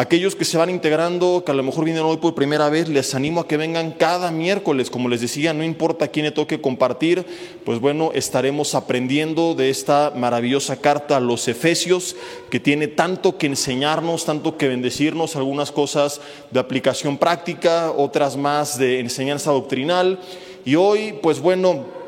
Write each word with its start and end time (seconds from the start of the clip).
Aquellos 0.00 0.34
que 0.34 0.46
se 0.46 0.56
van 0.56 0.70
integrando, 0.70 1.42
que 1.44 1.52
a 1.52 1.54
lo 1.54 1.62
mejor 1.62 1.84
vienen 1.84 2.04
hoy 2.04 2.16
por 2.16 2.34
primera 2.34 2.70
vez, 2.70 2.88
les 2.88 3.14
animo 3.14 3.42
a 3.42 3.46
que 3.46 3.58
vengan 3.58 3.90
cada 3.90 4.30
miércoles. 4.30 4.88
Como 4.88 5.10
les 5.10 5.20
decía, 5.20 5.52
no 5.52 5.62
importa 5.62 6.08
quién 6.08 6.24
le 6.24 6.32
toque 6.32 6.58
compartir, 6.58 7.26
pues 7.66 7.80
bueno, 7.80 8.10
estaremos 8.14 8.74
aprendiendo 8.74 9.54
de 9.54 9.68
esta 9.68 10.10
maravillosa 10.16 10.80
carta 10.80 11.18
a 11.18 11.20
los 11.20 11.46
Efesios, 11.48 12.16
que 12.48 12.58
tiene 12.58 12.88
tanto 12.88 13.36
que 13.36 13.46
enseñarnos, 13.46 14.24
tanto 14.24 14.56
que 14.56 14.68
bendecirnos, 14.68 15.36
algunas 15.36 15.70
cosas 15.70 16.22
de 16.50 16.60
aplicación 16.60 17.18
práctica, 17.18 17.92
otras 17.94 18.38
más 18.38 18.78
de 18.78 19.00
enseñanza 19.00 19.50
doctrinal. 19.50 20.18
Y 20.64 20.76
hoy, 20.76 21.18
pues 21.20 21.40
bueno, 21.40 21.99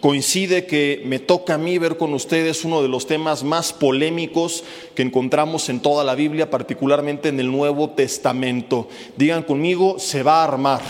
coincide 0.00 0.66
que 0.66 1.02
me 1.04 1.18
toca 1.18 1.54
a 1.54 1.58
mí 1.58 1.78
ver 1.78 1.96
con 1.96 2.14
ustedes 2.14 2.64
uno 2.64 2.82
de 2.82 2.88
los 2.88 3.06
temas 3.06 3.44
más 3.44 3.72
polémicos 3.72 4.64
que 4.94 5.02
encontramos 5.02 5.68
en 5.68 5.80
toda 5.80 6.04
la 6.04 6.14
Biblia, 6.14 6.50
particularmente 6.50 7.28
en 7.28 7.40
el 7.40 7.50
Nuevo 7.50 7.90
Testamento. 7.90 8.88
Digan 9.16 9.42
conmigo, 9.42 9.98
se 9.98 10.22
va 10.22 10.40
a 10.40 10.44
armar, 10.44 10.80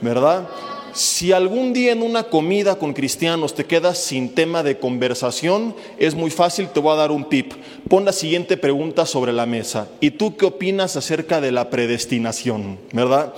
¿verdad? 0.00 0.48
Si 0.96 1.30
algún 1.32 1.74
día 1.74 1.92
en 1.92 2.02
una 2.02 2.22
comida 2.22 2.78
con 2.78 2.94
cristianos 2.94 3.54
te 3.54 3.66
quedas 3.66 3.98
sin 3.98 4.34
tema 4.34 4.62
de 4.62 4.78
conversación, 4.78 5.76
es 5.98 6.14
muy 6.14 6.30
fácil, 6.30 6.68
te 6.68 6.80
voy 6.80 6.94
a 6.94 6.96
dar 6.96 7.10
un 7.10 7.28
tip. 7.28 7.52
Pon 7.86 8.06
la 8.06 8.12
siguiente 8.12 8.56
pregunta 8.56 9.04
sobre 9.04 9.34
la 9.34 9.44
mesa. 9.44 9.88
¿Y 10.00 10.12
tú 10.12 10.38
qué 10.38 10.46
opinas 10.46 10.96
acerca 10.96 11.42
de 11.42 11.52
la 11.52 11.68
predestinación? 11.68 12.78
¿Verdad? 12.92 13.34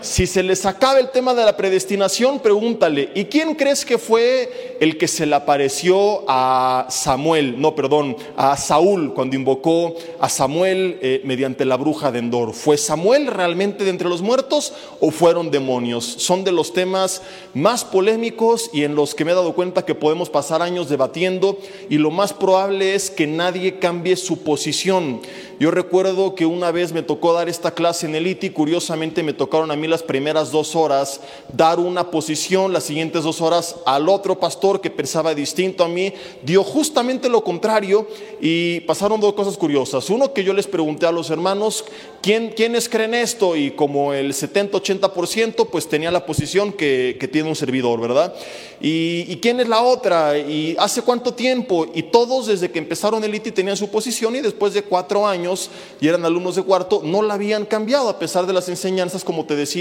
Si 0.00 0.26
se 0.26 0.42
les 0.42 0.64
acaba 0.66 0.98
el 0.98 1.10
tema 1.10 1.34
de 1.34 1.44
la 1.44 1.56
predestinación, 1.56 2.40
pregúntale, 2.40 3.10
¿y 3.14 3.24
quién 3.24 3.54
crees 3.54 3.84
que 3.84 3.98
fue 3.98 4.76
el 4.80 4.96
que 4.96 5.08
se 5.08 5.26
le 5.26 5.34
apareció 5.34 6.24
a 6.28 6.86
Samuel, 6.88 7.60
no, 7.60 7.74
perdón, 7.74 8.16
a 8.36 8.56
Saúl 8.56 9.12
cuando 9.14 9.36
invocó 9.36 9.94
a 10.20 10.28
Samuel 10.28 10.98
eh, 11.02 11.20
mediante 11.24 11.64
la 11.64 11.76
bruja 11.76 12.12
de 12.12 12.20
Endor? 12.20 12.54
¿Fue 12.54 12.78
Samuel 12.78 13.26
realmente 13.26 13.84
de 13.84 13.90
entre 13.90 14.08
los 14.08 14.22
muertos 14.22 14.72
o 15.00 15.10
fueron 15.10 15.50
demonios? 15.50 16.04
Son 16.04 16.44
de 16.44 16.52
los 16.52 16.72
temas 16.72 17.22
más 17.54 17.84
polémicos 17.84 18.70
y 18.72 18.84
en 18.84 18.94
los 18.94 19.14
que 19.14 19.24
me 19.24 19.32
he 19.32 19.34
dado 19.34 19.54
cuenta 19.54 19.84
que 19.84 19.94
podemos 19.94 20.30
pasar 20.30 20.62
años 20.62 20.88
debatiendo 20.88 21.58
y 21.88 21.98
lo 21.98 22.10
más 22.10 22.32
probable 22.32 22.94
es 22.94 23.10
que 23.10 23.26
nadie 23.26 23.78
cambie 23.78 24.16
su 24.16 24.42
posición. 24.44 25.20
Yo 25.58 25.72
recuerdo 25.72 26.36
que 26.36 26.46
una 26.46 26.70
vez 26.70 26.92
me 26.92 27.02
tocó 27.02 27.32
dar 27.32 27.48
esta 27.48 27.72
clase 27.72 28.06
en 28.06 28.14
el 28.14 28.28
ITI, 28.28 28.50
curiosamente 28.50 29.24
me 29.24 29.32
tocaron 29.32 29.72
a 29.72 29.76
mí 29.76 29.87
las 29.88 30.02
primeras 30.02 30.52
dos 30.52 30.76
horas 30.76 31.20
dar 31.52 31.80
una 31.80 32.10
posición, 32.10 32.72
las 32.72 32.84
siguientes 32.84 33.24
dos 33.24 33.40
horas 33.40 33.76
al 33.86 34.08
otro 34.08 34.38
pastor 34.38 34.80
que 34.80 34.90
pensaba 34.90 35.34
distinto 35.34 35.84
a 35.84 35.88
mí, 35.88 36.12
dio 36.42 36.62
justamente 36.62 37.28
lo 37.28 37.42
contrario 37.42 38.06
y 38.40 38.80
pasaron 38.80 39.20
dos 39.20 39.34
cosas 39.34 39.56
curiosas. 39.56 40.08
Uno 40.10 40.32
que 40.32 40.44
yo 40.44 40.52
les 40.52 40.66
pregunté 40.66 41.06
a 41.06 41.12
los 41.12 41.30
hermanos, 41.30 41.84
¿quién, 42.22 42.50
¿quiénes 42.50 42.88
creen 42.88 43.14
esto? 43.14 43.56
Y 43.56 43.72
como 43.72 44.12
el 44.12 44.32
70-80% 44.32 45.68
pues 45.70 45.88
tenía 45.88 46.10
la 46.10 46.26
posición 46.26 46.72
que, 46.72 47.28
tiene 47.32 47.48
un 47.48 47.56
servidor, 47.56 48.00
¿verdad? 48.00 48.34
¿Y, 48.80 49.26
¿Y 49.28 49.38
quién 49.42 49.60
es 49.60 49.68
la 49.68 49.82
otra? 49.82 50.38
¿Y 50.38 50.76
hace 50.78 51.02
cuánto 51.02 51.34
tiempo? 51.34 51.86
Y 51.94 52.04
todos 52.04 52.46
desde 52.46 52.70
que 52.70 52.78
empezaron 52.78 53.22
el 53.22 53.34
ITI 53.34 53.52
tenían 53.52 53.76
su 53.76 53.88
posición 53.88 54.34
y 54.36 54.40
después 54.40 54.74
de 54.74 54.82
cuatro 54.82 55.26
años, 55.26 55.70
y 56.00 56.08
eran 56.08 56.24
alumnos 56.24 56.56
de 56.56 56.62
cuarto, 56.62 57.02
no 57.04 57.22
la 57.22 57.34
habían 57.34 57.66
cambiado 57.66 58.08
a 58.08 58.18
pesar 58.18 58.46
de 58.46 58.52
las 58.52 58.68
enseñanzas, 58.68 59.24
como 59.24 59.44
te 59.44 59.56
decía, 59.56 59.77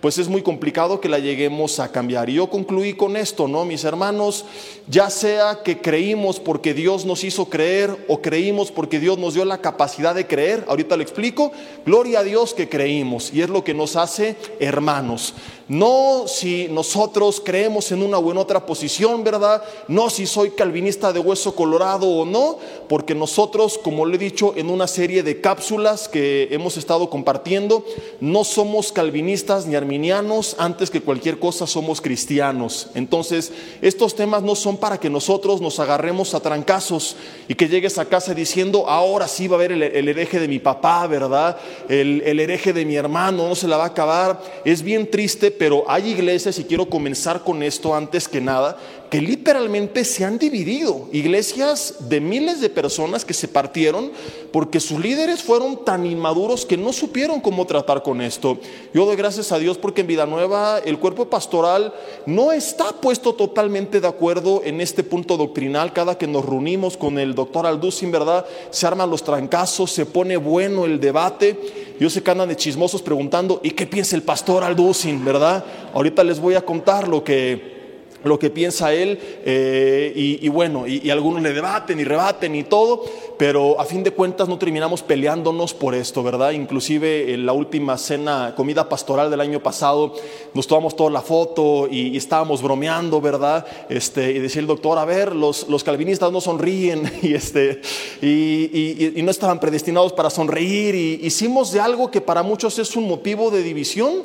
pues 0.00 0.18
es 0.18 0.28
muy 0.28 0.42
complicado 0.42 1.00
que 1.00 1.08
la 1.08 1.18
lleguemos 1.18 1.78
a 1.78 1.92
cambiar. 1.92 2.28
Y 2.28 2.34
yo 2.34 2.50
concluí 2.50 2.94
con 2.94 3.16
esto, 3.16 3.48
¿no? 3.48 3.64
Mis 3.64 3.84
hermanos, 3.84 4.44
ya 4.88 5.10
sea 5.10 5.62
que 5.62 5.78
creímos 5.78 6.40
porque 6.40 6.74
Dios 6.74 7.04
nos 7.04 7.24
hizo 7.24 7.46
creer 7.46 8.04
o 8.08 8.20
creímos 8.20 8.70
porque 8.70 9.00
Dios 9.00 9.18
nos 9.18 9.34
dio 9.34 9.44
la 9.44 9.58
capacidad 9.58 10.14
de 10.14 10.26
creer, 10.26 10.64
ahorita 10.68 10.96
lo 10.96 11.02
explico, 11.02 11.52
gloria 11.86 12.20
a 12.20 12.24
Dios 12.24 12.54
que 12.54 12.68
creímos 12.68 13.32
y 13.32 13.42
es 13.42 13.48
lo 13.48 13.64
que 13.64 13.74
nos 13.74 13.96
hace 13.96 14.36
hermanos. 14.60 15.34
No 15.72 16.24
si 16.26 16.68
nosotros 16.68 17.40
creemos 17.42 17.90
en 17.92 18.02
una 18.02 18.18
o 18.18 18.30
en 18.30 18.36
otra 18.36 18.66
posición, 18.66 19.24
¿verdad? 19.24 19.62
No 19.88 20.10
si 20.10 20.26
soy 20.26 20.50
calvinista 20.50 21.14
de 21.14 21.18
hueso 21.18 21.56
colorado 21.56 22.06
o 22.06 22.26
no, 22.26 22.58
porque 22.90 23.14
nosotros, 23.14 23.78
como 23.78 24.04
le 24.04 24.16
he 24.16 24.18
dicho 24.18 24.52
en 24.54 24.68
una 24.68 24.86
serie 24.86 25.22
de 25.22 25.40
cápsulas 25.40 26.08
que 26.08 26.48
hemos 26.50 26.76
estado 26.76 27.08
compartiendo, 27.08 27.86
no 28.20 28.44
somos 28.44 28.92
calvinistas 28.92 29.64
ni 29.64 29.74
arminianos, 29.74 30.56
antes 30.58 30.90
que 30.90 31.00
cualquier 31.00 31.38
cosa 31.38 31.66
somos 31.66 32.02
cristianos. 32.02 32.88
Entonces, 32.94 33.50
estos 33.80 34.14
temas 34.14 34.42
no 34.42 34.54
son 34.56 34.76
para 34.76 35.00
que 35.00 35.08
nosotros 35.08 35.62
nos 35.62 35.80
agarremos 35.80 36.34
a 36.34 36.40
trancazos 36.40 37.16
y 37.48 37.54
que 37.54 37.68
llegues 37.68 37.96
a 37.96 38.04
casa 38.04 38.34
diciendo, 38.34 38.90
ahora 38.90 39.26
sí 39.26 39.48
va 39.48 39.56
a 39.56 39.60
haber 39.60 39.72
el, 39.72 39.82
hereje 39.82 40.38
de 40.38 40.48
mi 40.48 40.58
papá, 40.58 41.06
¿verdad? 41.06 41.56
El, 41.88 42.20
el 42.26 42.40
hereje 42.40 42.74
de 42.74 42.84
mi 42.84 42.96
hermano, 42.96 43.48
no 43.48 43.54
se 43.54 43.68
la 43.68 43.78
va 43.78 43.84
a 43.84 43.86
acabar. 43.86 44.38
Es 44.66 44.82
bien 44.82 45.10
triste, 45.10 45.61
pero 45.62 45.84
hay 45.86 46.10
iglesias, 46.10 46.58
y 46.58 46.64
quiero 46.64 46.86
comenzar 46.86 47.44
con 47.44 47.62
esto 47.62 47.94
antes 47.94 48.26
que 48.26 48.40
nada, 48.40 48.76
que 49.12 49.20
literalmente 49.20 50.06
se 50.06 50.24
han 50.24 50.38
dividido. 50.38 51.06
Iglesias 51.12 51.96
de 52.08 52.18
miles 52.18 52.62
de 52.62 52.70
personas 52.70 53.26
que 53.26 53.34
se 53.34 53.46
partieron 53.46 54.10
porque 54.50 54.80
sus 54.80 55.00
líderes 55.00 55.42
fueron 55.42 55.84
tan 55.84 56.06
inmaduros 56.06 56.64
que 56.64 56.78
no 56.78 56.94
supieron 56.94 57.42
cómo 57.42 57.66
tratar 57.66 58.02
con 58.02 58.22
esto. 58.22 58.56
Yo 58.94 59.04
doy 59.04 59.16
gracias 59.16 59.52
a 59.52 59.58
Dios 59.58 59.76
porque 59.76 60.00
en 60.00 60.06
Vida 60.06 60.24
Nueva 60.24 60.78
el 60.78 60.98
cuerpo 60.98 61.26
pastoral 61.26 61.92
no 62.24 62.52
está 62.52 62.86
puesto 63.02 63.34
totalmente 63.34 64.00
de 64.00 64.08
acuerdo 64.08 64.62
en 64.64 64.80
este 64.80 65.04
punto 65.04 65.36
doctrinal. 65.36 65.92
Cada 65.92 66.16
que 66.16 66.26
nos 66.26 66.46
reunimos 66.46 66.96
con 66.96 67.18
el 67.18 67.34
doctor 67.34 67.66
Alducin, 67.66 68.10
¿verdad? 68.10 68.46
Se 68.70 68.86
arman 68.86 69.10
los 69.10 69.22
trancazos, 69.22 69.90
se 69.90 70.06
pone 70.06 70.38
bueno 70.38 70.86
el 70.86 70.98
debate. 70.98 71.94
Yo 72.00 72.08
sé 72.08 72.22
que 72.22 72.30
andan 72.30 72.48
de 72.48 72.56
chismosos 72.56 73.02
preguntando, 73.02 73.60
¿y 73.62 73.72
qué 73.72 73.86
piensa 73.86 74.16
el 74.16 74.22
pastor 74.22 74.64
Alducin, 74.64 75.22
verdad? 75.22 75.62
Ahorita 75.92 76.24
les 76.24 76.40
voy 76.40 76.54
a 76.54 76.64
contar 76.64 77.08
lo 77.08 77.22
que 77.22 77.81
lo 78.24 78.38
que 78.38 78.50
piensa 78.50 78.92
él, 78.92 79.18
eh, 79.44 80.12
y, 80.14 80.48
bueno, 80.48 80.86
y, 80.86 81.10
algunos 81.10 81.42
le 81.42 81.52
debaten 81.52 82.00
y 82.00 82.04
rebaten 82.04 82.54
y 82.54 82.64
todo, 82.64 83.04
pero 83.38 83.80
a 83.80 83.84
fin 83.84 84.02
de 84.02 84.12
cuentas 84.12 84.48
no 84.48 84.58
terminamos 84.58 85.02
peleándonos 85.02 85.74
por 85.74 85.94
esto, 85.94 86.22
¿verdad? 86.22 86.52
Inclusive 86.52 87.34
en 87.34 87.46
la 87.46 87.52
última 87.52 87.98
cena, 87.98 88.54
comida 88.56 88.88
pastoral 88.88 89.30
del 89.30 89.40
año 89.40 89.62
pasado, 89.62 90.14
nos 90.54 90.66
tomamos 90.66 90.96
toda 90.96 91.10
la 91.10 91.22
foto 91.22 91.88
y, 91.90 92.16
estábamos 92.16 92.62
bromeando, 92.62 93.20
¿verdad? 93.20 93.66
Este, 93.88 94.32
y 94.32 94.38
decía 94.38 94.60
el 94.60 94.66
doctor, 94.66 94.98
a 94.98 95.04
ver, 95.04 95.34
los, 95.34 95.68
los 95.68 95.84
calvinistas 95.84 96.30
no 96.32 96.40
sonríen 96.40 97.10
y, 97.22 97.34
este, 97.34 97.80
y, 98.20 99.20
no 99.22 99.30
estaban 99.30 99.60
predestinados 99.60 100.12
para 100.12 100.30
sonreír, 100.30 100.94
y 100.94 101.20
hicimos 101.22 101.72
de 101.72 101.80
algo 101.80 102.10
que 102.10 102.20
para 102.20 102.42
muchos 102.42 102.78
es 102.78 102.96
un 102.96 103.06
motivo 103.06 103.50
de 103.50 103.62
división, 103.62 104.22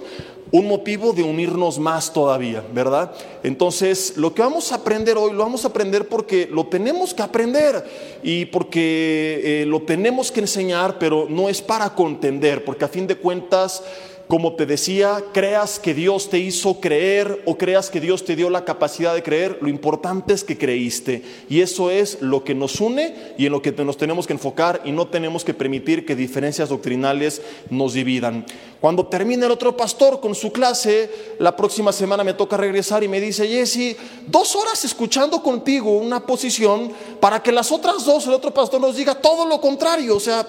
un 0.52 0.68
motivo 0.68 1.14
de 1.14 1.24
unirnos 1.24 1.80
más 1.80 2.14
todavía, 2.14 2.64
¿verdad? 2.74 3.12
Entonces, 3.44 4.14
lo 4.18 4.34
que 4.34 4.42
vamos 4.42 4.72
a 4.72 4.76
aprender 4.76 5.18
hoy, 5.18 5.32
lo 5.34 5.40
vamos 5.40 5.66
a 5.66 5.70
aprender 5.70 6.08
porque 6.08 6.48
lo 6.52 6.68
tenemos 6.68 7.14
que 7.14 7.22
aprender 7.22 7.84
y 8.24 8.46
porque 8.46 9.42
eh, 9.44 9.66
lo 9.66 9.82
tenemos 9.82 10.32
que 10.32 10.40
enseñar, 10.40 10.98
pero 11.00 11.28
no 11.30 11.50
es 11.50 11.62
para 11.62 11.94
contender, 11.96 12.64
porque 12.64 12.86
a 12.86 12.90
fin 12.90 13.08
de 13.08 13.18
cuentas 13.18 13.84
como 14.28 14.56
te 14.56 14.66
decía, 14.66 15.24
creas 15.32 15.80
que 15.80 15.94
Dios 15.94 16.30
te 16.30 16.38
hizo 16.38 16.82
creer 16.82 17.42
o 17.46 17.58
creas 17.58 17.90
que 17.90 18.02
Dios 18.02 18.26
te 18.26 18.36
dio 18.36 18.50
la 18.50 18.66
capacidad 18.66 19.16
de 19.16 19.24
creer, 19.24 19.58
lo 19.62 19.70
importante 19.70 20.34
es 20.34 20.44
que 20.44 20.58
creíste. 20.58 21.22
Y 21.50 21.62
eso 21.62 21.90
es 21.90 22.22
lo 22.22 22.44
que 22.44 22.54
nos 22.54 22.82
une 22.82 23.16
y 23.38 23.46
en 23.46 23.54
lo 23.54 23.62
que 23.62 23.72
nos 23.72 23.96
tenemos 23.96 24.28
que 24.28 24.34
enfocar 24.34 24.82
y 24.84 24.92
no 24.92 25.08
tenemos 25.08 25.46
que 25.46 25.54
permitir 25.54 26.06
que 26.06 26.16
diferencias 26.16 26.68
doctrinales 26.68 27.42
nos 27.70 27.94
dividan. 27.94 28.46
Cuando 28.80 29.08
termine 29.08 29.46
el 29.46 29.52
otro 29.52 29.76
pastor 29.76 30.20
con 30.20 30.36
su 30.36 30.52
clase, 30.52 31.36
la 31.40 31.56
próxima 31.56 31.92
semana 31.92 32.24
me 32.24 32.34
toca 32.34 32.58
regresar 32.58 33.04
y 33.04 33.08
me 33.08 33.20
dice, 33.20 33.48
Jesse, 33.48 33.98
dos 34.28 34.56
horas 34.56 34.86
escuchando 34.86 35.42
contigo 35.42 35.98
una 35.98 36.26
posición 36.26 36.92
para 37.20 37.42
que 37.42 37.52
las 37.52 37.72
otras 37.72 38.06
dos, 38.06 38.28
el 38.28 38.34
otro 38.34 38.54
pastor 38.54 38.80
nos 38.80 38.96
diga 38.96 39.16
todo 39.16 39.46
lo 39.46 39.60
contrario. 39.60 40.16
O 40.16 40.20
sea, 40.20 40.46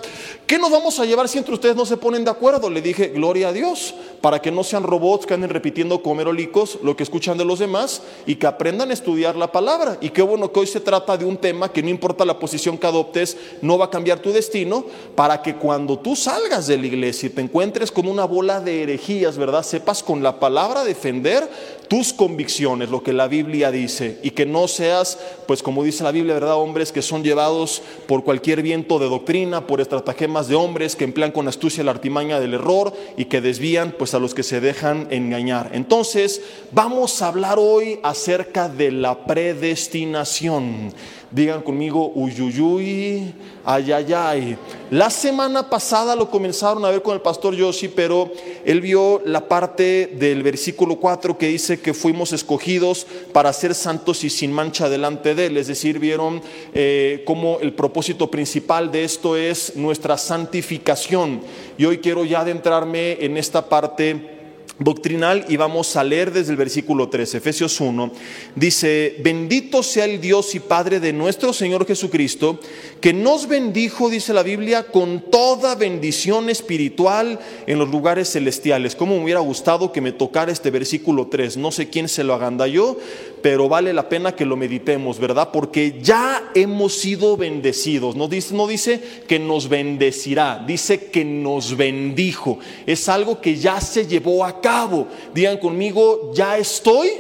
¿qué 0.47 0.59
nos 0.59 0.71
vamos 0.71 0.99
a 1.01 1.07
llevar 1.07 1.29
si 1.29 1.39
entre 1.39 1.55
ustedes 1.55 1.77
no 1.77 1.87
se 1.87 1.97
ponen 1.97 2.25
de 2.25 2.31
acuerdo? 2.31 2.69
Le 2.69 2.83
dije, 2.83 3.09
gloria 3.09 3.49
a 3.49 3.53
Dios 3.53 3.95
para 4.21 4.43
que 4.43 4.51
no 4.51 4.65
sean 4.65 4.83
robots 4.83 5.27
que 5.27 5.35
anden 5.35 5.51
repitiendo 5.51 6.03
como 6.03 6.17
merolicos 6.17 6.79
lo 6.83 6.97
que 6.97 7.05
escuchan 7.05 7.39
de 7.39 7.45
los 7.45 7.59
demás 7.59 8.03
y 8.27 8.37
que 8.37 8.47
aprendan 8.47 8.91
a 8.91 8.95
estudiar 8.95 9.37
la 9.37 9.53
palabra. 9.53 9.97
Y 10.01 10.11
qué 10.11 10.23
bueno 10.23 10.53
que 10.53 10.61
hoy 10.61 10.67
se 10.67 10.81
trata 10.81 11.17
de 11.17 11.25
un 11.25 11.37
tema 11.37 11.73
que 11.73 11.83
no 11.83 11.89
importa 11.89 12.25
la 12.25 12.39
posición 12.39 12.77
que 12.77 12.87
adoptes, 12.87 13.37
no 13.63 13.79
va 13.79 13.87
a 13.87 13.91
cambiar 13.91 14.21
tu 14.21 14.33
destino, 14.33 14.85
para 15.15 15.41
que 15.43 15.57
cuando 15.57 15.99
tú 15.99 16.17
salgas 16.17 16.67
de 16.67 16.77
la 16.77 16.87
iglesia 16.87 17.29
y 17.29 17.31
te 17.31 17.41
encuentres 17.41 17.93
con 17.93 18.07
una 18.19 18.27
bola 18.27 18.59
de 18.59 18.83
herejías, 18.83 19.39
¿verdad? 19.39 19.63
Sepas 19.63 20.03
con 20.03 20.25
la 20.25 20.41
palabra 20.41 20.83
defender 20.83 21.49
tus 21.87 22.13
convicciones, 22.13 22.91
lo 22.91 23.01
que 23.01 23.13
la 23.13 23.29
Biblia 23.29 23.71
dice, 23.71 24.19
y 24.25 24.33
que 24.33 24.45
no 24.45 24.67
seas, 24.67 25.19
pues 25.47 25.63
como 25.63 25.85
dice 25.85 26.03
la 26.03 26.11
Biblia, 26.11 26.35
¿verdad? 26.35 26.57
Hombres 26.57 26.91
que 26.91 27.01
son 27.01 27.23
llevados 27.23 27.81
por 28.09 28.25
cualquier 28.25 28.61
viento 28.61 28.99
de 28.99 29.09
doctrina, 29.09 29.69
por 29.69 29.81
estratagemas 29.81 30.49
de 30.49 30.57
hombres 30.57 30.97
que 30.97 31.05
emplean 31.05 31.31
con 31.31 31.47
astucia 31.47 31.85
la 31.85 31.93
artimaña 31.93 32.41
del 32.41 32.55
error 32.55 32.93
y 33.17 33.27
que 33.27 33.41
desvían 33.41 33.95
pues 33.97 34.15
a 34.15 34.19
los 34.19 34.35
que 34.35 34.43
se 34.43 34.61
dejan 34.61 35.07
engañar. 35.11 35.71
Entonces, 35.73 36.43
vamos 36.73 37.23
a 37.23 37.29
hablar 37.29 37.59
hoy 37.61 38.01
acerca 38.03 38.69
de 38.69 38.91
la 38.91 39.27
predestinación 39.27 40.93
Digan 41.31 41.61
conmigo, 41.61 42.11
uyuyuy, 42.15 43.35
ayayay. 43.63 44.57
La 44.91 45.11
semana 45.11 45.69
pasada 45.69 46.17
lo 46.17 46.31
comenzaron 46.31 46.83
a 46.87 46.91
ver 46.91 47.03
con 47.03 47.15
el 47.15 47.21
pastor 47.21 47.55
Yoshi, 47.55 47.89
pero 47.89 48.33
él 48.65 48.81
vio 48.81 49.21
la 49.27 49.47
parte 49.47 50.15
del 50.19 50.43
versículo 50.43 50.97
4 50.97 51.37
que 51.37 51.49
dice 51.49 51.81
que 51.81 51.93
fuimos 51.93 52.33
escogidos 52.33 53.07
para 53.35 53.53
ser 53.53 53.75
santos 53.75 54.25
y 54.25 54.31
sin 54.31 54.53
mancha 54.53 54.89
delante 54.89 55.35
de 55.35 55.47
él. 55.47 55.59
Es 55.59 55.67
decir, 55.67 55.99
vieron 55.99 56.41
eh, 56.73 57.23
cómo 57.27 57.59
el 57.61 57.75
propósito 57.75 58.31
principal 58.31 58.91
de 58.91 59.05
esto 59.05 59.37
es 59.37 59.77
nuestra 59.77 60.17
santificación. 60.17 61.43
Y 61.77 61.85
hoy 61.85 61.99
quiero 61.99 62.25
ya 62.25 62.41
adentrarme 62.41 63.19
en 63.21 63.37
esta 63.37 63.69
parte 63.69 64.38
doctrinal 64.79 65.45
y 65.49 65.57
vamos 65.57 65.97
a 65.97 66.05
leer 66.05 66.33
desde 66.33 66.53
el 66.53 66.57
versículo 66.57 67.09
3, 67.09 67.35
Efesios 67.35 67.81
1, 67.81 68.13
dice, 68.55 69.17
bendito 69.23 69.83
sea 69.83 70.05
el 70.05 70.21
Dios 70.21 70.55
y 70.55 70.61
Padre 70.61 71.01
de 71.01 71.13
nuestro 71.13 71.53
Señor 71.53 71.87
Jesucristo, 71.87 72.61
que 73.01 73.13
nos 73.13 73.49
bendijo, 73.49 74.09
dice 74.09 74.33
la 74.33 74.43
Biblia, 74.43 74.85
con 74.85 75.31
toda 75.31 75.75
bendición 75.75 76.51
espiritual 76.51 77.39
en 77.67 77.79
los 77.79 77.89
lugares 77.89 78.31
celestiales. 78.33 78.95
Como 78.95 79.17
me 79.17 79.25
hubiera 79.25 79.41
gustado 79.41 79.93
que 79.93 80.01
me 80.01 80.13
tocara 80.13 80.53
este 80.53 80.71
versículo 80.71 81.27
3, 81.27 81.57
no 81.57 81.73
sé 81.73 81.89
quién 81.89 82.09
se 82.09 82.25
lo 82.25 82.35
agandalló, 82.35 82.99
pero 83.43 83.69
vale 83.69 83.93
la 83.93 84.09
pena 84.09 84.35
que 84.35 84.45
lo 84.45 84.57
meditemos, 84.57 85.19
¿verdad? 85.19 85.51
Porque 85.53 85.99
ya 86.03 86.51
hemos 86.55 86.95
sido 86.95 87.37
bendecidos. 87.37 88.17
No 88.17 88.29
dice, 88.29 88.55
no 88.55 88.67
dice 88.67 89.01
que 89.27 89.39
nos 89.39 89.69
bendecirá, 89.69 90.65
dice 90.67 91.07
que 91.07 91.25
nos 91.25 91.77
bendijo. 91.77 92.59
Es 92.87 93.09
algo 93.09 93.41
que 93.41 93.57
ya 93.57 93.81
se 93.81 94.07
llevó 94.07 94.45
a 94.45 94.61
cabo. 94.61 95.07
Digan 95.35 95.59
conmigo, 95.59 96.33
ya 96.35 96.59
estoy 96.59 97.11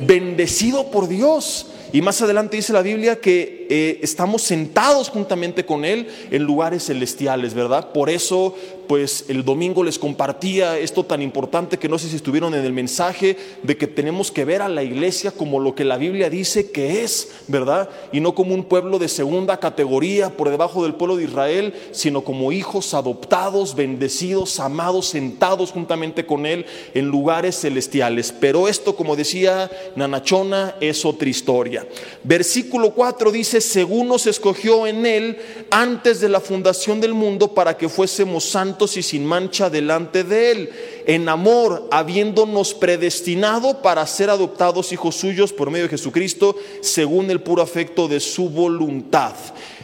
bendecido 0.00 0.90
por 0.90 1.08
Dios. 1.08 1.66
Y 1.92 2.02
más 2.02 2.20
adelante 2.22 2.56
dice 2.56 2.72
la 2.72 2.82
Biblia 2.82 3.16
que 3.16 3.57
eh, 3.68 4.00
estamos 4.02 4.42
sentados 4.42 5.08
juntamente 5.08 5.64
con 5.64 5.84
Él 5.84 6.08
en 6.30 6.42
lugares 6.44 6.86
celestiales, 6.86 7.54
¿verdad? 7.54 7.92
Por 7.92 8.10
eso 8.10 8.54
pues 8.88 9.26
el 9.28 9.44
domingo 9.44 9.84
les 9.84 9.98
compartía 9.98 10.78
esto 10.78 11.04
tan 11.04 11.20
importante 11.20 11.78
que 11.78 11.90
no 11.90 11.98
sé 11.98 12.08
si 12.08 12.16
estuvieron 12.16 12.54
en 12.54 12.64
el 12.64 12.72
mensaje 12.72 13.36
de 13.62 13.76
que 13.76 13.86
tenemos 13.86 14.32
que 14.32 14.46
ver 14.46 14.62
a 14.62 14.68
la 14.68 14.82
iglesia 14.82 15.30
como 15.30 15.60
lo 15.60 15.74
que 15.74 15.84
la 15.84 15.98
Biblia 15.98 16.30
dice 16.30 16.70
que 16.70 17.04
es, 17.04 17.28
¿verdad? 17.46 17.90
Y 18.12 18.20
no 18.20 18.34
como 18.34 18.54
un 18.54 18.64
pueblo 18.64 18.98
de 18.98 19.08
segunda 19.08 19.60
categoría 19.60 20.30
por 20.30 20.48
debajo 20.48 20.82
del 20.82 20.94
pueblo 20.94 21.16
de 21.16 21.24
Israel, 21.24 21.74
sino 21.92 22.24
como 22.24 22.50
hijos 22.50 22.94
adoptados, 22.94 23.76
bendecidos, 23.76 24.58
amados, 24.58 25.08
sentados 25.08 25.70
juntamente 25.70 26.24
con 26.24 26.46
Él 26.46 26.64
en 26.94 27.08
lugares 27.08 27.60
celestiales. 27.60 28.32
Pero 28.32 28.68
esto, 28.68 28.96
como 28.96 29.16
decía 29.16 29.70
Nanachona, 29.96 30.76
es 30.80 31.04
otra 31.04 31.28
historia. 31.28 31.86
Versículo 32.24 32.94
4 32.94 33.30
dice, 33.32 33.57
según 33.60 34.08
nos 34.08 34.26
escogió 34.26 34.86
en 34.86 35.06
Él 35.06 35.38
antes 35.70 36.20
de 36.20 36.28
la 36.28 36.40
fundación 36.40 37.00
del 37.00 37.14
mundo 37.14 37.54
para 37.54 37.76
que 37.76 37.88
fuésemos 37.88 38.44
santos 38.44 38.96
y 38.96 39.02
sin 39.02 39.24
mancha 39.24 39.70
delante 39.70 40.24
de 40.24 40.50
Él, 40.50 40.70
en 41.06 41.28
amor, 41.28 41.88
habiéndonos 41.90 42.74
predestinado 42.74 43.82
para 43.82 44.06
ser 44.06 44.30
adoptados 44.30 44.92
hijos 44.92 45.16
suyos 45.16 45.52
por 45.52 45.70
medio 45.70 45.84
de 45.84 45.90
Jesucristo, 45.90 46.56
según 46.80 47.30
el 47.30 47.40
puro 47.40 47.62
afecto 47.62 48.08
de 48.08 48.20
su 48.20 48.48
voluntad. 48.48 49.34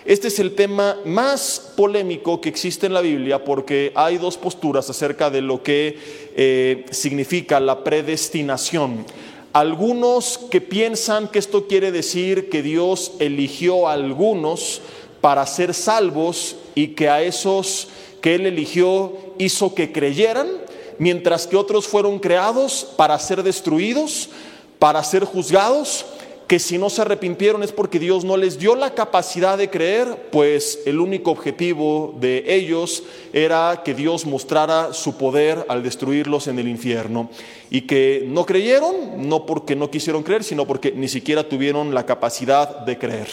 Este 0.05 0.29
es 0.29 0.39
el 0.39 0.55
tema 0.55 0.99
más 1.07 1.73
polémico 1.77 2.39
que 2.39 2.51
existe 2.51 2.87
en 2.87 2.93
la 2.93 3.01
Biblia 3.01 3.43
porque 3.43 3.91
hay 3.95 4.19
dos 4.19 4.37
posturas 4.37 4.91
acerca 4.91 5.31
de 5.31 5.41
lo 5.41 5.63
que 5.63 5.97
eh, 6.37 6.85
significa 6.91 7.59
la 7.59 7.83
predestinación. 7.83 9.07
Algunos 9.55 10.37
que 10.51 10.61
piensan 10.61 11.29
que 11.29 11.39
esto 11.39 11.69
quiere 11.69 11.93
decir 11.93 12.51
que 12.51 12.61
Dios 12.61 13.13
eligió 13.21 13.87
a 13.87 13.93
algunos 13.93 14.81
para 15.21 15.47
ser 15.47 15.75
salvos 15.75 16.57
y 16.75 16.89
que 16.89 17.09
a 17.09 17.23
esos 17.23 17.87
que 18.21 18.35
Él 18.35 18.47
eligió 18.47 19.13
hizo 19.39 19.73
que 19.73 19.93
creyeran, 19.93 20.49
mientras 20.99 21.47
que 21.47 21.57
otros 21.57 21.87
fueron 21.87 22.19
creados 22.19 22.85
para 22.97 23.17
ser 23.21 23.45
destruidos, 23.45 24.29
para 24.81 25.05
ser 25.05 25.23
juzgados, 25.23 26.05
que 26.47 26.59
si 26.59 26.77
no 26.77 26.91
se 26.91 27.03
arrepintieron 27.03 27.63
es 27.63 27.73
porque 27.73 27.99
Dios 27.99 28.25
no 28.25 28.37
les 28.37 28.59
dio 28.59 28.75
la 28.75 28.95
capacidad 28.95 29.57
de 29.57 29.71
creer, 29.71 30.29
pues 30.31 30.81
el 30.85 31.01
único 31.01 31.31
objetivo 31.31 32.15
de 32.21 32.45
ellos 32.47 33.03
era 33.33 33.83
que 33.85 33.95
Dios 33.95 34.27
mostrara 34.27 34.93
su 34.93 35.17
poder 35.17 35.65
al 35.69 35.83
destruirlos 35.83 36.47
en 36.47 36.59
el 36.59 36.69
infierno. 36.69 37.31
Y 37.71 37.83
que 37.83 38.25
no 38.29 38.45
creyeron, 38.45 39.29
no 39.29 39.47
porque 39.47 39.75
no 39.75 39.91
quisieron 39.91 40.23
creer, 40.23 40.45
sino 40.45 40.67
porque 40.67 40.93
ni 40.93 41.09
siquiera 41.09 41.49
tuvieron 41.49 41.95
la 41.95 42.05
capacidad 42.05 42.81
de 42.81 42.99
creer. 42.99 43.29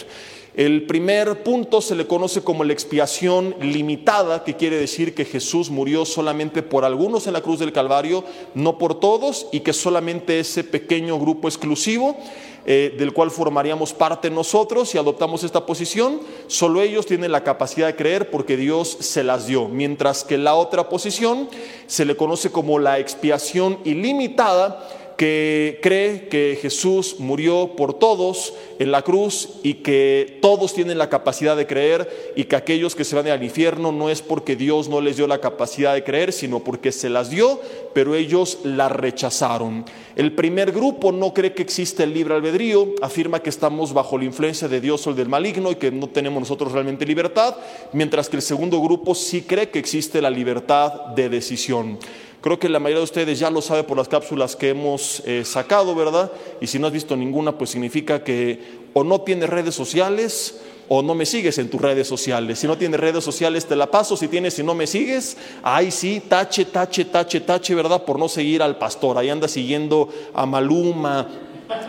El 0.53 0.85
primer 0.85 1.43
punto 1.43 1.79
se 1.79 1.95
le 1.95 2.07
conoce 2.07 2.41
como 2.41 2.65
la 2.65 2.73
expiación 2.73 3.55
limitada, 3.61 4.43
que 4.43 4.57
quiere 4.57 4.77
decir 4.77 5.15
que 5.15 5.23
Jesús 5.23 5.69
murió 5.69 6.03
solamente 6.03 6.61
por 6.61 6.83
algunos 6.83 7.25
en 7.25 7.33
la 7.33 7.41
cruz 7.41 7.59
del 7.59 7.71
Calvario, 7.71 8.25
no 8.53 8.77
por 8.77 8.99
todos, 8.99 9.47
y 9.53 9.61
que 9.61 9.71
solamente 9.71 10.41
ese 10.41 10.65
pequeño 10.65 11.17
grupo 11.17 11.47
exclusivo 11.47 12.17
eh, 12.63 12.93
del 12.95 13.11
cual 13.11 13.31
formaríamos 13.31 13.93
parte 13.93 14.29
nosotros 14.29 14.93
y 14.93 14.99
adoptamos 14.99 15.43
esta 15.43 15.65
posición, 15.65 16.19
solo 16.45 16.81
ellos 16.83 17.07
tienen 17.07 17.31
la 17.31 17.43
capacidad 17.43 17.87
de 17.87 17.95
creer 17.95 18.29
porque 18.29 18.55
Dios 18.55 18.97
se 18.99 19.23
las 19.23 19.47
dio, 19.47 19.67
mientras 19.67 20.23
que 20.23 20.37
la 20.37 20.53
otra 20.53 20.87
posición 20.87 21.49
se 21.87 22.05
le 22.05 22.15
conoce 22.15 22.51
como 22.51 22.77
la 22.77 22.99
expiación 22.99 23.79
ilimitada, 23.83 24.87
que 25.21 25.79
cree 25.83 26.29
que 26.29 26.57
Jesús 26.59 27.17
murió 27.19 27.75
por 27.75 27.93
todos 27.93 28.55
en 28.79 28.89
la 28.91 29.03
cruz 29.03 29.49
y 29.61 29.75
que 29.75 30.39
todos 30.41 30.73
tienen 30.73 30.97
la 30.97 31.09
capacidad 31.09 31.55
de 31.55 31.67
creer 31.67 32.33
y 32.35 32.45
que 32.45 32.55
aquellos 32.55 32.95
que 32.95 33.03
se 33.03 33.15
van 33.15 33.27
al 33.27 33.43
infierno 33.43 33.91
no 33.91 34.09
es 34.09 34.23
porque 34.23 34.55
Dios 34.55 34.89
no 34.89 34.99
les 34.99 35.17
dio 35.17 35.27
la 35.27 35.39
capacidad 35.39 35.93
de 35.93 36.03
creer, 36.03 36.33
sino 36.33 36.61
porque 36.61 36.91
se 36.91 37.07
las 37.07 37.29
dio, 37.29 37.61
pero 37.93 38.15
ellos 38.15 38.61
la 38.63 38.89
rechazaron. 38.89 39.85
El 40.15 40.33
primer 40.33 40.71
grupo 40.71 41.11
no 41.11 41.35
cree 41.35 41.53
que 41.53 41.61
existe 41.61 42.01
el 42.01 42.15
libre 42.15 42.33
albedrío, 42.33 42.87
afirma 43.03 43.43
que 43.43 43.51
estamos 43.51 43.93
bajo 43.93 44.17
la 44.17 44.25
influencia 44.25 44.67
de 44.67 44.81
Dios 44.81 45.05
o 45.05 45.13
del 45.13 45.29
maligno 45.29 45.69
y 45.69 45.75
que 45.75 45.91
no 45.91 46.07
tenemos 46.09 46.39
nosotros 46.39 46.71
realmente 46.71 47.05
libertad, 47.05 47.57
mientras 47.93 48.27
que 48.27 48.37
el 48.37 48.41
segundo 48.41 48.81
grupo 48.81 49.13
sí 49.13 49.43
cree 49.43 49.69
que 49.69 49.77
existe 49.77 50.19
la 50.19 50.31
libertad 50.31 51.09
de 51.15 51.29
decisión. 51.29 51.99
Creo 52.41 52.57
que 52.57 52.69
la 52.69 52.79
mayoría 52.79 52.99
de 52.99 53.03
ustedes 53.03 53.37
ya 53.37 53.51
lo 53.51 53.61
sabe 53.61 53.83
por 53.83 53.97
las 53.97 54.07
cápsulas 54.07 54.55
que 54.55 54.69
hemos 54.69 55.21
eh, 55.25 55.45
sacado, 55.45 55.93
¿verdad? 55.93 56.31
Y 56.59 56.65
si 56.65 56.79
no 56.79 56.87
has 56.87 56.93
visto 56.93 57.15
ninguna, 57.15 57.55
pues 57.55 57.69
significa 57.69 58.23
que 58.23 58.81
o 58.93 59.03
no 59.03 59.21
tienes 59.21 59.47
redes 59.47 59.75
sociales 59.75 60.59
o 60.89 61.03
no 61.03 61.13
me 61.13 61.27
sigues 61.27 61.59
en 61.59 61.69
tus 61.69 61.79
redes 61.79 62.07
sociales. 62.07 62.57
Si 62.57 62.65
no 62.65 62.77
tienes 62.79 62.99
redes 62.99 63.23
sociales, 63.23 63.67
te 63.67 63.75
la 63.75 63.91
paso. 63.91 64.17
Si 64.17 64.27
tienes 64.27 64.57
y 64.57 64.63
no 64.63 64.73
me 64.73 64.87
sigues, 64.87 65.37
ahí 65.61 65.91
sí, 65.91 66.21
tache, 66.27 66.65
tache, 66.65 67.05
tache, 67.05 67.41
tache, 67.41 67.75
¿verdad? 67.75 68.03
Por 68.03 68.17
no 68.17 68.27
seguir 68.27 68.63
al 68.63 68.77
pastor. 68.77 69.19
Ahí 69.19 69.29
anda 69.29 69.47
siguiendo 69.47 70.09
a 70.33 70.45
Maluma, 70.47 71.29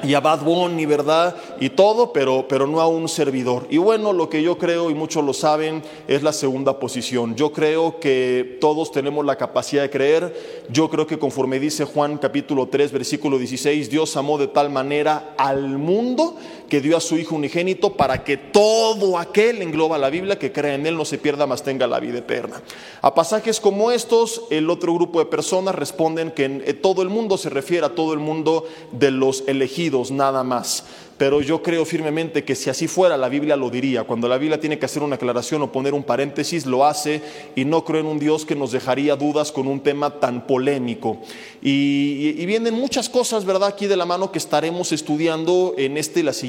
y 0.03 0.15
a 0.15 0.21
Bad 0.21 0.43
Bunny, 0.43 0.87
¿verdad? 0.87 1.37
Y 1.61 1.71
todo, 1.71 2.13
pero, 2.13 2.47
pero 2.49 2.67
no 2.67 2.81
a 2.81 2.87
un 2.87 3.09
servidor. 3.09 3.67
Y 3.71 3.79
bueno, 3.79 4.13
lo 4.13 4.29
que 4.29 4.43
yo 4.43 4.59
creo, 4.59 4.91
y 4.91 4.95
muchos 4.95 5.25
lo 5.25 5.33
saben, 5.33 5.83
es 6.09 6.23
la 6.23 6.33
segunda 6.33 6.79
posición. 6.79 7.35
Yo 7.37 7.53
creo 7.53 8.01
que 8.01 8.59
todos 8.61 8.91
tenemos 8.91 9.25
la 9.25 9.37
capacidad 9.37 9.83
de 9.83 9.91
creer. 9.91 10.65
Yo 10.71 10.91
creo 10.91 11.07
que 11.07 11.19
conforme 11.19 11.61
dice 11.61 11.85
Juan 11.85 12.19
capítulo 12.19 12.69
3, 12.69 12.93
versículo 12.93 13.39
16, 13.39 13.91
Dios 13.91 14.17
amó 14.17 14.39
de 14.39 14.49
tal 14.49 14.71
manera 14.71 15.35
al 15.37 15.79
mundo 15.79 16.37
que 16.73 16.81
dio 16.81 16.97
a 16.97 17.03
su 17.03 17.19
Hijo 17.19 17.35
unigénito 17.35 17.99
para 17.99 18.25
que 18.25 18.39
todo 18.39 19.19
aquel, 19.19 19.61
engloba 19.61 19.99
la 19.99 20.09
Biblia, 20.09 20.39
que 20.39 20.53
cree 20.53 20.73
en 20.73 20.87
Él 20.87 20.97
no 20.97 21.05
se 21.05 21.19
pierda, 21.19 21.47
más 21.47 21.63
tenga 21.63 21.87
la 21.87 22.01
vida 22.01 22.21
eterna. 22.21 22.63
A 23.03 23.15
pasajes 23.15 23.61
como 23.61 23.91
estos, 23.91 24.45
el 24.49 24.71
otro 24.71 24.95
grupo 24.95 25.19
de 25.19 25.27
personas 25.27 25.75
responden 25.75 26.31
que 26.31 26.47
eh, 26.47 26.73
todo 26.73 27.03
el 27.03 27.11
mundo 27.11 27.37
se 27.37 27.51
refiere 27.51 27.85
a 27.85 27.95
todo 27.95 28.15
el 28.15 28.21
mundo 28.21 28.65
de 28.91 29.11
los 29.11 29.45
elegidos, 29.47 30.11
nada 30.11 30.45
más 30.45 30.87
pero 31.23 31.41
yo 31.41 31.63
creo 31.63 31.85
firmemente 31.85 32.43
que 32.43 32.57
si 32.57 32.69
así 32.69 32.89
fuera, 32.89 33.17
la 33.17 33.29
Biblia 33.29 33.55
lo 33.55 33.71
diría. 33.71 34.03
Cuando 34.03 34.27
la 34.27 34.39
Biblia 34.39 34.59
tiene 34.59 34.81
que 34.81 34.87
hacer 34.87 35.05
una 35.05 35.15
aclaración 35.15 35.63
o 35.63 35.71
poner 35.71 35.95
un 35.95 36.03
paréntesis, 36.03 36.67
lo 36.67 36.85
hace 36.85 37.23
y 37.55 37.65
no 37.65 37.85
creo 37.85 38.01
en 38.01 38.07
un 38.07 38.19
Dios 38.19 38.45
que 38.45 38.57
nos 38.57 38.73
dejaría 38.73 39.15
dudas 39.15 39.53
con 39.53 39.69
un 39.69 39.79
tema 39.79 40.19
tan 40.19 40.49
polémico. 40.49 41.19
Y, 41.63 42.45
vienen 42.45 42.75
muchas 42.75 43.09
cosas, 43.09 43.45
¿verdad?, 43.45 43.69
aquí 43.69 43.87
de 43.87 43.97
la 43.97 44.05
mano 44.05 44.33
que 44.33 44.39
estaremos 44.39 44.91
estudiando 44.91 45.75
en 45.79 45.97
este 45.97 46.19
y 46.19 46.23
las 46.25 46.43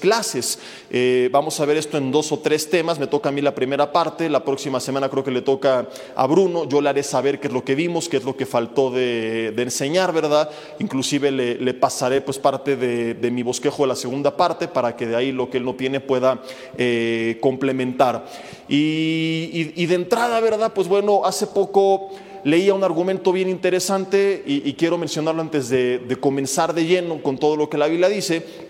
clases. 0.00 0.58
Eh, 0.90 1.28
vamos 1.32 1.58
a 1.60 1.64
ver 1.64 1.76
esto 1.76 1.98
en 1.98 2.10
dos 2.10 2.32
o 2.32 2.38
tres 2.38 2.68
temas. 2.68 2.98
Me 2.98 3.06
toca 3.06 3.28
a 3.28 3.32
mí 3.32 3.40
la 3.40 3.54
primera 3.54 3.92
parte, 3.92 4.28
la 4.28 4.44
próxima 4.44 4.80
semana 4.80 5.08
creo 5.08 5.24
que 5.24 5.30
le 5.30 5.42
toca 5.42 5.88
a 6.14 6.26
Bruno. 6.26 6.68
Yo 6.68 6.80
le 6.80 6.88
haré 6.88 7.02
saber 7.02 7.40
qué 7.40 7.48
es 7.48 7.52
lo 7.52 7.64
que 7.64 7.74
vimos, 7.74 8.08
qué 8.08 8.16
es 8.18 8.24
lo 8.24 8.36
que 8.36 8.46
faltó 8.46 8.90
de, 8.90 9.54
enseñar, 9.56 10.12
¿verdad? 10.12 10.50
Inclusive 10.78 11.30
le, 11.30 11.74
pasaré 11.74 12.20
pues 12.20 12.38
parte 12.38 12.76
de, 12.76 13.30
mi 13.30 13.42
bosquejo 13.42 13.82
de 13.82 13.88
la 13.88 13.96
segunda 13.96 14.36
parte 14.36 14.68
para 14.68 14.96
que 14.96 15.06
de 15.06 15.16
ahí 15.16 15.32
lo 15.32 15.50
que 15.50 15.58
él 15.58 15.64
no 15.64 15.74
tiene 15.74 16.00
pueda 16.00 16.40
eh, 16.78 17.38
complementar. 17.40 18.26
Y, 18.68 19.86
de 19.86 19.94
entrada, 19.94 20.40
¿verdad? 20.40 20.72
Pues 20.74 20.88
bueno, 20.88 21.24
hace 21.24 21.46
poco 21.46 22.10
leía 22.44 22.74
un 22.74 22.84
argumento 22.84 23.32
bien 23.32 23.48
interesante 23.48 24.42
y, 24.46 24.72
quiero 24.74 24.98
mencionarlo 24.98 25.42
antes 25.42 25.68
de 25.68 26.18
comenzar 26.20 26.74
de 26.74 26.86
lleno 26.86 27.22
con 27.22 27.38
todo 27.38 27.56
lo 27.56 27.68
que 27.68 27.78
la 27.78 27.86
Biblia 27.86 28.08
dice. 28.08 28.65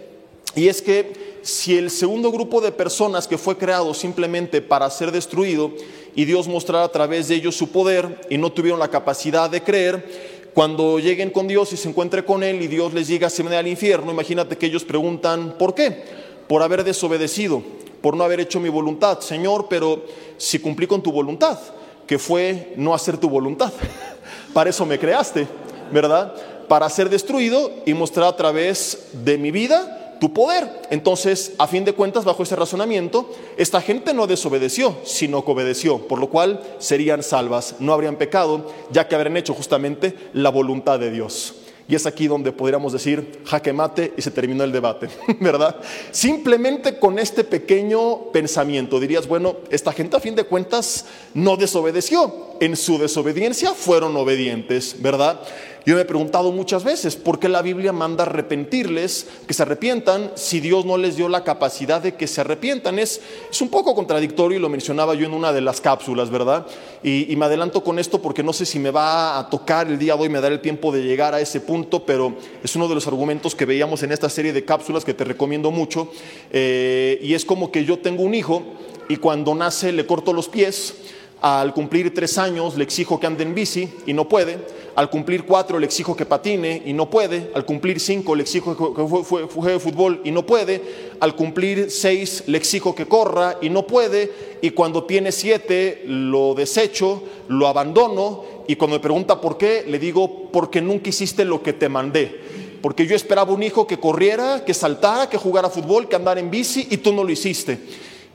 Y 0.57 0.69
es 0.69 0.81
que 0.81 1.39
si 1.43 1.77
el 1.77 1.91
segundo 1.91 2.33
grupo 2.33 2.61
de 2.61 2.73
personas 2.73 3.29
que 3.29 3.39
fue 3.39 3.57
creado 3.57 3.93
simplemente 3.95 4.63
para 4.63 4.91
ser 4.91 5.13
destruido 5.13 5.71
y 6.17 6.25
Dios 6.25 6.49
mostrar 6.49 6.83
a 6.83 6.91
través 6.91 7.29
de 7.29 7.37
ellos 7.37 7.55
su 7.55 7.71
poder 7.71 8.27
y 8.31 8.39
no 8.39 8.51
tuvieron 8.51 8.81
la 8.81 8.89
capacidad 8.89 9.51
de 9.51 9.63
creer, 9.63 10.47
cuando 10.55 10.99
lleguen 10.99 11.29
con 11.29 11.47
Dios 11.47 11.75
y 11.75 11.77
se 11.77 11.91
encuentre 11.91 12.25
con 12.25 12.43
Él 12.43 12.63
y 12.63 12.69
Dios 12.69 12.95
les 12.95 13.09
diga 13.09 13.29
se 13.29 13.45
me 13.45 13.55
al 13.55 13.69
infierno, 13.69 14.11
imagínate 14.11 14.57
que 14.57 14.65
ellos 14.65 14.83
preguntan, 14.83 15.57
¿por 15.59 15.75
qué? 15.75 16.05
Por 16.49 16.63
haber 16.63 16.83
desobedecido, 16.83 17.63
por 18.01 18.17
no 18.17 18.25
haber 18.25 18.41
hecho 18.41 18.59
mi 18.59 18.71
voluntad. 18.71 19.21
Señor, 19.21 19.67
pero 19.69 20.05
si 20.39 20.59
cumplí 20.59 20.87
con 20.87 21.03
tu 21.03 21.13
voluntad, 21.13 21.59
que 22.07 22.19
fue 22.19 22.73
no 22.77 22.95
hacer 22.95 23.19
tu 23.19 23.29
voluntad. 23.29 23.73
Para 24.55 24.71
eso 24.71 24.87
me 24.87 24.99
creaste, 24.99 25.47
¿verdad? 25.93 26.35
Para 26.67 26.89
ser 26.89 27.11
destruido 27.11 27.71
y 27.85 27.93
mostrar 27.93 28.27
a 28.27 28.37
través 28.37 29.09
de 29.13 29.37
mi 29.37 29.51
vida 29.51 30.06
tu 30.21 30.33
poder. 30.33 30.69
Entonces, 30.91 31.53
a 31.59 31.67
fin 31.67 31.85
de 31.85 31.93
cuentas, 31.93 32.25
bajo 32.25 32.43
ese 32.43 32.57
razonamiento, 32.57 33.31
esta 33.57 33.81
gente 33.81 34.15
no 34.15 34.27
desobedeció, 34.27 34.97
sino 35.05 35.45
que 35.45 35.51
obedeció, 35.51 36.07
por 36.09 36.19
lo 36.19 36.29
cual 36.29 36.63
serían 36.79 37.23
salvas, 37.23 37.77
no 37.79 37.93
habrían 37.93 38.17
pecado, 38.17 38.73
ya 38.91 39.09
que 39.09 39.15
habrían 39.15 39.37
hecho 39.37 39.55
justamente 39.55 40.15
la 40.33 40.51
voluntad 40.51 40.99
de 40.99 41.11
Dios. 41.11 41.55
Y 41.89 41.95
es 41.95 42.05
aquí 42.05 42.27
donde 42.27 42.51
podríamos 42.51 42.93
decir 42.93 43.43
jaque 43.45 43.73
mate 43.73 44.13
y 44.17 44.23
se 44.23 44.33
terminó 44.33 44.65
el 44.65 44.73
debate, 44.73 45.09
¿verdad? 45.41 45.77
Simplemente 46.11 46.99
con 46.99 47.19
este 47.19 47.45
pequeño 47.45 48.33
pensamiento 48.33 48.99
dirías, 48.99 49.29
bueno, 49.29 49.59
esta 49.71 49.93
gente 49.93 50.17
a 50.17 50.21
fin 50.21 50.35
de 50.35 50.45
cuentas 50.45 51.07
no 51.33 51.57
desobedeció, 51.57 52.57
en 52.61 52.75
su 52.75 52.99
desobediencia 52.99 53.73
fueron 53.73 54.17
obedientes, 54.17 54.97
¿verdad? 55.01 55.41
Yo 55.87 55.95
me 55.95 56.01
he 56.01 56.05
preguntado 56.05 56.51
muchas 56.51 56.83
veces 56.83 57.15
por 57.15 57.39
qué 57.39 57.49
la 57.49 57.63
Biblia 57.63 57.93
manda 57.93 58.25
arrepentirles, 58.25 59.29
que 59.47 59.55
se 59.55 59.63
arrepientan, 59.63 60.33
si 60.35 60.59
Dios 60.59 60.85
no 60.85 60.99
les 60.99 61.15
dio 61.15 61.29
la 61.29 61.45
capacidad 61.45 62.03
de 62.03 62.17
que 62.17 62.27
se 62.27 62.41
arrepientan. 62.41 62.99
Es, 62.99 63.21
es 63.49 63.61
un 63.61 63.69
poco 63.69 63.95
contradictorio 63.95 64.59
y 64.59 64.61
lo 64.61 64.69
mencionaba 64.69 65.15
yo 65.15 65.27
en 65.27 65.33
una 65.33 65.53
de 65.53 65.61
las 65.61 65.81
cápsulas, 65.81 66.29
¿verdad? 66.29 66.67
Y, 67.05 67.37
me 67.37 67.45
adelanto 67.45 67.85
con 67.85 68.01
esto 68.01 68.21
porque 68.21 68.43
no 68.43 68.53
sé 68.53 68.67
si 68.67 68.81
me 68.81 68.91
va 68.91 69.39
a 69.39 69.49
tocar 69.49 69.87
el 69.87 69.97
día 69.97 70.17
de 70.17 70.23
hoy, 70.23 70.29
me 70.29 70.41
dará 70.41 70.53
el 70.53 70.61
tiempo 70.61 70.91
de 70.91 71.05
llegar 71.05 71.35
a 71.35 71.41
ese 71.41 71.61
punto, 71.61 72.05
pero 72.05 72.35
es 72.65 72.75
uno 72.75 72.89
de 72.89 72.97
los 72.97 73.07
argumentos 73.07 73.55
que 73.55 73.65
veíamos 73.65 74.03
en 74.03 74.11
esta 74.11 74.29
serie 74.29 74.53
de 74.53 74.65
cápsulas 74.65 75.05
que 75.05 75.15
te 75.15 75.23
recomiendo 75.23 75.71
mucho. 75.71 76.11
Eh, 76.51 77.21
y 77.23 77.35
es 77.35 77.45
como 77.45 77.71
que 77.71 77.85
yo 77.85 78.01
tengo 78.01 78.25
un 78.25 78.35
hijo 78.35 78.65
y 79.09 79.19
cuando 79.19 79.55
nace 79.55 79.93
le 79.93 80.05
corto 80.05 80.33
los 80.33 80.49
pies 80.49 80.97
al 81.41 81.75
cumplir 81.75 82.15
tres 82.15 82.39
años 82.39 82.77
le 82.77 82.85
exijo 82.85 83.21
que 83.21 83.27
ande 83.27 83.45
en 83.45 83.55
bici 83.55 83.89
y 84.07 84.13
no 84.13 84.29
puede. 84.29 84.59
Al 84.95 85.11
cumplir 85.11 85.45
cuatro 85.45 85.79
le 85.79 85.85
exijo 85.85 86.17
que 86.17 86.25
patine 86.25 86.83
y 86.87 86.95
no 86.95 87.11
puede. 87.11 87.51
Al 87.55 87.67
cumplir 87.67 88.01
cinco 88.01 88.35
le 88.35 88.43
exijo 88.43 88.95
que 88.95 89.03
juegue 89.03 89.79
fútbol 89.79 90.23
y 90.25 90.31
no 90.31 90.47
puede. 90.47 90.81
Al 91.21 91.37
cumplir 91.37 91.91
seis 91.91 92.45
le 92.47 92.57
exijo 92.57 92.95
que 92.95 93.07
corra 93.07 93.59
y 93.61 93.69
no 93.69 93.87
puede. 93.87 94.33
Y 94.63 94.71
cuando 94.71 95.05
tiene 95.05 95.31
siete 95.31 96.03
lo 96.07 96.55
desecho, 96.55 97.23
lo 97.49 97.69
abandono. 97.69 98.45
Y 98.67 98.77
cuando 98.77 98.97
me 98.97 99.03
pregunta 99.03 99.41
por 99.41 99.59
qué, 99.59 99.85
le 99.87 99.99
digo, 99.99 100.51
porque 100.51 100.81
nunca 100.81 101.11
hiciste 101.11 101.45
lo 101.45 101.63
que 101.63 101.75
te 101.75 101.91
mandé. 101.91 102.41
Porque 102.81 103.07
yo 103.07 103.15
esperaba 103.15 103.53
un 103.53 103.63
hijo 103.63 103.87
que 103.87 104.01
corriera, 104.01 104.65
que 104.65 104.73
saltara, 104.73 105.29
que 105.29 105.37
jugara 105.37 105.69
fútbol, 105.69 106.09
que 106.09 106.17
andara 106.17 106.41
en 106.41 106.51
bici 106.51 106.87
y 106.91 106.97
tú 106.97 107.13
no 107.13 107.23
lo 107.23 107.31
hiciste. 107.31 107.79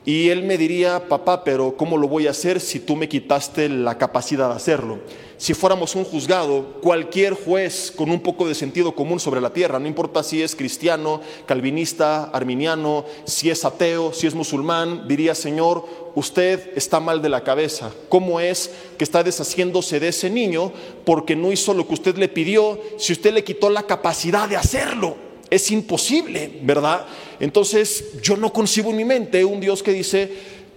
Y 0.03 0.29
él 0.29 0.41
me 0.41 0.57
diría, 0.57 1.07
papá, 1.07 1.43
pero 1.43 1.77
¿cómo 1.77 1.95
lo 1.95 2.07
voy 2.07 2.25
a 2.25 2.31
hacer 2.31 2.59
si 2.59 2.79
tú 2.79 2.95
me 2.95 3.07
quitaste 3.07 3.69
la 3.69 3.99
capacidad 3.99 4.49
de 4.49 4.55
hacerlo? 4.55 4.99
Si 5.37 5.53
fuéramos 5.53 5.95
un 5.95 6.05
juzgado, 6.05 6.79
cualquier 6.81 7.33
juez 7.33 7.93
con 7.95 8.09
un 8.09 8.19
poco 8.19 8.47
de 8.47 8.55
sentido 8.55 8.95
común 8.95 9.19
sobre 9.19 9.41
la 9.41 9.53
tierra, 9.53 9.77
no 9.77 9.87
importa 9.87 10.23
si 10.23 10.41
es 10.41 10.55
cristiano, 10.55 11.21
calvinista, 11.45 12.25
arminiano, 12.25 13.05
si 13.25 13.51
es 13.51 13.63
ateo, 13.63 14.11
si 14.11 14.25
es 14.25 14.33
musulmán, 14.33 15.07
diría, 15.07 15.35
Señor, 15.35 15.85
usted 16.15 16.71
está 16.75 16.99
mal 16.99 17.21
de 17.21 17.29
la 17.29 17.43
cabeza. 17.43 17.91
¿Cómo 18.09 18.39
es 18.39 18.71
que 18.97 19.03
está 19.03 19.23
deshaciéndose 19.23 19.99
de 19.99 20.07
ese 20.07 20.31
niño 20.31 20.71
porque 21.05 21.35
no 21.35 21.51
hizo 21.51 21.75
lo 21.75 21.87
que 21.87 21.93
usted 21.93 22.17
le 22.17 22.27
pidió 22.27 22.79
si 22.97 23.13
usted 23.13 23.33
le 23.33 23.43
quitó 23.43 23.69
la 23.69 23.83
capacidad 23.83 24.49
de 24.49 24.57
hacerlo? 24.57 25.31
es 25.51 25.69
imposible, 25.69 26.59
¿verdad? 26.63 27.05
Entonces 27.41 28.21
yo 28.21 28.37
no 28.37 28.53
concibo 28.53 28.91
en 28.91 28.97
mi 28.97 29.03
mente 29.03 29.43
un 29.43 29.59
Dios 29.59 29.81
que 29.81 29.91
dice, 29.91 30.31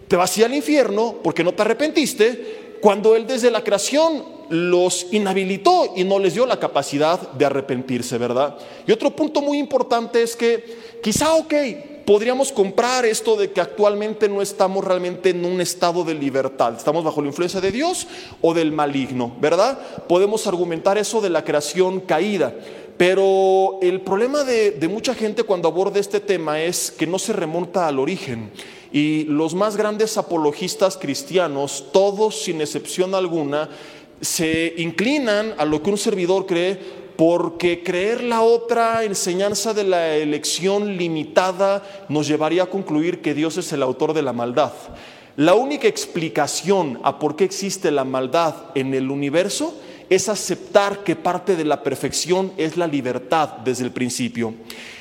te 0.09 0.17
vas 0.17 0.35
a 0.35 0.41
ir 0.41 0.47
al 0.47 0.55
infierno 0.55 1.17
porque 1.23 1.45
no 1.45 1.53
te 1.53 1.63
arrepentiste, 1.63 2.79
cuando 2.81 3.15
Él 3.15 3.27
desde 3.27 3.51
la 3.51 3.63
creación 3.63 4.25
los 4.49 5.07
inhabilitó 5.13 5.93
y 5.95 6.05
no 6.05 6.19
les 6.19 6.35
dio 6.35 6.47
la 6.47 6.59
capacidad 6.59 7.33
de 7.33 7.45
arrepentirse, 7.45 8.17
¿verdad? 8.17 8.57
Y 8.87 8.93
otro 8.93 9.15
punto 9.15 9.43
muy 9.43 9.59
importante 9.59 10.23
es 10.23 10.37
que 10.37 10.65
quizá, 11.03 11.35
ok, 11.35 11.55
podríamos 12.07 12.53
comprar 12.53 13.05
esto 13.05 13.37
de 13.37 13.51
que 13.53 13.61
actualmente 13.61 14.29
no 14.29 14.43
estamos 14.43 14.85
realmente 14.85 15.31
en 15.31 15.45
un 15.45 15.61
estado 15.61 16.05
de 16.05 16.15
libertad, 16.15 16.75
estamos 16.77 17.05
bajo 17.05 17.21
la 17.21 17.29
influencia 17.29 17.61
de 17.61 17.73
Dios 17.73 18.07
o 18.41 18.55
del 18.55 18.73
maligno, 18.73 19.35
¿verdad? 19.41 19.79
Podemos 20.09 20.47
argumentar 20.47 20.99
eso 20.99 21.21
de 21.21 21.31
la 21.31 21.45
creación 21.45 22.01
caída. 22.01 22.55
Pero 22.97 23.79
el 23.83 24.01
problema 24.03 24.45
de, 24.45 24.89
mucha 24.89 25.15
gente 25.15 25.43
cuando 25.43 25.69
aborda 25.69 25.99
este 25.99 26.21
tema 26.21 26.61
es 26.61 26.91
que 26.91 27.07
no 27.07 27.19
se 27.19 27.33
remonta 27.33 27.89
al 27.89 27.99
origen. 27.99 28.51
Y 28.93 29.25
los 29.25 29.55
más 29.55 29.77
grandes 29.77 30.17
apologistas 30.17 30.97
cristianos, 30.97 31.87
todos 31.93 32.43
sin 32.43 32.61
excepción 32.61 33.15
alguna, 33.15 33.69
se 34.21 34.75
inclinan 34.79 35.55
a 35.59 35.65
lo 35.65 35.83
que 35.83 35.91
un 35.91 35.99
servidor 35.99 36.47
cree 36.47 36.79
porque 37.17 37.83
creer 37.83 38.23
la 38.23 38.43
otra 38.43 39.05
enseñanza 39.05 39.75
de 39.75 39.85
la 39.85 40.17
elección 40.17 40.97
limitada 40.97 41.83
nos 42.09 42.27
llevaría 42.27 42.65
a 42.65 42.71
concluir 42.71 43.23
que 43.23 43.35
Dios 43.35 43.57
es 43.57 43.73
el 43.73 43.83
autor 43.83 44.15
de 44.15 44.23
la 44.23 44.33
maldad. 44.33 44.73
La 45.37 45.55
única 45.55 45.89
explicación 45.89 47.01
a 47.03 47.19
por 47.19 47.35
qué 47.35 47.43
existe 47.43 47.91
la 47.91 48.05
maldad 48.05 48.55
en 48.77 48.95
el 48.95 49.11
universo 49.11 49.75
es 49.75 49.85
aceptar 50.11 51.03
que 51.05 51.17
parte 51.17 51.57
de 51.57 51.65
la 51.65 51.83
perfección 51.83 52.53
es 52.57 52.77
la 52.77 52.87
libertad 52.87 53.49
desde 53.65 53.85
el 53.85 53.91
principio. 53.91 54.55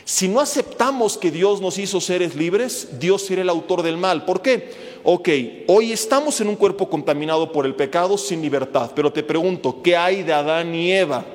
Si 0.05 0.27
no 0.27 0.39
aceptamos 0.39 1.17
que 1.17 1.31
Dios 1.31 1.61
nos 1.61 1.77
hizo 1.77 2.01
seres 2.01 2.35
libres, 2.35 2.99
Dios 2.99 3.23
será 3.23 3.41
el 3.41 3.49
autor 3.49 3.83
del 3.83 3.97
mal. 3.97 4.25
¿Por 4.25 4.41
qué? 4.41 4.71
Ok, 5.03 5.29
hoy 5.67 5.91
estamos 5.91 6.39
en 6.41 6.47
un 6.47 6.55
cuerpo 6.55 6.89
contaminado 6.89 7.51
por 7.51 7.65
el 7.65 7.75
pecado 7.75 8.17
sin 8.17 8.41
libertad, 8.41 8.91
pero 8.95 9.11
te 9.11 9.23
pregunto, 9.23 9.81
¿qué 9.81 9.95
hay 9.95 10.23
de 10.23 10.33
Adán 10.33 10.73
y 10.73 10.91
Eva? 10.91 11.25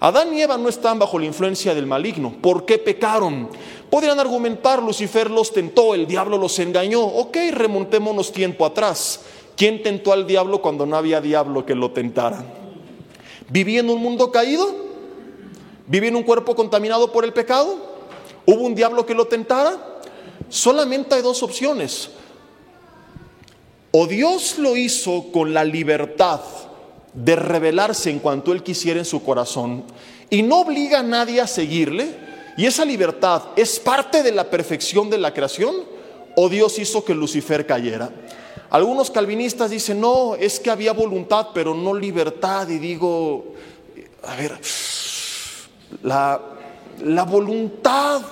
Adán 0.00 0.34
y 0.34 0.42
Eva 0.42 0.58
no 0.58 0.68
están 0.68 0.98
bajo 0.98 1.18
la 1.18 1.24
influencia 1.24 1.74
del 1.74 1.86
maligno. 1.86 2.36
¿Por 2.40 2.66
qué 2.66 2.78
pecaron? 2.78 3.48
Podrían 3.90 4.20
argumentar, 4.20 4.82
Lucifer 4.82 5.30
los 5.30 5.52
tentó, 5.52 5.94
el 5.94 6.06
diablo 6.06 6.36
los 6.36 6.58
engañó. 6.58 7.02
Ok, 7.02 7.36
remontémonos 7.52 8.32
tiempo 8.32 8.66
atrás. 8.66 9.20
¿Quién 9.56 9.82
tentó 9.82 10.12
al 10.12 10.26
diablo 10.26 10.60
cuando 10.60 10.84
no 10.84 10.96
había 10.96 11.22
diablo 11.22 11.64
que 11.64 11.74
lo 11.74 11.90
tentara? 11.92 12.65
¿Viví 13.48 13.78
en 13.78 13.90
un 13.90 14.00
mundo 14.00 14.30
caído? 14.30 14.74
¿Viví 15.86 16.08
en 16.08 16.16
un 16.16 16.22
cuerpo 16.22 16.54
contaminado 16.56 17.12
por 17.12 17.24
el 17.24 17.32
pecado? 17.32 17.76
¿Hubo 18.44 18.62
un 18.62 18.74
diablo 18.74 19.06
que 19.06 19.14
lo 19.14 19.26
tentara? 19.26 20.00
Solamente 20.48 21.14
hay 21.14 21.22
dos 21.22 21.42
opciones. 21.42 22.10
O 23.92 24.06
Dios 24.06 24.58
lo 24.58 24.76
hizo 24.76 25.30
con 25.32 25.54
la 25.54 25.64
libertad 25.64 26.40
de 27.14 27.34
revelarse 27.34 28.10
en 28.10 28.18
cuanto 28.18 28.52
Él 28.52 28.62
quisiera 28.62 28.98
en 28.98 29.06
su 29.06 29.22
corazón 29.24 29.84
y 30.28 30.42
no 30.42 30.60
obliga 30.60 31.00
a 31.00 31.02
nadie 31.02 31.40
a 31.40 31.46
seguirle, 31.46 32.14
y 32.56 32.66
esa 32.66 32.84
libertad 32.84 33.42
es 33.56 33.78
parte 33.78 34.22
de 34.22 34.32
la 34.32 34.50
perfección 34.50 35.08
de 35.08 35.18
la 35.18 35.32
creación, 35.32 35.74
o 36.36 36.48
Dios 36.48 36.78
hizo 36.78 37.04
que 37.04 37.14
Lucifer 37.14 37.66
cayera. 37.66 38.10
Algunos 38.70 39.10
calvinistas 39.10 39.70
dicen, 39.70 40.00
no, 40.00 40.34
es 40.34 40.58
que 40.58 40.70
había 40.70 40.92
voluntad, 40.92 41.48
pero 41.54 41.74
no 41.74 41.94
libertad. 41.94 42.68
Y 42.68 42.78
digo, 42.78 43.54
a 44.24 44.34
ver, 44.36 44.58
la, 46.02 46.40
la 47.04 47.24
voluntad 47.24 48.22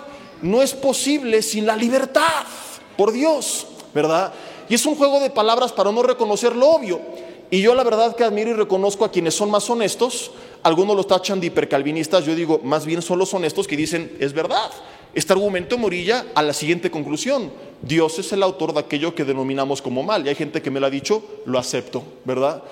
no 0.42 0.62
es 0.62 0.74
posible 0.74 1.42
sin 1.42 1.66
la 1.66 1.76
libertad, 1.76 2.44
por 2.96 3.12
Dios, 3.12 3.66
¿verdad? 3.94 4.32
Y 4.68 4.74
es 4.74 4.86
un 4.86 4.94
juego 4.94 5.20
de 5.20 5.30
palabras 5.30 5.72
para 5.72 5.92
no 5.92 6.02
reconocer 6.02 6.54
lo 6.54 6.70
obvio. 6.70 7.00
Y 7.50 7.62
yo 7.62 7.74
la 7.74 7.84
verdad 7.84 8.16
que 8.16 8.24
admiro 8.24 8.50
y 8.50 8.54
reconozco 8.54 9.04
a 9.04 9.10
quienes 9.10 9.34
son 9.34 9.50
más 9.50 9.68
honestos, 9.70 10.32
algunos 10.62 10.96
los 10.96 11.06
tachan 11.06 11.40
de 11.40 11.46
hipercalvinistas, 11.48 12.24
yo 12.24 12.34
digo, 12.34 12.60
más 12.64 12.86
bien 12.86 13.02
son 13.02 13.18
los 13.18 13.32
honestos 13.34 13.66
que 13.66 13.76
dicen, 13.76 14.16
es 14.18 14.32
verdad. 14.32 14.70
Este 15.14 15.32
argumento 15.32 15.78
morilla 15.78 16.26
a 16.34 16.42
la 16.42 16.52
siguiente 16.52 16.90
conclusión. 16.90 17.52
Dios 17.82 18.18
es 18.18 18.32
el 18.32 18.42
autor 18.42 18.72
de 18.74 18.80
aquello 18.80 19.14
que 19.14 19.24
denominamos 19.24 19.80
como 19.80 20.02
mal. 20.02 20.26
Y 20.26 20.28
hay 20.28 20.34
gente 20.34 20.60
que 20.60 20.70
me 20.70 20.80
lo 20.80 20.86
ha 20.86 20.90
dicho, 20.90 21.22
lo 21.46 21.58
acepto, 21.58 22.02
¿verdad? 22.24 22.64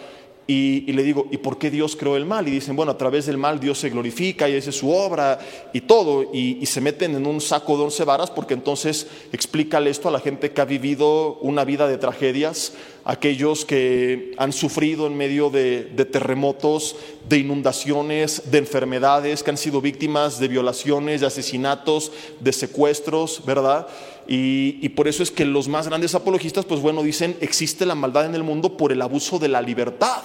Y, 0.55 0.93
le 0.93 1.03
digo, 1.03 1.29
¿y 1.31 1.39
por 1.39 1.57
qué 1.57 1.71
Dios 1.71 1.97
creó 1.97 2.15
el 2.15 2.27
mal? 2.27 2.47
Y 2.47 2.51
dicen, 2.51 2.77
bueno, 2.77 2.93
a 2.93 2.99
través 2.99 3.25
del 3.25 3.39
mal 3.39 3.59
Dios 3.59 3.79
se 3.79 3.89
glorifica 3.89 4.51
y 4.51 4.55
esa 4.55 4.69
es 4.69 4.77
su 4.77 4.91
obra 4.91 5.39
y 5.73 5.81
todo. 5.81 6.31
Y, 6.35 6.67
se 6.67 6.83
meten 6.83 7.15
en 7.15 7.27
un 7.27 7.41
saco 7.41 7.77
de 7.77 7.85
once 7.85 8.05
varas 8.05 8.31
porque 8.31 8.53
entonces 8.53 9.07
explícale 9.33 9.89
esto 9.89 10.09
a 10.09 10.13
la 10.13 10.21
gente 10.21 10.51
que 10.51 10.61
ha 10.61 10.67
vivido 10.67 11.37
una 11.41 11.65
vida 11.65 11.89
de 11.89 11.97
tragedias, 11.97 12.75
aquellos 13.05 13.65
que 13.65 14.33
han 14.37 14.53
sufrido 14.53 15.07
en 15.07 15.17
medio 15.17 15.49
de, 15.49 15.85
terremotos, 16.13 16.97
de 17.29 17.39
inundaciones, 17.39 18.51
de 18.51 18.59
enfermedades, 18.59 19.43
que 19.43 19.51
han 19.51 19.57
sido 19.57 19.81
víctimas 19.81 20.39
de 20.39 20.49
violaciones, 20.49 21.23
de 21.23 21.29
asesinatos, 21.29 22.13
de 22.41 22.53
secuestros, 22.53 23.43
¿verdad? 23.47 23.87
Y, 24.29 24.79
y, 24.81 24.89
por 24.91 25.09
eso 25.09 25.23
es 25.23 25.31
que 25.31 25.45
los 25.45 25.69
más 25.69 25.89
grandes 25.89 26.15
apologistas, 26.15 26.65
pues 26.65 26.81
bueno, 26.81 27.03
dicen, 27.03 27.37
existe 27.41 27.85
la 27.85 27.95
maldad 27.95 28.27
en 28.27 28.35
el 28.35 28.43
mundo 28.43 28.77
por 28.77 28.93
el 28.93 29.03
abuso 29.03 29.39
de 29.39 29.49
la 29.49 29.61
libertad. 29.61 30.23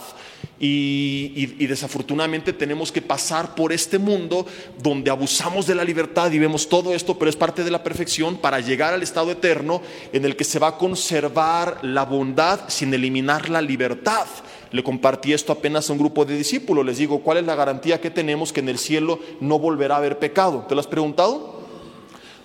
Y, 0.60 1.68
desafortunadamente 1.68 2.51
tenemos 2.51 2.92
que 2.92 3.01
pasar 3.01 3.54
por 3.54 3.72
este 3.72 4.00
mundo 4.00 4.46
donde 4.82 5.12
abusamos 5.12 5.68
de 5.68 5.75
la 5.75 5.84
libertad 5.84 6.32
y 6.32 6.39
vemos 6.39 6.68
todo 6.68 6.94
esto, 6.94 7.18
pero 7.20 7.30
es 7.30 7.36
parte 7.36 7.63
de 7.63 7.70
la 7.70 7.84
perfección 7.84 8.38
para 8.38 8.60
llegar 8.60 8.94
al 8.94 9.04
estado 9.04 9.32
eterno 9.32 9.82
en 10.13 10.25
el 10.25 10.36
que 10.36 10.44
se 10.44 10.58
va 10.58 10.70
a 10.70 10.77
conservar 10.77 11.80
la 11.84 12.06
bondad 12.06 12.62
sin 12.70 12.92
eliminar 12.94 13.50
la 13.50 13.62
libertad. 13.62 14.25
Le 14.72 14.84
compartí 14.84 15.32
esto 15.32 15.54
apenas 15.54 15.89
a 15.89 15.94
un 15.94 16.00
grupo 16.00 16.25
de 16.25 16.38
discípulos, 16.38 16.86
les 16.86 16.98
digo, 16.98 17.20
¿cuál 17.20 17.38
es 17.38 17.46
la 17.46 17.56
garantía 17.56 18.01
que 18.01 18.10
tenemos 18.10 18.51
que 18.51 18.62
en 18.62 18.70
el 18.70 18.80
cielo 18.80 19.20
no 19.39 19.60
volverá 19.60 19.96
a 19.96 19.98
haber 20.00 20.18
pecado? 20.18 20.66
¿Te 20.68 20.74
lo 20.74 20.82
has 20.82 20.88
preguntado? 20.88 21.56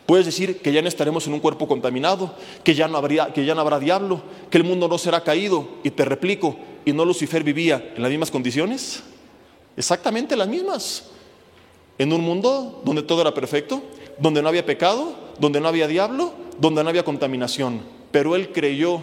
Puedes 0.06 0.26
decir 0.26 0.60
que 0.60 0.72
ya 0.72 0.82
no 0.82 0.88
estaremos 0.88 1.26
en 1.26 1.34
un 1.34 1.40
cuerpo 1.40 1.68
contaminado, 1.68 2.34
que 2.64 2.74
ya 2.74 2.88
no, 2.88 2.98
habría, 2.98 3.32
que 3.32 3.44
ya 3.44 3.54
no 3.54 3.60
habrá 3.60 3.78
diablo, 3.78 4.22
que 4.50 4.58
el 4.58 4.64
mundo 4.64 4.88
no 4.88 4.98
será 4.98 5.22
caído. 5.22 5.68
Y 5.84 5.90
te 5.90 6.04
replico, 6.04 6.56
¿y 6.84 6.92
no 6.92 7.04
Lucifer 7.04 7.44
vivía 7.44 7.92
en 7.94 8.02
las 8.02 8.10
mismas 8.10 8.30
condiciones? 8.30 9.02
Exactamente 9.76 10.36
las 10.36 10.48
mismas. 10.48 11.04
En 11.98 12.12
un 12.12 12.20
mundo 12.20 12.82
donde 12.84 13.02
todo 13.02 13.20
era 13.20 13.32
perfecto, 13.32 13.82
donde 14.18 14.42
no 14.42 14.48
había 14.48 14.66
pecado, 14.66 15.14
donde 15.38 15.60
no 15.60 15.68
había 15.68 15.86
diablo, 15.86 16.32
donde 16.58 16.82
no 16.82 16.90
había 16.90 17.04
contaminación. 17.04 17.80
Pero 18.10 18.34
él 18.34 18.50
creyó 18.52 19.00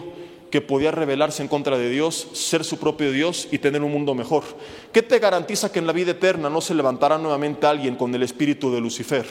que 0.50 0.60
podía 0.60 0.90
rebelarse 0.90 1.42
en 1.42 1.48
contra 1.48 1.78
de 1.78 1.88
Dios, 1.88 2.28
ser 2.32 2.64
su 2.64 2.78
propio 2.78 3.12
Dios 3.12 3.48
y 3.50 3.58
tener 3.58 3.82
un 3.82 3.92
mundo 3.92 4.14
mejor. 4.14 4.44
¿Qué 4.92 5.02
te 5.02 5.18
garantiza 5.18 5.70
que 5.70 5.78
en 5.78 5.86
la 5.86 5.92
vida 5.92 6.10
eterna 6.10 6.50
no 6.50 6.60
se 6.60 6.74
levantará 6.74 7.18
nuevamente 7.18 7.66
alguien 7.66 7.96
con 7.96 8.14
el 8.14 8.22
espíritu 8.22 8.72
de 8.72 8.80
Lucifer? 8.80 9.26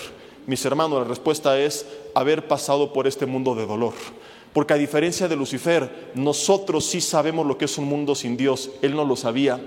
Mis 0.46 0.64
hermanos, 0.66 1.00
la 1.00 1.08
respuesta 1.08 1.60
es 1.60 1.86
haber 2.16 2.48
pasado 2.48 2.94
por 2.94 3.08
este 3.08 3.26
mundo 3.26 3.56
de 3.56 3.66
dolor. 3.66 3.94
Porque 4.54 4.74
a 4.74 4.78
diferencia 4.78 5.28
de 5.28 5.36
Lucifer, 5.36 6.12
nosotros 6.16 6.86
sí 6.86 7.02
sabemos 7.02 7.46
lo 7.46 7.58
que 7.58 7.66
es 7.66 7.78
un 7.78 7.86
mundo 7.86 8.16
sin 8.16 8.36
Dios. 8.36 8.72
Él 8.82 8.96
no 8.96 9.06
lo 9.06 9.16
sabía. 9.16 9.60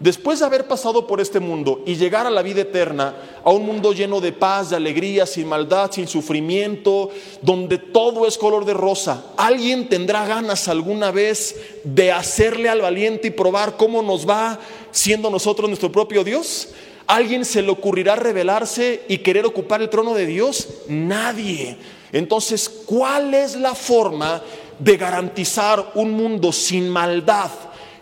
Después 0.00 0.38
de 0.38 0.46
haber 0.46 0.68
pasado 0.68 1.08
por 1.08 1.20
este 1.20 1.40
mundo 1.40 1.82
y 1.84 1.96
llegar 1.96 2.24
a 2.24 2.30
la 2.30 2.42
vida 2.42 2.60
eterna, 2.60 3.16
a 3.42 3.50
un 3.50 3.66
mundo 3.66 3.92
lleno 3.92 4.20
de 4.20 4.30
paz, 4.30 4.70
de 4.70 4.76
alegría, 4.76 5.26
sin 5.26 5.48
maldad, 5.48 5.90
sin 5.90 6.06
sufrimiento, 6.06 7.10
donde 7.42 7.78
todo 7.78 8.24
es 8.24 8.38
color 8.38 8.64
de 8.64 8.74
rosa, 8.74 9.24
¿alguien 9.36 9.88
tendrá 9.88 10.24
ganas 10.24 10.68
alguna 10.68 11.10
vez 11.10 11.56
de 11.82 12.12
hacerle 12.12 12.68
al 12.68 12.80
valiente 12.80 13.26
y 13.26 13.32
probar 13.32 13.76
cómo 13.76 14.00
nos 14.00 14.28
va 14.28 14.60
siendo 14.92 15.30
nosotros 15.30 15.68
nuestro 15.68 15.90
propio 15.90 16.22
Dios? 16.22 16.68
¿Alguien 17.08 17.46
se 17.46 17.62
le 17.62 17.70
ocurrirá 17.70 18.16
rebelarse 18.16 19.02
y 19.08 19.18
querer 19.18 19.46
ocupar 19.46 19.80
el 19.80 19.88
trono 19.88 20.12
de 20.12 20.26
Dios? 20.26 20.68
Nadie. 20.88 21.78
Entonces, 22.12 22.68
¿cuál 22.68 23.32
es 23.32 23.56
la 23.56 23.74
forma 23.74 24.42
de 24.78 24.98
garantizar 24.98 25.92
un 25.94 26.12
mundo 26.12 26.52
sin 26.52 26.90
maldad, 26.90 27.50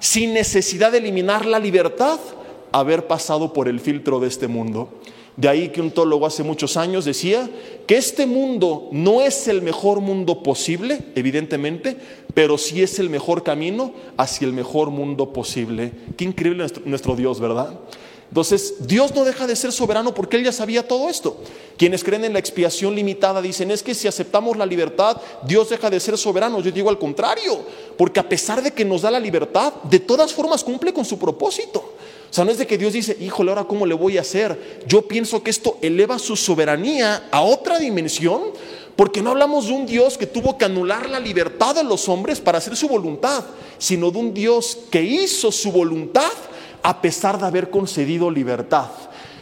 sin 0.00 0.34
necesidad 0.34 0.90
de 0.90 0.98
eliminar 0.98 1.46
la 1.46 1.60
libertad? 1.60 2.18
Haber 2.72 3.06
pasado 3.06 3.52
por 3.52 3.68
el 3.68 3.78
filtro 3.78 4.18
de 4.18 4.26
este 4.26 4.48
mundo. 4.48 4.88
De 5.36 5.48
ahí 5.48 5.68
que 5.68 5.80
un 5.80 5.92
teólogo 5.92 6.26
hace 6.26 6.42
muchos 6.42 6.76
años 6.76 7.04
decía 7.04 7.48
que 7.86 7.96
este 7.96 8.26
mundo 8.26 8.88
no 8.90 9.22
es 9.22 9.46
el 9.46 9.62
mejor 9.62 10.00
mundo 10.00 10.42
posible, 10.42 10.98
evidentemente, 11.14 11.96
pero 12.34 12.58
sí 12.58 12.82
es 12.82 12.98
el 12.98 13.08
mejor 13.08 13.44
camino 13.44 13.92
hacia 14.16 14.46
el 14.48 14.52
mejor 14.52 14.90
mundo 14.90 15.32
posible. 15.32 15.92
Qué 16.16 16.24
increíble 16.24 16.58
nuestro, 16.58 16.82
nuestro 16.86 17.14
Dios, 17.14 17.38
¿verdad? 17.38 17.78
Entonces, 18.28 18.74
Dios 18.80 19.14
no 19.14 19.24
deja 19.24 19.46
de 19.46 19.56
ser 19.56 19.72
soberano 19.72 20.12
porque 20.12 20.36
Él 20.36 20.44
ya 20.44 20.52
sabía 20.52 20.86
todo 20.86 21.08
esto. 21.08 21.36
Quienes 21.76 22.02
creen 22.02 22.24
en 22.24 22.32
la 22.32 22.38
expiación 22.38 22.94
limitada 22.94 23.40
dicen, 23.40 23.70
es 23.70 23.82
que 23.82 23.94
si 23.94 24.08
aceptamos 24.08 24.56
la 24.56 24.66
libertad, 24.66 25.18
Dios 25.46 25.68
deja 25.68 25.90
de 25.90 26.00
ser 26.00 26.18
soberano. 26.18 26.60
Yo 26.60 26.70
digo 26.70 26.88
al 26.88 26.98
contrario, 26.98 27.60
porque 27.96 28.20
a 28.20 28.28
pesar 28.28 28.62
de 28.62 28.72
que 28.72 28.84
nos 28.84 29.02
da 29.02 29.10
la 29.10 29.20
libertad, 29.20 29.74
de 29.84 30.00
todas 30.00 30.32
formas 30.32 30.64
cumple 30.64 30.92
con 30.92 31.04
su 31.04 31.18
propósito. 31.18 31.94
O 32.30 32.34
sea, 32.34 32.44
no 32.44 32.50
es 32.50 32.58
de 32.58 32.66
que 32.66 32.76
Dios 32.76 32.92
dice, 32.92 33.16
híjole, 33.20 33.50
ahora 33.50 33.64
cómo 33.64 33.86
le 33.86 33.94
voy 33.94 34.18
a 34.18 34.22
hacer. 34.22 34.82
Yo 34.86 35.02
pienso 35.02 35.42
que 35.42 35.50
esto 35.50 35.78
eleva 35.80 36.18
su 36.18 36.36
soberanía 36.36 37.28
a 37.30 37.42
otra 37.42 37.78
dimensión, 37.78 38.42
porque 38.96 39.22
no 39.22 39.30
hablamos 39.30 39.66
de 39.66 39.72
un 39.72 39.86
Dios 39.86 40.18
que 40.18 40.26
tuvo 40.26 40.58
que 40.58 40.64
anular 40.64 41.08
la 41.08 41.20
libertad 41.20 41.74
de 41.74 41.84
los 41.84 42.08
hombres 42.08 42.40
para 42.40 42.58
hacer 42.58 42.76
su 42.76 42.88
voluntad, 42.88 43.44
sino 43.78 44.10
de 44.10 44.18
un 44.18 44.34
Dios 44.34 44.78
que 44.90 45.02
hizo 45.02 45.52
su 45.52 45.70
voluntad 45.70 46.32
a 46.86 47.02
pesar 47.02 47.36
de 47.36 47.44
haber 47.44 47.68
concedido 47.68 48.30
libertad, 48.30 48.86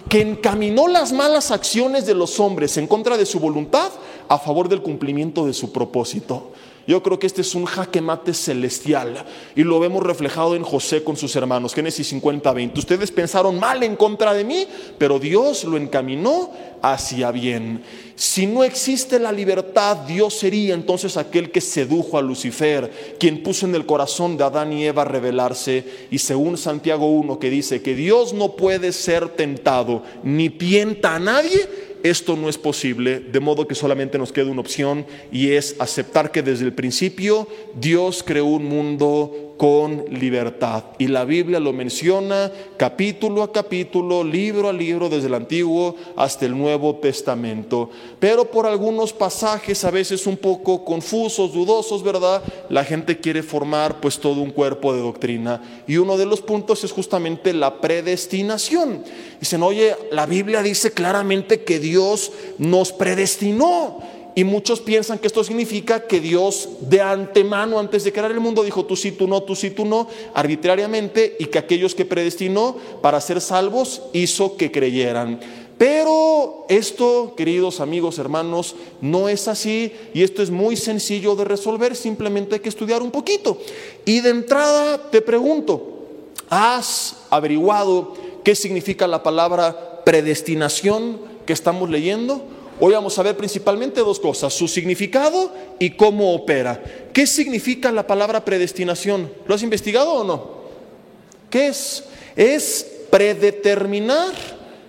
que 0.09 0.23
encaminó 0.23 0.89
las 0.89 1.13
malas 1.13 1.51
acciones 1.51 2.07
de 2.07 2.15
los 2.15 2.41
hombres 2.41 2.79
en 2.79 2.87
contra 2.87 3.19
de 3.19 3.27
su 3.27 3.39
voluntad 3.39 3.91
a 4.31 4.39
favor 4.39 4.71
del 4.71 4.81
cumplimiento 4.81 5.45
de 5.45 5.53
su 5.53 5.71
propósito. 5.71 6.53
Yo 6.87 7.03
creo 7.03 7.19
que 7.19 7.27
este 7.27 7.41
es 7.41 7.55
un 7.55 7.65
jaque 7.65 8.01
mate 8.01 8.35
celestial 8.35 9.25
y 9.57 9.63
lo 9.63 9.81
vemos 9.81 10.03
reflejado 10.03 10.55
en 10.55 10.63
José 10.63 11.03
con 11.03 11.17
sus 11.17 11.35
hermanos. 11.37 11.75
Génesis 11.75 12.09
50, 12.09 12.53
20. 12.53 12.79
Ustedes 12.79 13.11
pensaron 13.11 13.59
mal 13.59 13.83
en 13.83 13.97
contra 13.97 14.35
de 14.35 14.45
mí, 14.45 14.67
pero 14.99 15.19
Dios 15.19 15.65
lo 15.65 15.77
encaminó 15.77 16.51
hacia 16.83 17.31
bien. 17.31 17.83
Si 18.15 18.47
no 18.47 18.63
existe 18.63 19.19
la 19.19 19.33
libertad, 19.33 19.97
Dios 20.07 20.35
sería 20.35 20.75
entonces 20.75 21.17
aquel 21.17 21.51
que 21.51 21.61
sedujo 21.61 22.19
a 22.19 22.23
Lucifer, 22.23 23.17
quien 23.19 23.43
puso 23.43 23.67
en 23.67 23.75
el 23.75 23.87
corazón 23.87 24.37
de 24.37 24.45
Adán 24.45 24.73
y 24.73 24.85
Eva 24.85 25.05
rebelarse. 25.05 26.07
Y 26.11 26.19
según 26.19 26.59
Santiago 26.59 27.07
1 27.11 27.39
que 27.39 27.51
dice 27.51 27.81
que 27.83 27.95
Dios 27.95 28.35
no 28.35 28.53
puede 28.53 28.93
ser 28.93 29.31
tentado 29.31 30.03
ni 30.23 30.51
tienta 30.51 31.15
a 31.15 31.19
nadie, 31.19 31.94
esto 32.05 32.37
no 32.37 32.51
es 32.51 32.59
posible, 32.59 33.19
de 33.19 33.41
modo 33.41 33.67
que 33.67 33.75
solamente 33.75 34.19
nos 34.19 34.31
queda 34.31 34.51
una 34.51 34.61
opción 34.61 35.07
y 35.33 35.53
es 35.53 35.75
aceptar 35.79 36.31
que 36.31 36.43
desde 36.43 36.67
el 36.67 36.75
principio 36.75 37.49
Dios 37.81 38.23
creó 38.23 38.45
un 38.45 38.67
mundo 38.67 39.54
con 39.57 40.05
libertad. 40.11 40.85
Y 40.99 41.07
la 41.07 41.25
Biblia 41.25 41.61
lo 41.61 41.73
menciona 41.73 42.51
capítulo 42.77 43.43
a 43.43 43.53
capítulo, 43.53 44.25
libro 44.25 44.69
a 44.69 44.73
libro, 44.73 45.09
desde 45.09 45.29
el 45.29 45.35
Antiguo 45.35 45.97
hasta 46.17 46.47
el 46.47 46.57
Nuevo 46.57 46.97
Testamento. 46.97 47.91
Pero 48.19 48.51
por 48.51 48.67
algunos 48.67 49.13
pasajes 49.13 49.85
a 49.85 49.91
veces 49.91 50.27
un 50.27 50.37
poco 50.37 50.85
confusos, 50.85 51.53
dudosos, 51.53 52.03
¿verdad? 52.03 52.43
La 52.69 52.85
gente 52.85 53.19
quiere 53.19 53.43
formar 53.43 54.01
pues 54.01 54.19
todo 54.19 54.41
un 54.41 54.51
cuerpo 54.51 54.93
de 54.93 55.01
doctrina. 55.01 55.63
Y 55.87 55.97
uno 55.99 56.17
de 56.17 56.27
los 56.27 56.41
puntos 56.41 56.83
es 56.85 56.93
justamente 56.93 57.53
la 57.53 57.81
predestinación. 57.81 59.05
Dicen, 59.41 59.63
oye, 59.63 59.95
la 60.11 60.27
Biblia 60.27 60.63
dice 60.63 60.93
claramente 60.93 61.63
que 61.63 61.79
Dios 61.79 62.33
nos 62.59 62.93
predestinó. 62.93 64.14
Y 64.37 64.43
muchos 64.43 64.81
piensan 64.81 65.19
que 65.19 65.29
esto 65.29 65.45
significa 65.45 66.07
que 66.07 66.21
Dios 66.21 66.69
de 66.81 67.01
antemano, 67.01 67.79
antes 67.79 68.03
de 68.03 68.13
crear 68.13 68.33
el 68.33 68.41
mundo, 68.41 68.65
dijo 68.65 68.85
tú 68.85 68.97
sí, 68.97 69.13
tú 69.13 69.29
no, 69.29 69.43
tú 69.43 69.55
sí, 69.55 69.71
tú 69.71 69.85
no, 69.85 70.09
arbitrariamente, 70.35 71.37
y 71.39 71.47
que 71.47 71.59
aquellos 71.59 71.95
que 71.95 72.05
predestinó 72.05 72.77
para 73.01 73.21
ser 73.21 73.41
salvos 73.41 74.03
hizo 74.13 74.57
que 74.57 74.73
creyeran. 74.73 75.39
Pero 75.79 76.67
esto, 76.69 77.35
queridos 77.37 77.81
amigos, 77.81 78.19
hermanos, 78.19 78.77
no 79.01 79.29
es 79.29 79.49
así 79.49 79.93
y 80.13 80.23
esto 80.23 80.43
es 80.43 80.51
muy 80.51 80.77
sencillo 80.77 81.35
de 81.35 81.45
resolver, 81.45 81.97
simplemente 81.97 82.55
hay 82.55 82.61
que 82.61 82.69
estudiar 82.69 83.03
un 83.03 83.11
poquito. 83.11 83.59
Y 84.05 84.21
de 84.21 84.31
entrada 84.31 85.11
te 85.11 85.21
pregunto, 85.21 86.07
¿has 86.49 87.17
averiguado 87.31 88.15
qué 88.45 88.55
significa 88.55 89.09
la 89.09 89.23
palabra 89.23 90.03
predestinación 90.05 91.19
que 91.45 91.53
estamos 91.53 91.91
leyendo? 91.91 92.43
Hoy 92.81 92.93
vamos 92.93 93.17
a 93.19 93.23
ver 93.23 93.37
principalmente 93.37 94.01
dos 94.01 94.19
cosas, 94.19 94.53
su 94.53 94.67
significado 94.67 95.53
y 95.79 95.91
cómo 95.91 96.35
opera. 96.35 96.83
¿Qué 97.13 97.27
significa 97.27 97.93
la 97.93 98.07
palabra 98.07 98.45
predestinación? 98.45 99.33
¿Lo 99.47 99.55
has 99.55 99.63
investigado 99.63 100.13
o 100.13 100.25
no? 100.25 100.65
¿Qué 101.51 101.69
es? 101.69 102.05
Es 102.35 102.87
predeterminar 103.11 104.33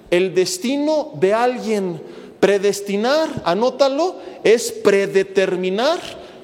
el 0.10 0.34
destino 0.34 1.12
de 1.20 1.34
alguien. 1.34 2.02
Predestinar, 2.40 3.44
anótalo, 3.46 4.16
es 4.44 4.72
predeterminar 4.72 6.00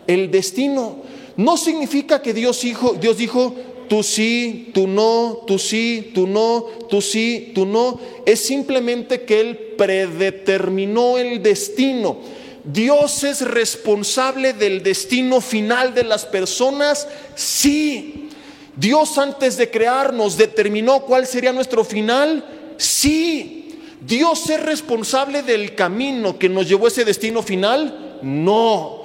el 0.05 0.29
destino. 0.29 0.97
No 1.37 1.57
significa 1.57 2.21
que 2.21 2.33
Dios, 2.35 2.63
hijo, 2.63 2.95
Dios 2.99 3.17
dijo, 3.17 3.55
tú 3.91 4.03
sí, 4.03 4.71
tú 4.73 4.87
no, 4.87 5.43
tú 5.45 5.59
sí, 5.59 6.13
tú 6.15 6.25
no, 6.25 6.65
tú 6.89 7.01
sí, 7.01 7.51
tú 7.53 7.65
no. 7.65 7.99
Es 8.25 8.39
simplemente 8.39 9.23
que 9.23 9.41
Él 9.41 9.57
predeterminó 9.77 11.17
el 11.17 11.43
destino. 11.43 12.19
Dios 12.63 13.25
es 13.25 13.41
responsable 13.41 14.53
del 14.53 14.81
destino 14.81 15.41
final 15.41 15.93
de 15.93 16.05
las 16.05 16.23
personas, 16.23 17.05
sí. 17.35 18.29
Dios 18.77 19.17
antes 19.17 19.57
de 19.57 19.69
crearnos 19.69 20.37
determinó 20.37 21.01
cuál 21.01 21.27
sería 21.27 21.51
nuestro 21.51 21.83
final, 21.83 22.45
sí. 22.77 23.77
Dios 23.99 24.49
es 24.49 24.63
responsable 24.63 25.43
del 25.43 25.75
camino 25.75 26.39
que 26.39 26.47
nos 26.47 26.65
llevó 26.65 26.85
a 26.85 26.87
ese 26.87 27.03
destino 27.03 27.43
final, 27.43 28.19
no. 28.21 29.00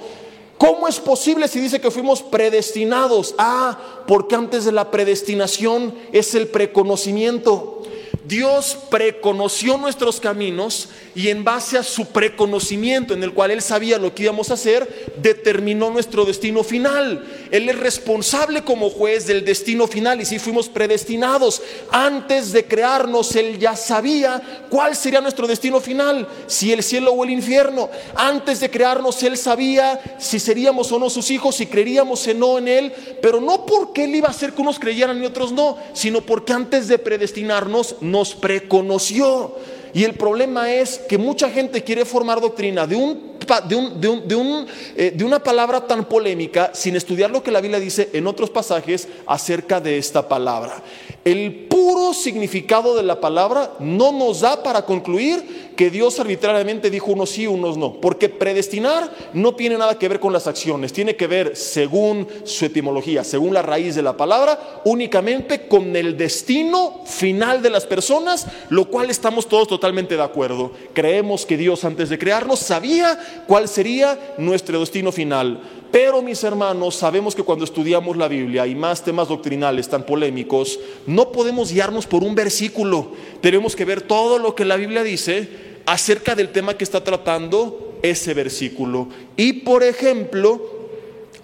¿Cómo 0.57 0.87
es 0.87 0.99
posible 0.99 1.47
si 1.47 1.59
dice 1.59 1.79
que 1.79 1.91
fuimos 1.91 2.23
predestinados? 2.23 3.35
Ah, 3.37 3.77
porque 4.07 4.35
antes 4.35 4.65
de 4.65 4.71
la 4.71 4.89
predestinación 4.89 5.93
es 6.11 6.33
el 6.33 6.47
preconocimiento. 6.47 7.83
Dios 8.27 8.77
preconoció 8.89 9.77
nuestros 9.77 10.19
caminos 10.19 10.89
y 11.15 11.29
en 11.29 11.45
base 11.45 11.77
a 11.77 11.83
su 11.83 12.07
preconocimiento 12.07 13.13
en 13.13 13.23
el 13.23 13.33
cual 13.33 13.51
Él 13.51 13.61
sabía 13.61 13.97
lo 13.99 14.13
que 14.13 14.23
íbamos 14.23 14.49
a 14.49 14.55
hacer, 14.55 15.11
determinó 15.21 15.91
nuestro 15.91 16.25
destino 16.25 16.63
final. 16.63 17.25
Él 17.51 17.69
es 17.69 17.79
responsable 17.79 18.63
como 18.63 18.89
juez 18.89 19.27
del 19.27 19.45
destino 19.45 19.87
final 19.87 20.21
y 20.21 20.25
si 20.25 20.39
fuimos 20.39 20.69
predestinados, 20.69 21.61
antes 21.91 22.51
de 22.51 22.65
crearnos, 22.65 23.35
Él 23.35 23.59
ya 23.59 23.75
sabía 23.75 24.41
cuál 24.69 24.95
sería 24.95 25.21
nuestro 25.21 25.47
destino 25.47 25.79
final, 25.79 26.27
si 26.47 26.71
el 26.71 26.83
cielo 26.83 27.11
o 27.11 27.23
el 27.23 27.31
infierno. 27.31 27.89
Antes 28.15 28.59
de 28.59 28.69
crearnos, 28.69 29.21
Él 29.23 29.37
sabía 29.37 29.99
si 30.19 30.39
seríamos 30.39 30.91
o 30.91 30.99
no 30.99 31.09
sus 31.09 31.31
hijos, 31.31 31.55
si 31.55 31.67
creeríamos 31.67 32.27
o 32.27 32.33
no 32.33 32.57
en 32.57 32.67
Él, 32.67 32.93
pero 33.21 33.41
no 33.41 33.65
porque 33.65 34.05
Él 34.05 34.15
iba 34.15 34.27
a 34.27 34.31
hacer 34.31 34.53
que 34.53 34.61
unos 34.61 34.79
creyeran 34.79 35.21
y 35.21 35.25
otros 35.25 35.51
no, 35.51 35.77
sino 35.93 36.21
porque 36.21 36.53
antes 36.53 36.87
de 36.87 36.99
predestinarnos, 36.99 37.95
nos 38.01 38.35
preconoció. 38.35 39.55
Y 39.93 40.03
el 40.03 40.13
problema 40.13 40.71
es 40.71 40.99
que 40.99 41.17
mucha 41.17 41.49
gente 41.49 41.83
quiere 41.83 42.05
formar 42.05 42.41
doctrina 42.41 42.85
de, 42.85 42.95
un, 42.95 43.37
de, 43.67 44.65
eh, 44.95 45.11
de, 45.15 45.23
una 45.23 45.39
palabra 45.39 45.85
tan 45.85 46.05
polémica 46.05 46.71
sin 46.73 46.95
estudiar 46.95 47.31
lo 47.31 47.43
que 47.43 47.51
la 47.51 47.61
Biblia 47.61 47.79
dice 47.79 48.09
en 48.13 48.27
otros 48.27 48.49
pasajes 48.49 49.07
acerca 49.25 49.79
de 49.79 49.97
esta 49.97 50.27
palabra. 50.27 50.83
El 51.27 51.65
puro 51.67 52.13
significado 52.13 52.95
de 52.95 53.03
la 53.03 53.19
palabra 53.19 53.73
no 53.79 54.13
nos 54.13 54.39
da 54.39 54.63
para 54.63 54.85
concluir 54.85 55.73
que 55.75 55.89
Dios 55.89 56.21
arbitrariamente 56.21 56.89
dijo 56.89 57.11
unos 57.11 57.31
sí, 57.31 57.45
unos 57.45 57.75
no, 57.75 57.99
porque 57.99 58.29
predestinar 58.29 59.11
no 59.33 59.53
tiene 59.53 59.77
nada 59.77 59.99
que 59.99 60.07
ver 60.07 60.21
con 60.21 60.31
las 60.31 60.47
acciones, 60.47 60.93
tiene 60.93 61.17
que 61.17 61.27
ver, 61.27 61.57
según 61.57 62.29
su 62.45 62.63
etimología, 62.63 63.25
según 63.25 63.53
la 63.53 63.61
raíz 63.61 63.93
de 63.93 64.03
la 64.03 64.15
palabra, 64.15 64.81
únicamente 64.85 65.67
con 65.67 65.97
el 65.97 66.15
destino 66.15 67.01
final 67.05 67.61
de 67.61 67.71
las 67.71 67.85
personas, 67.85 68.47
lo 68.69 68.85
cual 68.85 69.09
estamos 69.09 69.49
todos 69.49 69.67
totalmente 69.67 70.15
de 70.15 70.23
acuerdo. 70.23 70.71
Creemos 70.93 71.45
que 71.45 71.57
Dios 71.57 71.83
antes 71.83 72.07
de 72.09 72.17
crearnos 72.17 72.59
sabía 72.59 73.19
cuál 73.47 73.67
sería 73.67 74.17
nuestro 74.37 74.79
destino 74.79 75.11
final. 75.11 75.59
Pero 75.91 76.21
mis 76.21 76.43
hermanos, 76.43 76.95
sabemos 76.95 77.33
que 77.35 77.43
cuando 77.43 77.63
estudiamos 77.63 78.17
la 78.17 78.27
Biblia 78.27 78.67
y 78.67 78.75
más 78.75 79.03
temas 79.03 79.29
doctrinales 79.29 79.87
tan 79.87 80.05
polémicos, 80.05 80.79
no 81.05 81.31
podemos 81.31 81.71
guiarnos 81.71 82.05
por 82.05 82.23
un 82.23 82.35
versículo. 82.35 83.11
Tenemos 83.41 83.75
que 83.75 83.85
ver 83.85 84.01
todo 84.01 84.37
lo 84.37 84.53
que 84.53 84.65
la 84.65 84.75
Biblia 84.75 85.03
dice 85.03 85.77
acerca 85.85 86.35
del 86.35 86.49
tema 86.49 86.75
que 86.75 86.83
está 86.83 87.03
tratando 87.03 87.97
ese 88.01 88.33
versículo. 88.33 89.07
Y 89.37 89.53
por 89.53 89.83
ejemplo, 89.83 90.61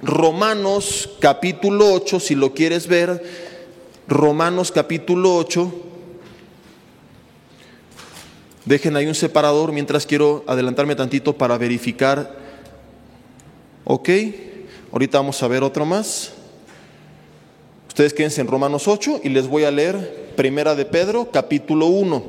Romanos 0.01 1.09
capítulo 1.19 1.93
8, 1.93 2.19
si 2.19 2.35
lo 2.35 2.53
quieres 2.53 2.87
ver, 2.87 3.23
Romanos 4.07 4.71
capítulo 4.71 5.35
8. 5.37 5.71
Dejen 8.65 8.95
ahí 8.97 9.07
un 9.07 9.15
separador 9.15 9.71
mientras 9.71 10.05
quiero 10.05 10.43
adelantarme 10.47 10.95
tantito 10.95 11.37
para 11.37 11.57
verificar 11.57 12.42
Ok, 13.85 14.09
ahorita 14.93 15.17
vamos 15.17 15.43
a 15.43 15.47
ver 15.49 15.61
otro 15.61 15.85
más. 15.85 16.31
Ustedes 17.89 18.13
quédense 18.13 18.39
en 18.39 18.47
Romanos 18.47 18.87
8 18.87 19.19
y 19.25 19.29
les 19.29 19.45
voy 19.47 19.65
a 19.65 19.71
leer 19.71 20.31
Primera 20.37 20.73
de 20.73 20.85
Pedro, 20.85 21.29
capítulo 21.31 21.87
1, 21.87 22.23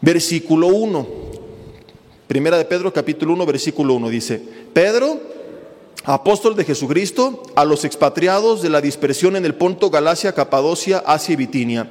versículo 0.00 0.66
1. 0.66 1.06
Primera 2.26 2.58
de 2.58 2.64
Pedro, 2.64 2.92
capítulo 2.92 3.32
1, 3.34 3.46
versículo 3.46 3.94
1 3.94 4.08
dice, 4.08 4.42
Pedro, 4.72 5.20
apóstol 6.02 6.56
de 6.56 6.64
Jesucristo, 6.64 7.44
a 7.54 7.64
los 7.64 7.84
expatriados 7.84 8.62
de 8.62 8.70
la 8.70 8.80
dispersión 8.80 9.36
en 9.36 9.44
el 9.44 9.54
Ponto, 9.54 9.88
Galacia, 9.88 10.32
Capadocia, 10.32 10.98
Asia 10.98 11.34
y 11.34 11.36
Bitinia, 11.36 11.88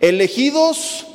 elegidos 0.00 1.06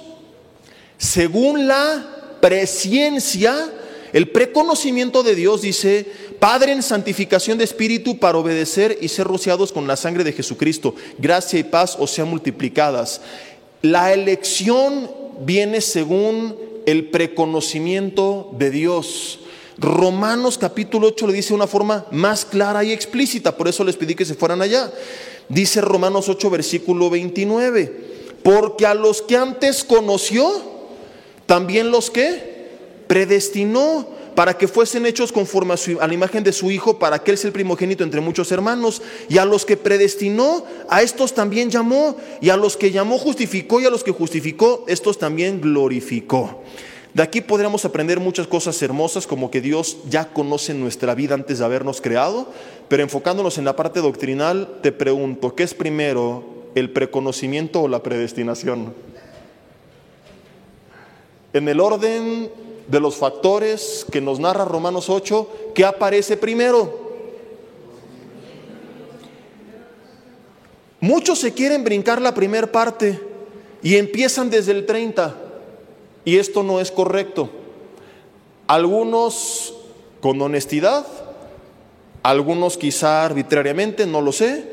según 0.97 1.67
la 1.67 2.35
presciencia 2.41 3.71
el 4.17 4.29
preconocimiento 4.29 5.21
de 5.21 5.35
Dios 5.35 5.61
dice, 5.61 6.03
Padre 6.39 6.71
en 6.71 6.81
santificación 6.81 7.59
de 7.59 7.63
espíritu 7.63 8.17
para 8.17 8.39
obedecer 8.39 8.97
y 8.99 9.09
ser 9.09 9.27
rociados 9.27 9.71
con 9.71 9.85
la 9.85 9.95
sangre 9.95 10.23
de 10.23 10.33
Jesucristo. 10.33 10.95
Gracia 11.19 11.59
y 11.59 11.63
paz 11.63 11.95
os 11.99 12.09
sean 12.09 12.27
multiplicadas. 12.27 13.21
La 13.83 14.15
elección 14.15 15.11
viene 15.41 15.81
según 15.81 16.55
el 16.87 17.11
preconocimiento 17.11 18.49
de 18.57 18.71
Dios. 18.71 19.41
Romanos 19.77 20.57
capítulo 20.57 21.09
8 21.09 21.27
le 21.27 21.33
dice 21.33 21.49
de 21.49 21.53
una 21.53 21.67
forma 21.67 22.07
más 22.09 22.43
clara 22.43 22.83
y 22.83 22.91
explícita, 22.91 23.55
por 23.55 23.67
eso 23.67 23.83
les 23.83 23.97
pedí 23.97 24.15
que 24.15 24.25
se 24.25 24.33
fueran 24.33 24.63
allá. 24.63 24.91
Dice 25.47 25.79
Romanos 25.79 26.27
8 26.27 26.49
versículo 26.49 27.11
29, 27.11 28.37
porque 28.41 28.87
a 28.87 28.95
los 28.95 29.21
que 29.21 29.37
antes 29.37 29.83
conoció, 29.83 30.51
también 31.45 31.91
los 31.91 32.09
que 32.09 32.56
predestinó 33.07 34.07
para 34.37 34.55
que 34.55 34.67
fuesen 34.67 35.07
hechos 35.07 35.31
conforme 35.31 35.73
a, 35.73 36.07
la 36.07 36.13
imagen 36.13 36.43
de 36.43 36.53
su 36.53 36.69
Hijo, 36.69 36.99
para 36.99 37.17
que 37.17 37.31
Él 37.31 37.39
sea 37.39 37.47
el 37.47 37.53
primogénito 37.53 38.03
entre 38.03 38.21
muchos 38.21 38.51
hermanos. 38.51 39.01
Y 39.29 39.39
a 39.39 39.45
los 39.45 39.65
que 39.65 39.77
predestinó, 39.77 40.63
a 40.89 41.01
estos 41.01 41.33
también 41.33 41.71
llamó. 41.71 42.17
Y 42.39 42.49
a 42.49 42.57
los 42.57 42.77
que 42.77 42.91
llamó 42.91 43.17
justificó, 43.17 43.81
y 43.81 43.85
a 43.85 43.89
los 43.89 44.03
que 44.03 44.11
justificó, 44.11 44.85
estos 44.87 45.17
también 45.17 45.59
glorificó. 45.59 46.61
De 47.15 47.23
aquí 47.23 47.41
podríamos 47.41 47.83
aprender 47.83 48.19
muchas 48.19 48.45
cosas 48.45 48.79
hermosas, 48.83 49.25
como 49.25 49.49
que 49.49 49.59
Dios 49.59 49.97
ya 50.07 50.31
conoce 50.31 50.75
nuestra 50.75 51.15
vida 51.15 51.33
antes 51.33 51.57
de 51.57 51.65
habernos 51.65 51.99
creado. 51.99 52.47
Pero 52.89 53.01
enfocándonos 53.01 53.57
en 53.57 53.65
la 53.65 53.75
parte 53.75 54.01
doctrinal, 54.01 54.77
te 54.83 54.91
pregunto, 54.91 55.55
¿qué 55.55 55.63
es 55.63 55.73
primero, 55.73 56.43
el 56.75 56.91
preconocimiento 56.91 57.81
o 57.81 57.87
la 57.87 58.03
predestinación? 58.03 58.93
En 61.53 61.67
el 61.67 61.79
orden 61.79 62.51
de 62.87 62.99
los 62.99 63.15
factores 63.15 64.05
que 64.11 64.21
nos 64.21 64.39
narra 64.39 64.65
Romanos 64.65 65.09
8, 65.09 65.71
¿qué 65.75 65.85
aparece 65.85 66.37
primero? 66.37 67.07
Muchos 70.99 71.39
se 71.39 71.53
quieren 71.53 71.83
brincar 71.83 72.21
la 72.21 72.33
primera 72.33 72.71
parte 72.71 73.19
y 73.83 73.97
empiezan 73.97 74.49
desde 74.49 74.71
el 74.71 74.85
30 74.85 75.35
y 76.25 76.37
esto 76.37 76.63
no 76.63 76.79
es 76.79 76.91
correcto. 76.91 77.49
Algunos 78.67 79.73
con 80.21 80.41
honestidad, 80.41 81.05
algunos 82.23 82.77
quizá 82.77 83.25
arbitrariamente, 83.25 84.05
no 84.05 84.21
lo 84.21 84.31
sé, 84.31 84.65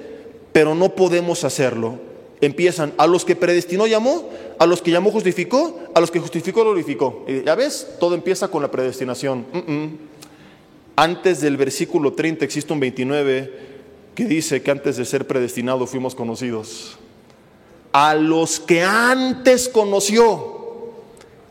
pero 0.52 0.74
no 0.74 0.94
podemos 0.94 1.44
hacerlo 1.44 1.98
empiezan 2.44 2.92
a 2.98 3.06
los 3.06 3.24
que 3.24 3.36
predestinó 3.36 3.86
llamó, 3.86 4.28
a 4.58 4.66
los 4.66 4.82
que 4.82 4.90
llamó 4.90 5.10
justificó, 5.10 5.78
a 5.94 6.00
los 6.00 6.10
que 6.10 6.20
justificó 6.20 6.62
glorificó. 6.62 7.24
Y 7.26 7.42
ya 7.42 7.54
ves, 7.54 7.96
todo 7.98 8.14
empieza 8.14 8.48
con 8.48 8.62
la 8.62 8.70
predestinación. 8.70 9.46
Antes 10.96 11.40
del 11.40 11.56
versículo 11.56 12.12
30 12.12 12.44
existe 12.44 12.72
un 12.72 12.80
29 12.80 13.74
que 14.14 14.24
dice 14.26 14.62
que 14.62 14.70
antes 14.70 14.96
de 14.96 15.04
ser 15.04 15.26
predestinados 15.26 15.90
fuimos 15.90 16.14
conocidos. 16.14 16.96
A 17.92 18.14
los 18.14 18.60
que 18.60 18.82
antes 18.82 19.68
conoció, 19.68 20.92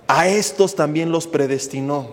a 0.08 0.28
estos 0.28 0.76
también 0.76 1.12
los 1.12 1.28
predestinó. 1.28 2.12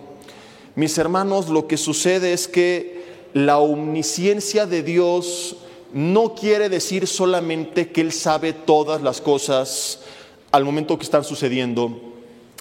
Mis 0.75 0.99
hermanos, 0.99 1.49
lo 1.49 1.67
que 1.67 1.77
sucede 1.77 2.33
es 2.33 2.49
que 2.49 3.01
la 3.33 3.59
omnisciencia 3.59 4.67
de 4.67 4.83
Dios 4.83 5.57
no 5.93 6.35
quiere 6.35 6.69
decir 6.69 7.07
solamente 7.07 7.91
que 7.91 8.01
Él 8.01 8.13
sabe 8.13 8.53
todas 8.53 9.03
las 9.03 9.21
cosas 9.21 10.01
al 10.53 10.65
momento 10.65 10.99
que 10.99 11.05
están 11.05 11.25
sucediendo, 11.25 12.01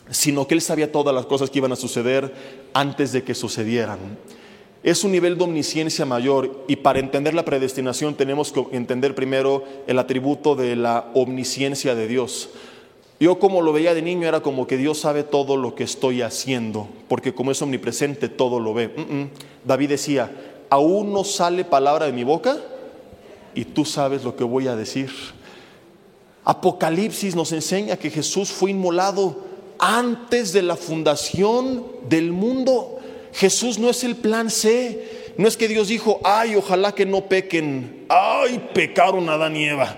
sino 0.09 0.47
que 0.47 0.55
Él 0.55 0.61
sabía 0.61 0.91
todas 0.91 1.13
las 1.13 1.25
cosas 1.25 1.49
que 1.49 1.59
iban 1.59 1.71
a 1.71 1.75
suceder 1.75 2.33
antes 2.73 3.11
de 3.11 3.23
que 3.23 3.35
sucedieran. 3.35 3.99
Es 4.81 5.03
un 5.03 5.11
nivel 5.11 5.37
de 5.37 5.43
omnisciencia 5.43 6.05
mayor 6.05 6.63
y 6.67 6.77
para 6.77 6.99
entender 6.99 7.33
la 7.33 7.43
predestinación 7.43 8.15
tenemos 8.15 8.51
que 8.51 8.65
entender 8.71 9.13
primero 9.13 9.63
el 9.87 9.99
atributo 9.99 10.55
de 10.55 10.75
la 10.77 11.09
omnisciencia 11.13 11.95
de 11.95 12.07
Dios. 12.07 12.49
Yo 13.19 13.37
como 13.39 13.61
lo 13.61 13.73
veía 13.73 13.93
de 13.93 14.01
niño 14.01 14.27
era 14.27 14.39
como 14.39 14.65
que 14.65 14.77
Dios 14.77 14.99
sabe 14.99 15.23
todo 15.23 15.57
lo 15.57 15.75
que 15.75 15.83
estoy 15.83 16.21
haciendo, 16.21 16.87
porque 17.09 17.33
como 17.33 17.51
es 17.51 17.61
omnipresente 17.61 18.29
todo 18.29 18.61
lo 18.61 18.73
ve. 18.73 18.87
Mm, 18.87 19.01
mm. 19.01 19.29
David 19.65 19.89
decía, 19.89 20.31
aún 20.69 21.11
no 21.11 21.25
sale 21.25 21.65
palabra 21.65 22.05
de 22.05 22.13
mi 22.13 22.23
boca 22.23 22.57
y 23.53 23.65
tú 23.65 23.83
sabes 23.83 24.23
lo 24.23 24.37
que 24.37 24.45
voy 24.45 24.67
a 24.67 24.77
decir. 24.77 25.09
Apocalipsis 26.45 27.35
nos 27.35 27.51
enseña 27.51 27.97
que 27.97 28.09
Jesús 28.09 28.49
fue 28.49 28.71
inmolado 28.71 29.37
antes 29.77 30.53
de 30.53 30.61
la 30.61 30.75
fundación 30.75 31.85
del 32.07 32.31
mundo. 32.31 32.99
Jesús 33.33 33.79
no 33.79 33.89
es 33.89 34.03
el 34.03 34.15
plan 34.15 34.49
C. 34.49 35.33
No 35.37 35.47
es 35.47 35.55
que 35.55 35.67
Dios 35.67 35.87
dijo, 35.87 36.19
ay, 36.23 36.55
ojalá 36.55 36.93
que 36.93 37.05
no 37.05 37.25
pequen. 37.29 38.05
Ay, 38.09 38.69
pecaron 38.73 39.29
Adán 39.29 39.55
y 39.55 39.65
Eva. 39.65 39.97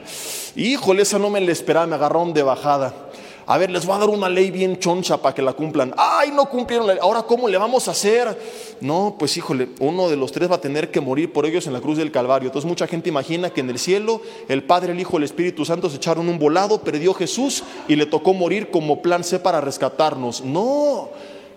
Híjole, 0.55 1.01
esa 1.01 1.17
no 1.17 1.29
me 1.29 1.41
la 1.41 1.51
esperaba, 1.51 1.87
me 1.87 1.95
agarraron 1.95 2.33
de 2.33 2.43
bajada. 2.43 3.09
A 3.45 3.57
ver, 3.57 3.71
les 3.71 3.85
voy 3.85 3.95
a 3.95 3.99
dar 3.99 4.09
una 4.09 4.29
ley 4.29 4.51
bien 4.51 4.77
choncha 4.77 5.17
para 5.17 5.33
que 5.33 5.41
la 5.41 5.53
cumplan. 5.53 5.93
Ay, 5.97 6.31
no 6.31 6.47
cumplieron 6.47 6.87
la 6.87 6.93
ley. 6.93 7.01
Ahora, 7.01 7.23
¿cómo 7.23 7.47
le 7.47 7.57
vamos 7.57 7.87
a 7.87 7.91
hacer? 7.91 8.37
No, 8.81 9.15
pues 9.17 9.35
híjole, 9.37 9.69
uno 9.79 10.09
de 10.09 10.15
los 10.15 10.31
tres 10.31 10.49
va 10.49 10.55
a 10.55 10.61
tener 10.61 10.91
que 10.91 11.01
morir 11.01 11.33
por 11.33 11.45
ellos 11.45 11.67
en 11.67 11.73
la 11.73 11.81
cruz 11.81 11.97
del 11.97 12.11
Calvario. 12.11 12.47
Entonces 12.47 12.67
mucha 12.67 12.87
gente 12.87 13.09
imagina 13.09 13.49
que 13.49 13.61
en 13.61 13.69
el 13.69 13.79
cielo 13.79 14.21
el 14.47 14.63
Padre, 14.63 14.93
el 14.93 14.99
Hijo, 14.99 15.17
el 15.17 15.23
Espíritu 15.23 15.65
Santo 15.65 15.89
se 15.89 15.97
echaron 15.97 16.29
un 16.29 16.39
volado, 16.39 16.81
perdió 16.81 17.13
Jesús 17.13 17.63
y 17.87 17.95
le 17.95 18.05
tocó 18.05 18.33
morir 18.33 18.69
como 18.69 19.01
plan 19.01 19.23
C 19.23 19.39
para 19.39 19.61
rescatarnos. 19.61 20.43
No, 20.43 21.09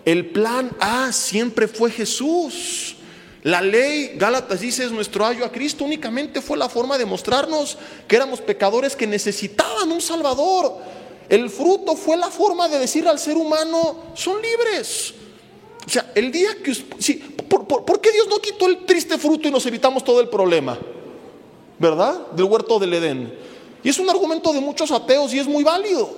el 0.05 0.27
plan 0.27 0.71
A 0.79 1.11
siempre 1.11 1.67
fue 1.67 1.91
Jesús. 1.91 2.95
La 3.45 3.61
ley, 3.61 4.13
Gálatas 4.15 4.59
dice, 4.59 4.85
es 4.85 4.91
nuestro 4.91 5.23
ayo 5.23 5.45
a 5.45 5.51
Cristo, 5.51 5.83
únicamente 5.83 6.41
fue 6.41 6.57
la 6.57 6.67
forma 6.67 6.97
de 6.97 7.05
mostrarnos 7.05 7.77
que 8.07 8.15
éramos 8.15 8.41
pecadores 8.41 8.95
que 8.95 9.05
necesitaban 9.05 9.91
un 9.91 10.01
Salvador. 10.01 10.77
El 11.29 11.49
fruto 11.49 11.95
fue 11.95 12.17
la 12.17 12.29
forma 12.29 12.67
de 12.67 12.79
decir 12.79 13.07
al 13.07 13.19
ser 13.19 13.35
humano, 13.37 13.97
son 14.13 14.41
libres. 14.41 15.13
O 15.85 15.89
sea, 15.89 16.11
el 16.15 16.31
día 16.31 16.49
que... 16.63 16.73
Sí, 16.73 17.15
¿por, 17.47 18.01
qué 18.01 18.11
Dios 18.11 18.27
no 18.27 18.39
quitó 18.39 18.67
el 18.67 18.85
triste 18.85 19.17
fruto 19.17 19.47
y 19.47 19.51
nos 19.51 19.65
evitamos 19.65 20.03
todo 20.03 20.19
el 20.21 20.29
problema? 20.29 20.77
¿Verdad? 21.79 22.27
Del 22.31 22.45
huerto 22.45 22.79
del 22.79 22.93
Edén. 22.93 23.33
Y 23.83 23.89
es 23.89 23.99
un 23.99 24.09
argumento 24.09 24.53
de 24.53 24.61
muchos 24.61 24.91
ateos 24.91 25.33
y 25.33 25.39
es 25.39 25.47
muy 25.47 25.63
válido. 25.63 26.09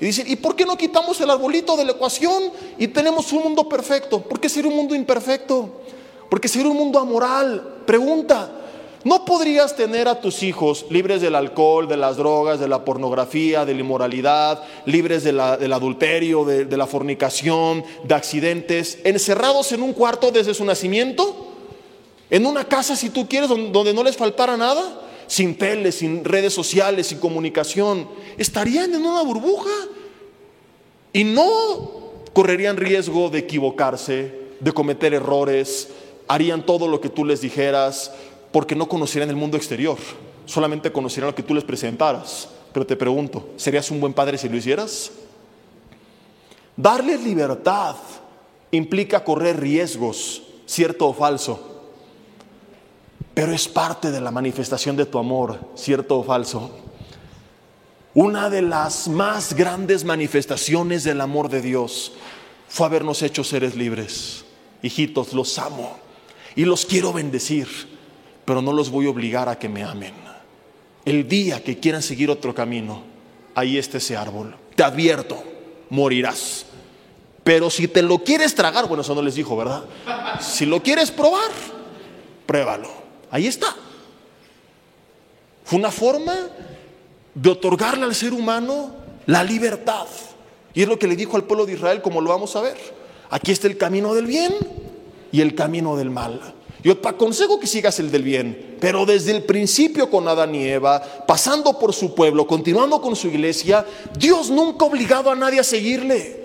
Y 0.00 0.06
dicen, 0.06 0.26
¿y 0.28 0.36
por 0.36 0.56
qué 0.56 0.64
no 0.64 0.76
quitamos 0.76 1.20
el 1.20 1.30
arbolito 1.30 1.76
de 1.76 1.84
la 1.84 1.92
ecuación 1.92 2.50
y 2.78 2.88
tenemos 2.88 3.32
un 3.32 3.44
mundo 3.44 3.68
perfecto? 3.68 4.20
¿Por 4.20 4.40
qué 4.40 4.48
sería 4.48 4.70
un 4.70 4.76
mundo 4.76 4.94
imperfecto? 4.94 5.70
Porque 6.28 6.48
sería 6.48 6.68
un 6.68 6.76
mundo 6.76 6.98
amoral. 6.98 7.82
Pregunta, 7.86 8.50
¿no 9.04 9.24
podrías 9.24 9.76
tener 9.76 10.08
a 10.08 10.20
tus 10.20 10.42
hijos 10.42 10.86
libres 10.90 11.20
del 11.20 11.34
alcohol, 11.34 11.88
de 11.88 11.96
las 11.96 12.16
drogas, 12.16 12.60
de 12.60 12.68
la 12.68 12.84
pornografía, 12.84 13.64
de 13.64 13.74
la 13.74 13.80
inmoralidad, 13.80 14.62
libres 14.86 15.24
del 15.24 15.40
adulterio, 15.40 16.44
de, 16.44 16.64
de 16.64 16.76
la 16.76 16.86
fornicación, 16.86 17.84
de 18.04 18.14
accidentes, 18.14 18.98
encerrados 19.04 19.72
en 19.72 19.82
un 19.82 19.92
cuarto 19.92 20.30
desde 20.30 20.54
su 20.54 20.64
nacimiento? 20.64 21.48
¿En 22.30 22.46
una 22.46 22.64
casa, 22.64 22.96
si 22.96 23.10
tú 23.10 23.28
quieres, 23.28 23.50
donde 23.50 23.92
no 23.92 24.02
les 24.02 24.16
faltara 24.16 24.56
nada? 24.56 25.00
Sin 25.26 25.56
tele, 25.56 25.92
sin 25.92 26.24
redes 26.24 26.54
sociales, 26.54 27.08
sin 27.08 27.18
comunicación. 27.18 28.08
Estarían 28.38 28.94
en 28.94 29.04
una 29.04 29.22
burbuja 29.22 29.70
y 31.12 31.24
no 31.24 31.42
correrían 32.32 32.78
riesgo 32.78 33.28
de 33.28 33.40
equivocarse, 33.40 34.32
de 34.60 34.72
cometer 34.72 35.12
errores, 35.12 35.88
harían 36.28 36.64
todo 36.64 36.88
lo 36.88 37.00
que 37.00 37.10
tú 37.10 37.24
les 37.24 37.40
dijeras 37.40 38.12
porque 38.52 38.76
no 38.76 38.88
conocerían 38.88 39.30
el 39.30 39.36
mundo 39.36 39.56
exterior, 39.56 39.98
solamente 40.46 40.92
conocerían 40.92 41.30
lo 41.30 41.34
que 41.34 41.42
tú 41.42 41.54
les 41.54 41.64
presentaras. 41.64 42.48
Pero 42.72 42.86
te 42.86 42.96
pregunto, 42.96 43.50
¿serías 43.56 43.90
un 43.90 44.00
buen 44.00 44.14
padre 44.14 44.38
si 44.38 44.48
lo 44.48 44.56
hicieras? 44.56 45.10
Darles 46.76 47.22
libertad 47.22 47.96
implica 48.70 49.24
correr 49.24 49.60
riesgos, 49.60 50.42
cierto 50.66 51.08
o 51.08 51.12
falso, 51.12 51.72
pero 53.34 53.52
es 53.52 53.68
parte 53.68 54.10
de 54.10 54.20
la 54.20 54.30
manifestación 54.30 54.96
de 54.96 55.06
tu 55.06 55.18
amor, 55.18 55.58
cierto 55.74 56.18
o 56.18 56.24
falso. 56.24 56.70
Una 58.14 58.50
de 58.50 58.62
las 58.62 59.08
más 59.08 59.54
grandes 59.54 60.04
manifestaciones 60.04 61.04
del 61.04 61.20
amor 61.20 61.48
de 61.48 61.62
Dios 61.62 62.12
fue 62.68 62.86
habernos 62.86 63.22
hecho 63.22 63.42
seres 63.42 63.74
libres. 63.74 64.44
Hijitos, 64.82 65.32
los 65.32 65.58
amo 65.58 65.96
y 66.54 66.64
los 66.64 66.84
quiero 66.84 67.12
bendecir, 67.12 67.68
pero 68.52 68.60
no 68.60 68.74
los 68.74 68.90
voy 68.90 69.06
a 69.06 69.08
obligar 69.08 69.48
a 69.48 69.58
que 69.58 69.66
me 69.66 69.82
amen. 69.82 70.12
El 71.06 71.26
día 71.26 71.64
que 71.64 71.80
quieran 71.80 72.02
seguir 72.02 72.28
otro 72.28 72.54
camino, 72.54 73.02
ahí 73.54 73.78
está 73.78 73.96
ese 73.96 74.14
árbol. 74.14 74.54
Te 74.76 74.82
advierto, 74.82 75.42
morirás. 75.88 76.66
Pero 77.42 77.70
si 77.70 77.88
te 77.88 78.02
lo 78.02 78.18
quieres 78.18 78.54
tragar, 78.54 78.88
bueno, 78.88 79.00
eso 79.00 79.14
no 79.14 79.22
les 79.22 79.36
dijo, 79.36 79.56
¿verdad? 79.56 79.84
Si 80.38 80.66
lo 80.66 80.82
quieres 80.82 81.10
probar, 81.10 81.50
pruébalo. 82.44 82.90
Ahí 83.30 83.46
está. 83.46 83.74
Fue 85.64 85.78
una 85.78 85.90
forma 85.90 86.36
de 87.34 87.48
otorgarle 87.48 88.04
al 88.04 88.14
ser 88.14 88.34
humano 88.34 88.94
la 89.24 89.42
libertad. 89.44 90.08
Y 90.74 90.82
es 90.82 90.88
lo 90.88 90.98
que 90.98 91.08
le 91.08 91.16
dijo 91.16 91.38
al 91.38 91.44
pueblo 91.44 91.64
de 91.64 91.72
Israel, 91.72 92.02
como 92.02 92.20
lo 92.20 92.28
vamos 92.28 92.54
a 92.54 92.60
ver. 92.60 92.76
Aquí 93.30 93.50
está 93.50 93.66
el 93.66 93.78
camino 93.78 94.12
del 94.12 94.26
bien 94.26 94.52
y 95.32 95.40
el 95.40 95.54
camino 95.54 95.96
del 95.96 96.10
mal. 96.10 96.54
Yo 96.82 96.98
te 96.98 97.08
aconsejo 97.08 97.60
que 97.60 97.68
sigas 97.68 98.00
el 98.00 98.10
del 98.10 98.24
bien, 98.24 98.76
pero 98.80 99.06
desde 99.06 99.30
el 99.30 99.44
principio 99.44 100.10
con 100.10 100.26
Adán 100.26 100.52
y 100.54 100.64
Eva, 100.64 101.00
pasando 101.26 101.78
por 101.78 101.92
su 101.92 102.14
pueblo, 102.14 102.46
continuando 102.46 103.00
con 103.00 103.14
su 103.14 103.28
iglesia, 103.28 103.86
Dios 104.18 104.50
nunca 104.50 104.84
ha 104.84 104.88
obligado 104.88 105.30
a 105.30 105.36
nadie 105.36 105.60
a 105.60 105.64
seguirle. 105.64 106.42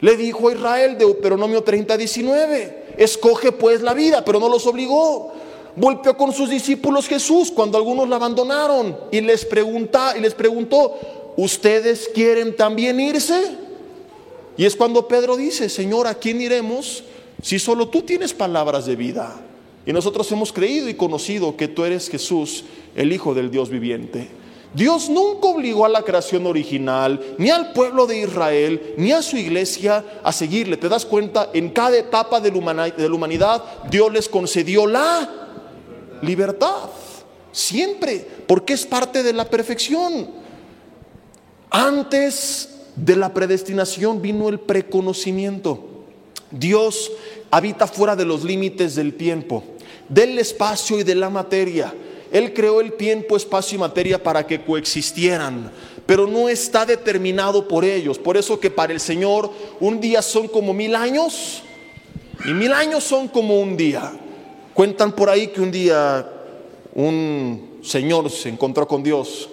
Le 0.00 0.16
dijo 0.16 0.48
a 0.48 0.52
Israel, 0.52 0.96
Deuteronomio 0.96 1.64
30, 1.64 1.96
19, 1.96 2.94
escoge 2.98 3.50
pues 3.50 3.82
la 3.82 3.94
vida, 3.94 4.24
pero 4.24 4.38
no 4.38 4.48
los 4.48 4.64
obligó. 4.64 5.32
Volvió 5.74 6.16
con 6.16 6.32
sus 6.32 6.50
discípulos 6.50 7.08
Jesús 7.08 7.50
cuando 7.50 7.78
algunos 7.78 8.08
la 8.08 8.16
abandonaron 8.16 8.96
y 9.10 9.20
les, 9.20 9.44
pregunta, 9.44 10.14
y 10.16 10.20
les 10.20 10.34
preguntó, 10.34 10.96
¿ustedes 11.36 12.08
quieren 12.14 12.54
también 12.54 13.00
irse? 13.00 13.56
Y 14.56 14.66
es 14.66 14.76
cuando 14.76 15.08
Pedro 15.08 15.36
dice, 15.36 15.68
Señor, 15.68 16.06
¿a 16.06 16.14
quién 16.14 16.40
iremos? 16.40 17.02
Si 17.42 17.58
solo 17.58 17.88
tú 17.88 18.02
tienes 18.02 18.32
palabras 18.32 18.86
de 18.86 18.94
vida 18.94 19.44
y 19.88 19.92
nosotros 19.94 20.30
hemos 20.32 20.52
creído 20.52 20.90
y 20.90 20.94
conocido 20.94 21.56
que 21.56 21.66
tú 21.66 21.82
eres 21.82 22.10
Jesús, 22.10 22.66
el 22.94 23.10
Hijo 23.10 23.32
del 23.32 23.50
Dios 23.50 23.70
viviente. 23.70 24.28
Dios 24.74 25.08
nunca 25.08 25.48
obligó 25.48 25.86
a 25.86 25.88
la 25.88 26.02
creación 26.02 26.44
original, 26.44 27.18
ni 27.38 27.48
al 27.48 27.72
pueblo 27.72 28.06
de 28.06 28.18
Israel, 28.18 28.92
ni 28.98 29.12
a 29.12 29.22
su 29.22 29.38
iglesia 29.38 30.04
a 30.22 30.30
seguirle. 30.30 30.76
¿Te 30.76 30.90
das 30.90 31.06
cuenta? 31.06 31.48
En 31.54 31.70
cada 31.70 31.96
etapa 31.96 32.38
de 32.38 32.50
la 32.50 33.14
humanidad 33.14 33.64
Dios 33.90 34.12
les 34.12 34.28
concedió 34.28 34.86
la 34.86 35.26
libertad. 36.20 36.90
Siempre, 37.50 38.28
porque 38.46 38.74
es 38.74 38.84
parte 38.84 39.22
de 39.22 39.32
la 39.32 39.46
perfección. 39.46 40.28
Antes 41.70 42.76
de 42.94 43.16
la 43.16 43.32
predestinación 43.32 44.20
vino 44.20 44.50
el 44.50 44.60
preconocimiento. 44.60 45.88
Dios 46.50 47.10
habita 47.50 47.86
fuera 47.86 48.16
de 48.16 48.24
los 48.24 48.44
límites 48.44 48.94
del 48.94 49.14
tiempo, 49.14 49.62
del 50.08 50.38
espacio 50.38 50.98
y 50.98 51.02
de 51.02 51.14
la 51.14 51.30
materia. 51.30 51.94
Él 52.30 52.52
creó 52.52 52.80
el 52.80 52.92
tiempo, 52.92 53.36
espacio 53.36 53.76
y 53.76 53.78
materia 53.78 54.22
para 54.22 54.46
que 54.46 54.62
coexistieran, 54.62 55.70
pero 56.06 56.26
no 56.26 56.48
está 56.48 56.84
determinado 56.84 57.66
por 57.66 57.84
ellos. 57.84 58.18
Por 58.18 58.36
eso 58.36 58.60
que 58.60 58.70
para 58.70 58.92
el 58.92 59.00
Señor 59.00 59.50
un 59.80 60.00
día 60.00 60.20
son 60.22 60.48
como 60.48 60.74
mil 60.74 60.94
años 60.94 61.62
y 62.44 62.52
mil 62.52 62.72
años 62.72 63.04
son 63.04 63.28
como 63.28 63.60
un 63.60 63.76
día. 63.76 64.12
Cuentan 64.74 65.12
por 65.12 65.30
ahí 65.30 65.48
que 65.48 65.60
un 65.60 65.70
día 65.70 66.28
un 66.94 67.78
señor 67.82 68.30
se 68.30 68.48
encontró 68.48 68.86
con 68.86 69.02
Dios 69.02 69.48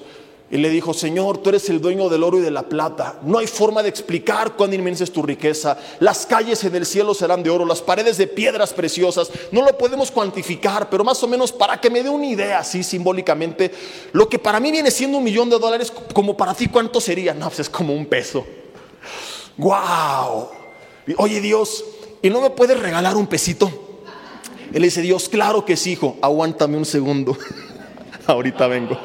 y 0.56 0.58
le 0.58 0.70
dijo, 0.70 0.94
Señor, 0.94 1.40
tú 1.40 1.50
eres 1.50 1.70
el 1.70 1.82
dueño 1.82 2.08
del 2.08 2.24
oro 2.24 2.38
y 2.38 2.42
de 2.42 2.50
la 2.50 2.64
plata. 2.64 3.20
No 3.24 3.40
hay 3.40 3.48
forma 3.48 3.84
de 3.84 3.90
explicar 3.90 4.56
cuán 4.56 4.74
inmensa 4.74 5.04
es 5.04 5.12
tu 5.12 5.22
riqueza. 5.22 5.78
Las 6.00 6.26
calles 6.26 6.64
en 6.64 6.74
el 6.76 6.86
cielo 6.86 7.14
serán 7.14 7.44
de 7.44 7.50
oro, 7.50 7.66
las 7.66 7.82
paredes 7.82 8.18
de 8.18 8.28
piedras 8.28 8.72
preciosas. 8.72 9.30
No 9.52 9.64
lo 9.64 9.78
podemos 9.78 10.12
cuantificar, 10.12 10.90
pero 10.90 11.04
más 11.04 11.22
o 11.24 11.28
menos 11.28 11.52
para 11.52 11.82
que 11.82 11.90
me 11.90 12.02
dé 12.02 12.10
una 12.10 12.26
idea 12.26 12.60
así 12.60 12.84
simbólicamente, 12.84 13.70
lo 14.14 14.30
que 14.30 14.40
para 14.40 14.62
mí 14.62 14.72
viene 14.72 14.92
siendo 14.92 15.18
un 15.18 15.26
millón 15.26 15.50
de 15.50 15.60
dólares, 15.60 15.92
como 16.14 16.38
para 16.38 16.54
ti 16.54 16.70
cuánto 16.70 17.02
sería. 17.02 17.34
No, 17.34 17.48
pues 17.48 17.60
es 17.60 17.70
como 17.70 17.94
un 17.94 18.06
peso. 18.06 18.46
¡Wow! 19.58 20.48
Oye 21.18 21.42
Dios, 21.42 21.84
¿y 22.22 22.30
no 22.30 22.40
me 22.40 22.50
puedes 22.50 22.80
regalar 22.80 23.18
un 23.18 23.28
pesito? 23.28 23.70
Él 24.72 24.84
dice, 24.84 25.02
Dios, 25.02 25.28
claro 25.28 25.66
que 25.66 25.76
sí, 25.76 25.92
hijo. 25.92 26.16
Aguántame 26.22 26.78
un 26.78 26.86
segundo. 26.86 27.38
Ahorita 28.26 28.68
vengo. 28.68 28.98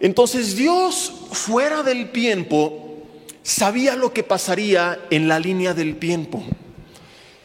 Entonces 0.00 0.56
Dios 0.56 1.12
fuera 1.32 1.82
del 1.82 2.10
tiempo 2.12 2.84
sabía 3.42 3.94
lo 3.94 4.12
que 4.12 4.22
pasaría 4.22 4.98
en 5.10 5.28
la 5.28 5.38
línea 5.38 5.74
del 5.74 5.98
tiempo. 5.98 6.42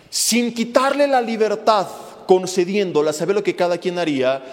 Sin 0.09 0.53
quitarle 0.53 1.07
la 1.07 1.21
libertad, 1.21 1.87
concediéndola, 2.25 3.13
sabe 3.13 3.33
lo 3.33 3.43
que 3.43 3.55
cada 3.55 3.77
quien 3.77 3.99
haría. 3.99 4.43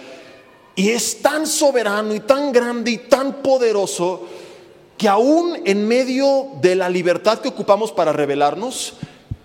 Y 0.75 0.89
es 0.89 1.21
tan 1.21 1.47
soberano 1.47 2.13
y 2.13 2.19
tan 2.19 2.51
grande 2.51 2.91
y 2.91 2.97
tan 2.97 3.41
poderoso 3.41 4.27
que 4.97 5.07
aún 5.07 5.59
en 5.65 5.87
medio 5.87 6.49
de 6.61 6.75
la 6.75 6.89
libertad 6.89 7.39
que 7.39 7.49
ocupamos 7.49 7.91
para 7.91 8.13
revelarnos, 8.13 8.93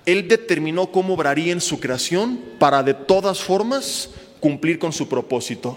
Él 0.04 0.28
determinó 0.28 0.90
cómo 0.90 1.14
obraría 1.14 1.52
en 1.52 1.60
su 1.60 1.78
creación 1.78 2.40
para 2.58 2.82
de 2.82 2.94
todas 2.94 3.40
formas 3.40 4.10
cumplir 4.40 4.78
con 4.78 4.92
su 4.92 5.08
propósito. 5.08 5.76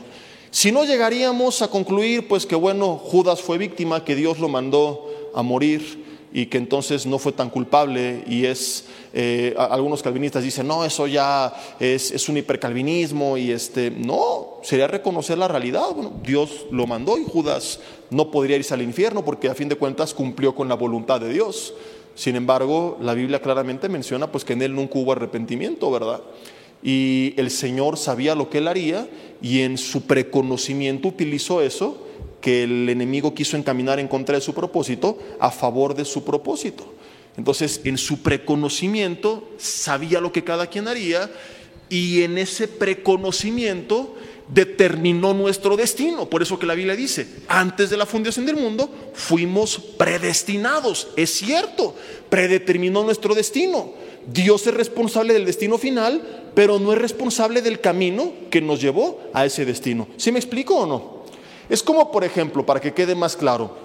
Si 0.55 0.71
no 0.71 0.85
llegaríamos 0.85 1.61
a 1.61 1.67
concluir, 1.67 2.29
pues 2.29 2.45
que 2.45 2.55
bueno, 2.55 2.95
Judas 2.95 3.41
fue 3.41 3.57
víctima, 3.57 4.05
que 4.05 4.15
Dios 4.15 4.39
lo 4.39 4.47
mandó 4.47 5.29
a 5.35 5.41
morir 5.41 6.05
y 6.31 6.45
que 6.45 6.57
entonces 6.57 7.05
no 7.05 7.19
fue 7.19 7.33
tan 7.33 7.49
culpable 7.49 8.23
y 8.25 8.45
es, 8.45 8.85
eh, 9.13 9.53
algunos 9.57 10.01
calvinistas 10.01 10.43
dicen, 10.43 10.65
no, 10.65 10.85
eso 10.85 11.07
ya 11.07 11.53
es, 11.77 12.29
un 12.29 12.37
hipercalvinismo 12.37 13.37
y 13.37 13.51
este, 13.51 13.91
no, 13.91 14.61
sería 14.63 14.87
reconocer 14.87 15.37
la 15.37 15.49
realidad. 15.49 15.87
Bueno, 15.93 16.13
Dios 16.23 16.67
lo 16.71 16.87
mandó 16.87 17.17
y 17.17 17.25
Judas 17.25 17.81
no 18.09 18.31
podría 18.31 18.55
irse 18.55 18.73
al 18.73 18.81
infierno 18.81 19.25
porque 19.25 19.49
a 19.49 19.55
fin 19.55 19.67
de 19.67 19.75
cuentas 19.75 20.13
cumplió 20.13 20.55
con 20.55 20.69
la 20.69 20.75
voluntad 20.75 21.19
de 21.19 21.33
Dios. 21.33 21.73
Sin 22.15 22.37
embargo, 22.37 22.97
la 23.01 23.13
Biblia 23.13 23.41
claramente 23.41 23.89
menciona 23.89 24.31
pues 24.31 24.45
que 24.45 24.53
en 24.53 24.61
él 24.61 24.73
nunca 24.73 24.99
hubo 24.99 25.11
arrepentimiento, 25.11 25.91
¿verdad? 25.91 26.21
Y 26.85 27.33
el 27.37 27.49
Señor 27.49 27.97
sabía 27.97 28.35
lo 28.35 28.51
que 28.51 28.59
él 28.59 28.67
haría 28.67 29.09
y 29.41 29.61
en 29.61 29.79
su 29.79 30.03
preconocimiento 30.03 31.07
utilizó 31.07 31.63
eso 31.63 32.05
que 32.41 32.61
el 32.61 32.87
enemigo 32.89 33.33
quiso 33.33 33.57
encaminar 33.57 33.99
en 33.99 34.07
contra 34.07 34.35
de 34.35 34.41
su 34.41 34.53
propósito 34.53 35.17
a 35.39 35.49
favor 35.49 35.95
de 35.95 36.05
su 36.05 36.23
propósito. 36.23 36.93
Entonces, 37.37 37.81
en 37.85 37.97
su 37.97 38.21
preconocimiento 38.21 39.49
sabía 39.57 40.21
lo 40.21 40.31
que 40.31 40.43
cada 40.43 40.67
quien 40.67 40.87
haría 40.87 41.31
y 41.89 42.21
en 42.21 42.37
ese 42.37 42.67
preconocimiento 42.67 44.13
determinó 44.47 45.33
nuestro 45.33 45.75
destino. 45.75 46.29
Por 46.29 46.43
eso 46.43 46.59
que 46.59 46.67
la 46.67 46.75
Biblia 46.75 46.95
dice, 46.95 47.27
antes 47.47 47.89
de 47.89 47.97
la 47.97 48.05
fundación 48.05 48.45
del 48.45 48.57
mundo 48.57 48.91
fuimos 49.15 49.79
predestinados. 49.97 51.07
Es 51.15 51.31
cierto, 51.31 51.95
predeterminó 52.29 53.03
nuestro 53.03 53.33
destino. 53.33 54.05
Dios 54.27 54.65
es 54.65 54.73
responsable 54.73 55.33
del 55.33 55.45
destino 55.45 55.77
final, 55.77 56.51
pero 56.55 56.79
no 56.79 56.93
es 56.93 56.99
responsable 56.99 57.61
del 57.61 57.79
camino 57.79 58.31
que 58.49 58.61
nos 58.61 58.81
llevó 58.81 59.19
a 59.33 59.45
ese 59.45 59.65
destino. 59.65 60.07
¿Sí 60.17 60.31
me 60.31 60.39
explico 60.39 60.77
o 60.77 60.85
no? 60.85 61.15
Es 61.69 61.83
como, 61.83 62.11
por 62.11 62.23
ejemplo, 62.23 62.65
para 62.65 62.79
que 62.79 62.93
quede 62.93 63.15
más 63.15 63.35
claro, 63.35 63.84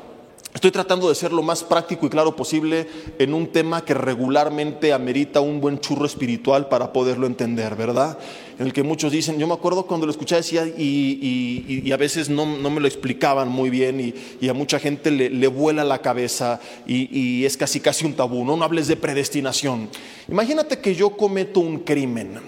Estoy 0.53 0.73
tratando 0.73 1.09
de 1.09 1.15
ser 1.15 1.33
lo 1.33 1.43
más 1.43 1.63
práctico 1.63 2.07
y 2.07 2.11
claro 2.11 2.35
posible 2.35 2.89
en 3.21 3.35
un 3.35 3.47
tema 3.47 3.85
que 3.85 3.95
regularmente 3.95 4.93
amerita 4.93 5.41
un 5.41 5.61
buen 5.61 5.79
churro 5.79 6.05
espiritual 6.05 6.69
para 6.69 6.93
poderlo 6.93 7.29
entender, 7.29 7.77
¿verdad? 7.77 8.19
En 8.59 8.67
el 8.67 8.73
que 8.73 8.83
muchos 8.83 9.13
dicen, 9.13 9.39
yo 9.39 9.47
me 9.47 9.55
acuerdo 9.55 9.87
cuando 9.87 10.07
lo 10.07 10.13
escuché 10.13 10.35
decía 10.35 10.67
y, 10.67 11.89
a 11.93 11.97
veces 11.97 12.29
no, 12.29 12.47
me 12.47 12.81
lo 12.81 12.89
explicaban 12.89 13.49
muy 13.49 13.71
bien 13.71 14.15
y, 14.41 14.49
a 14.49 14.53
mucha 14.53 14.81
gente 14.81 15.13
le, 15.13 15.47
vuela 15.47 15.85
la 15.85 16.03
cabeza 16.03 16.61
y, 16.85 17.45
es 17.45 17.57
casi 17.57 17.79
casi 17.79 18.05
un 18.05 18.15
tabú, 18.15 18.45
¿no? 18.45 18.57
no 18.57 18.65
hables 18.65 18.89
de 18.89 18.97
predestinación. 18.97 19.89
Imagínate 20.29 20.81
que 20.81 20.97
yo 20.97 21.11
cometo 21.11 21.61
un 21.61 21.79
crimen 21.79 22.41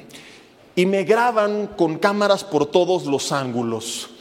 y 0.74 0.86
me 0.86 1.04
graban 1.04 1.68
con 1.76 1.98
cámaras 1.98 2.42
por 2.42 2.66
todos 2.66 3.06
los 3.06 3.30
ángulos 3.30 4.11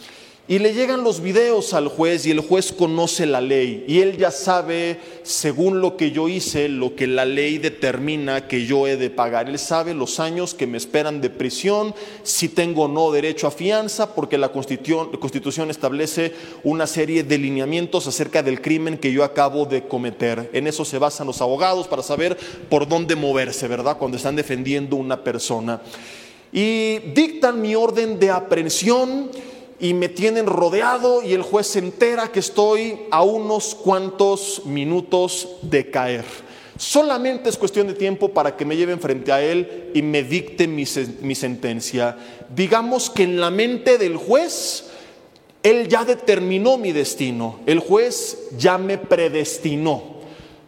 y 0.51 0.59
le 0.59 0.73
llegan 0.73 1.05
los 1.05 1.21
videos 1.21 1.73
al 1.73 1.87
juez 1.87 2.25
y 2.25 2.31
el 2.31 2.41
juez 2.41 2.73
conoce 2.73 3.25
la 3.25 3.39
ley 3.39 3.85
y 3.87 4.01
él 4.01 4.17
ya 4.17 4.31
sabe, 4.31 4.99
según 5.23 5.79
lo 5.79 5.95
que 5.95 6.11
yo 6.11 6.27
hice, 6.27 6.67
lo 6.67 6.93
que 6.93 7.07
la 7.07 7.23
ley 7.23 7.57
determina 7.57 8.49
que 8.49 8.65
yo 8.65 8.85
he 8.85 8.97
de 8.97 9.09
pagar. 9.09 9.47
Él 9.47 9.57
sabe 9.57 9.93
los 9.93 10.19
años 10.19 10.53
que 10.53 10.67
me 10.67 10.77
esperan 10.77 11.21
de 11.21 11.29
prisión, 11.29 11.95
si 12.23 12.49
tengo 12.49 12.83
o 12.83 12.87
no 12.89 13.13
derecho 13.13 13.47
a 13.47 13.51
fianza, 13.51 14.13
porque 14.13 14.37
la 14.37 14.49
constitución, 14.49 15.71
establece 15.71 16.33
una 16.65 16.85
serie 16.85 17.23
de 17.23 17.37
lineamientos 17.37 18.07
acerca 18.07 18.43
del 18.43 18.59
crimen 18.59 18.97
que 18.97 19.13
yo 19.13 19.23
acabo 19.23 19.65
de 19.65 19.87
cometer. 19.87 20.49
En 20.51 20.67
eso 20.67 20.83
se 20.83 20.97
basan 20.97 21.27
los 21.27 21.41
abogados 21.41 21.87
para 21.87 22.03
saber 22.03 22.37
por 22.69 22.89
dónde 22.89 23.15
moverse, 23.15 23.69
¿verdad? 23.69 23.97
Cuando 23.97 24.17
están 24.17 24.35
defendiendo 24.35 24.97
una 24.97 25.23
persona. 25.23 25.81
Y 26.51 26.99
dictan 27.15 27.61
mi 27.61 27.73
orden 27.73 28.19
de 28.19 28.31
aprehensión 28.31 29.31
y 29.81 29.95
me 29.95 30.09
tienen 30.09 30.45
rodeado 30.45 31.23
y 31.23 31.33
el 31.33 31.41
juez 31.41 31.65
se 31.65 31.79
entera 31.79 32.31
que 32.31 32.39
estoy 32.39 32.99
a 33.09 33.23
unos 33.23 33.73
cuantos 33.73 34.61
minutos 34.65 35.49
de 35.63 35.89
caer. 35.89 36.23
Solamente 36.77 37.49
es 37.49 37.57
cuestión 37.57 37.87
de 37.87 37.95
tiempo 37.95 38.29
para 38.29 38.55
que 38.55 38.63
me 38.63 38.77
lleven 38.77 38.99
frente 38.99 39.31
a 39.31 39.41
él 39.41 39.89
y 39.95 40.03
me 40.03 40.23
dicte 40.23 40.67
mi, 40.67 40.85
mi 41.21 41.33
sentencia. 41.33 42.15
Digamos 42.55 43.09
que 43.09 43.23
en 43.23 43.39
la 43.39 43.49
mente 43.49 43.97
del 43.97 44.17
juez, 44.17 44.85
él 45.63 45.87
ya 45.87 46.05
determinó 46.05 46.77
mi 46.77 46.91
destino. 46.91 47.59
El 47.65 47.79
juez 47.79 48.49
ya 48.57 48.77
me 48.77 48.99
predestinó. 48.99 50.03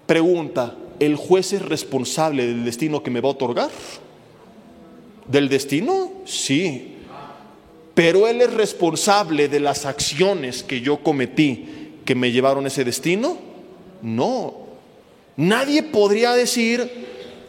Pregunta, 0.08 0.76
¿el 1.00 1.16
juez 1.16 1.54
es 1.54 1.62
responsable 1.62 2.48
del 2.48 2.66
destino 2.66 3.04
que 3.04 3.12
me 3.12 3.22
va 3.22 3.30
a 3.30 3.34
otorgar? 3.34 3.70
¿Del 5.28 5.50
destino? 5.50 6.12
Sí, 6.26 6.93
pero 7.94 8.28
Él 8.28 8.42
es 8.42 8.54
responsable 8.54 9.48
de 9.48 9.60
las 9.60 9.86
acciones 9.86 10.64
que 10.64 10.82
yo 10.82 10.98
cometí 11.04 11.66
que 12.06 12.16
me 12.16 12.32
llevaron 12.32 12.66
a 12.66 12.68
ese 12.68 12.84
destino. 12.84 13.38
No. 14.02 14.56
Nadie 15.38 15.84
podría 15.84 16.34
decir, 16.34 16.90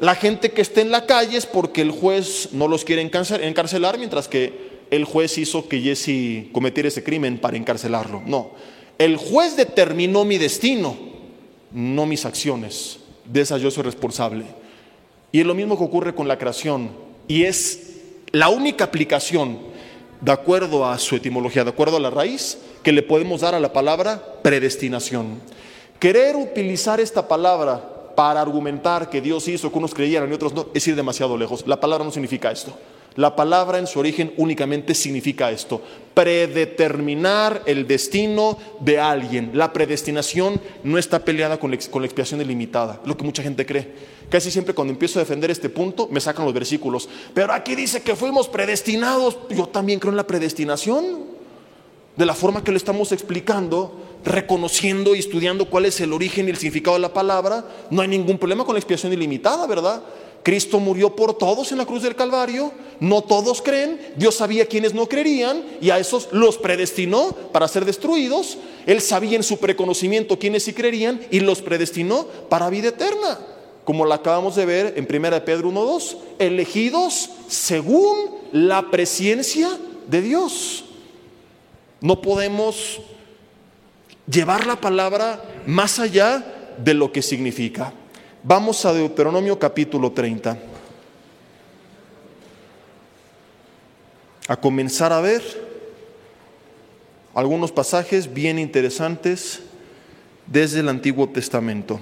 la 0.00 0.14
gente 0.14 0.50
que 0.50 0.62
esté 0.62 0.82
en 0.82 0.90
la 0.90 1.06
calle 1.06 1.36
es 1.36 1.46
porque 1.46 1.82
el 1.82 1.90
juez 1.90 2.50
no 2.52 2.68
los 2.68 2.84
quiere 2.84 3.02
encarcelar, 3.02 3.98
mientras 3.98 4.28
que 4.28 4.74
el 4.90 5.04
juez 5.04 5.38
hizo 5.38 5.68
que 5.68 5.80
Jesse 5.80 6.52
cometiera 6.52 6.88
ese 6.88 7.02
crimen 7.02 7.38
para 7.38 7.56
encarcelarlo. 7.56 8.22
No. 8.26 8.50
El 8.98 9.16
juez 9.16 9.56
determinó 9.56 10.24
mi 10.24 10.38
destino, 10.38 10.96
no 11.72 12.06
mis 12.06 12.24
acciones. 12.24 12.98
De 13.24 13.40
esas 13.40 13.60
yo 13.60 13.70
soy 13.70 13.84
responsable. 13.84 14.44
Y 15.32 15.40
es 15.40 15.46
lo 15.46 15.54
mismo 15.54 15.76
que 15.76 15.84
ocurre 15.84 16.14
con 16.14 16.28
la 16.28 16.38
creación. 16.38 16.90
Y 17.26 17.44
es 17.44 17.94
la 18.30 18.50
única 18.50 18.84
aplicación 18.84 19.73
de 20.24 20.32
acuerdo 20.32 20.86
a 20.86 20.98
su 20.98 21.16
etimología, 21.16 21.64
de 21.64 21.70
acuerdo 21.70 21.98
a 21.98 22.00
la 22.00 22.08
raíz 22.08 22.56
que 22.82 22.92
le 22.92 23.02
podemos 23.02 23.42
dar 23.42 23.54
a 23.54 23.60
la 23.60 23.74
palabra 23.74 24.22
predestinación. 24.40 25.38
Querer 26.00 26.34
utilizar 26.34 26.98
esta 26.98 27.28
palabra 27.28 28.12
para 28.16 28.40
argumentar 28.40 29.10
que 29.10 29.20
Dios 29.20 29.46
hizo 29.48 29.70
que 29.70 29.76
unos 29.76 29.92
creyeran 29.92 30.30
y 30.30 30.32
otros 30.32 30.54
no 30.54 30.68
es 30.72 30.88
ir 30.88 30.96
demasiado 30.96 31.36
lejos. 31.36 31.66
La 31.66 31.78
palabra 31.78 32.06
no 32.06 32.10
significa 32.10 32.50
esto. 32.50 32.72
La 33.16 33.36
palabra 33.36 33.78
en 33.78 33.86
su 33.86 34.00
origen 34.00 34.34
únicamente 34.36 34.92
significa 34.92 35.52
esto, 35.52 35.80
predeterminar 36.14 37.62
el 37.66 37.86
destino 37.86 38.58
de 38.80 38.98
alguien. 38.98 39.52
La 39.54 39.72
predestinación 39.72 40.60
no 40.82 40.98
está 40.98 41.24
peleada 41.24 41.58
con 41.60 41.70
la, 41.70 41.76
expiación 41.76 42.40
ilimitada, 42.40 43.00
lo 43.04 43.16
que 43.16 43.24
mucha 43.24 43.42
gente 43.42 43.64
cree. 43.64 44.14
Casi 44.28 44.50
siempre 44.50 44.74
cuando 44.74 44.92
empiezo 44.92 45.20
a 45.20 45.22
defender 45.22 45.50
este 45.52 45.68
punto 45.68 46.08
me 46.10 46.20
sacan 46.20 46.44
los 46.44 46.54
versículos, 46.54 47.08
pero 47.32 47.52
aquí 47.52 47.76
dice 47.76 48.02
que 48.02 48.16
fuimos 48.16 48.48
predestinados. 48.48 49.38
Yo 49.50 49.68
también 49.68 50.00
creo 50.00 50.10
en 50.10 50.16
la 50.16 50.26
predestinación, 50.26 51.34
de 52.16 52.26
la 52.26 52.34
forma 52.34 52.64
que 52.64 52.72
lo 52.72 52.76
estamos 52.76 53.12
explicando, 53.12 54.00
reconociendo 54.24 55.14
y 55.14 55.20
estudiando 55.20 55.66
cuál 55.66 55.86
es 55.86 56.00
el 56.00 56.12
origen 56.12 56.46
y 56.46 56.50
el 56.50 56.56
significado 56.56 56.96
de 56.96 57.02
la 57.02 57.12
palabra, 57.12 57.64
no 57.90 58.02
hay 58.02 58.08
ningún 58.08 58.38
problema 58.38 58.64
con 58.64 58.74
la 58.74 58.80
expiación 58.80 59.12
ilimitada, 59.12 59.66
¿verdad? 59.68 60.02
Cristo 60.44 60.78
murió 60.78 61.16
por 61.16 61.38
todos 61.38 61.72
en 61.72 61.78
la 61.78 61.86
cruz 61.86 62.02
del 62.02 62.14
Calvario, 62.14 62.70
no 63.00 63.22
todos 63.22 63.62
creen, 63.62 63.98
Dios 64.16 64.34
sabía 64.34 64.66
quienes 64.66 64.92
no 64.92 65.08
creerían 65.08 65.64
y 65.80 65.88
a 65.88 65.98
esos 65.98 66.28
los 66.32 66.58
predestinó 66.58 67.34
para 67.50 67.66
ser 67.66 67.86
destruidos, 67.86 68.58
Él 68.86 69.00
sabía 69.00 69.36
en 69.36 69.42
su 69.42 69.56
preconocimiento 69.56 70.38
quienes 70.38 70.64
sí 70.64 70.74
creerían 70.74 71.18
y 71.30 71.40
los 71.40 71.62
predestinó 71.62 72.26
para 72.50 72.68
vida 72.68 72.88
eterna, 72.88 73.40
como 73.84 74.04
la 74.04 74.16
acabamos 74.16 74.54
de 74.54 74.66
ver 74.66 74.94
en 74.98 75.08
1 75.10 75.44
Pedro 75.46 75.70
1.2, 75.70 76.16
elegidos 76.38 77.30
según 77.48 78.36
la 78.52 78.90
presencia 78.90 79.70
de 80.08 80.20
Dios. 80.20 80.84
No 82.02 82.20
podemos 82.20 83.00
llevar 84.30 84.66
la 84.66 84.76
palabra 84.76 85.42
más 85.66 85.98
allá 85.98 86.74
de 86.76 86.92
lo 86.92 87.12
que 87.12 87.22
significa. 87.22 87.94
Vamos 88.46 88.84
a 88.84 88.92
Deuteronomio 88.92 89.58
capítulo 89.58 90.12
30. 90.12 90.58
A 94.46 94.56
comenzar 94.56 95.14
a 95.14 95.20
ver 95.22 95.42
algunos 97.32 97.72
pasajes 97.72 98.34
bien 98.34 98.58
interesantes 98.58 99.62
desde 100.46 100.80
el 100.80 100.90
Antiguo 100.90 101.26
Testamento. 101.30 101.98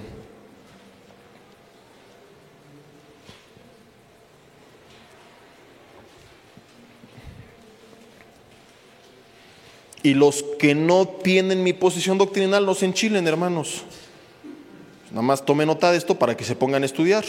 Y 10.03 10.13
los 10.13 10.43
que 10.59 10.75
no 10.75 11.07
tienen 11.07 11.63
mi 11.63 11.71
posición 11.71 12.17
doctrinal 12.17 12.65
no 12.65 12.75
se 12.75 12.83
enchilen, 12.83 13.25
hermanos. 13.29 13.85
Nada 15.13 15.21
más 15.21 15.45
tome 15.45 15.63
nota 15.63 15.91
de 15.91 15.97
esto 15.97 16.17
para 16.17 16.35
que 16.35 16.43
se 16.43 16.55
pongan 16.55 16.81
a 16.81 16.87
estudiar 16.87 17.23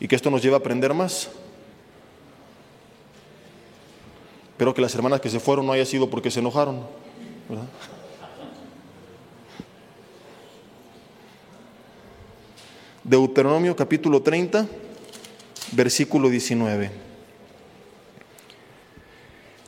y 0.00 0.08
que 0.08 0.16
esto 0.16 0.30
nos 0.30 0.42
lleve 0.42 0.56
a 0.56 0.58
aprender 0.58 0.92
más. 0.92 1.30
Espero 4.50 4.74
que 4.74 4.82
las 4.82 4.92
hermanas 4.96 5.20
que 5.20 5.30
se 5.30 5.38
fueron 5.38 5.64
no 5.64 5.72
haya 5.72 5.86
sido 5.86 6.10
porque 6.10 6.28
se 6.28 6.40
enojaron. 6.40 6.84
Deuteronomio 13.04 13.76
capítulo 13.76 14.20
30, 14.20 14.66
versículo 15.70 16.28
19. 16.28 16.90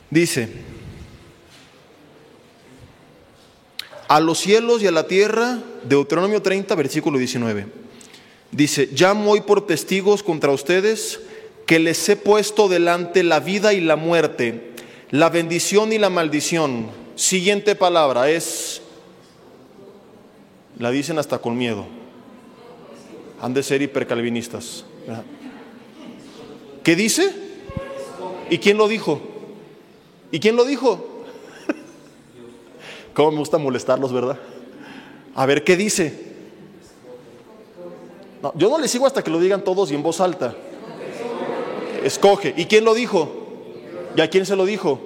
Dice, 0.09 0.49
a 4.13 4.19
los 4.19 4.37
cielos 4.37 4.83
y 4.83 4.85
a 4.85 4.91
la 4.91 5.07
tierra, 5.07 5.57
Deuteronomio 5.85 6.39
30, 6.39 6.75
versículo 6.75 7.17
19. 7.17 7.65
Dice, 8.51 8.87
llamo 8.93 9.31
hoy 9.31 9.41
por 9.41 9.65
testigos 9.65 10.21
contra 10.21 10.51
ustedes 10.51 11.19
que 11.65 11.79
les 11.79 12.07
he 12.07 12.15
puesto 12.15 12.69
delante 12.69 13.23
la 13.23 13.39
vida 13.39 13.73
y 13.73 13.81
la 13.81 13.95
muerte, 13.95 14.73
la 15.09 15.29
bendición 15.29 15.93
y 15.93 15.97
la 15.97 16.11
maldición. 16.11 16.91
Siguiente 17.15 17.75
palabra 17.75 18.29
es, 18.29 18.83
la 20.77 20.91
dicen 20.91 21.17
hasta 21.17 21.39
con 21.39 21.57
miedo. 21.57 21.87
Han 23.41 23.55
de 23.55 23.63
ser 23.63 23.81
hipercalvinistas. 23.81 24.85
¿Qué 26.83 26.95
dice? 26.95 27.33
¿Y 28.51 28.59
quién 28.59 28.77
lo 28.77 28.87
dijo? 28.87 29.19
¿Y 30.31 30.39
quién 30.39 30.55
lo 30.55 30.65
dijo? 30.65 31.12
¿Cómo 33.13 33.31
me 33.31 33.37
gusta 33.37 33.57
molestarlos, 33.57 34.11
verdad? 34.11 34.37
A 35.35 35.45
ver, 35.45 35.63
¿qué 35.63 35.75
dice? 35.75 36.33
yo 38.55 38.69
no 38.69 38.77
le 38.77 38.89
sigo 38.89 39.05
hasta 39.05 39.23
que 39.23 39.31
lo 39.31 39.39
digan 39.39 39.63
todos 39.63 39.91
y 39.91 39.95
en 39.95 40.03
voz 40.03 40.19
alta. 40.19 40.53
Escoge. 42.03 42.53
¿Y 42.57 42.65
quién 42.65 42.83
lo 42.83 42.93
dijo? 42.93 43.31
¿Y 44.15 44.21
a 44.21 44.29
quién 44.29 44.45
se 44.45 44.55
lo 44.55 44.65
dijo? 44.65 44.99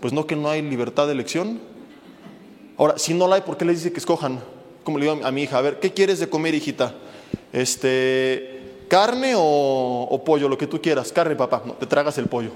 Pues 0.00 0.12
no 0.12 0.26
que 0.26 0.36
no 0.36 0.50
hay 0.50 0.60
libertad 0.60 1.06
de 1.06 1.12
elección. 1.12 1.60
Ahora, 2.76 2.98
si 2.98 3.14
no 3.14 3.26
la 3.26 3.36
hay, 3.36 3.42
¿por 3.42 3.56
qué 3.56 3.64
le 3.64 3.72
dice 3.72 3.92
que 3.92 3.98
escojan? 3.98 4.40
Como 4.82 4.98
le 4.98 5.06
digo 5.06 5.24
a 5.24 5.30
mi 5.30 5.44
hija, 5.44 5.56
a 5.56 5.62
ver, 5.62 5.80
¿qué 5.80 5.92
quieres 5.92 6.18
de 6.18 6.28
comer, 6.28 6.54
hijita? 6.54 6.94
Este, 7.52 8.84
carne 8.88 9.32
o, 9.36 10.22
pollo, 10.24 10.48
lo 10.48 10.58
que 10.58 10.66
tú 10.66 10.80
quieras. 10.82 11.10
Carne, 11.10 11.36
papá. 11.36 11.62
No, 11.64 11.72
te 11.72 11.86
tragas 11.86 12.18
el 12.18 12.26
pollo. 12.26 12.50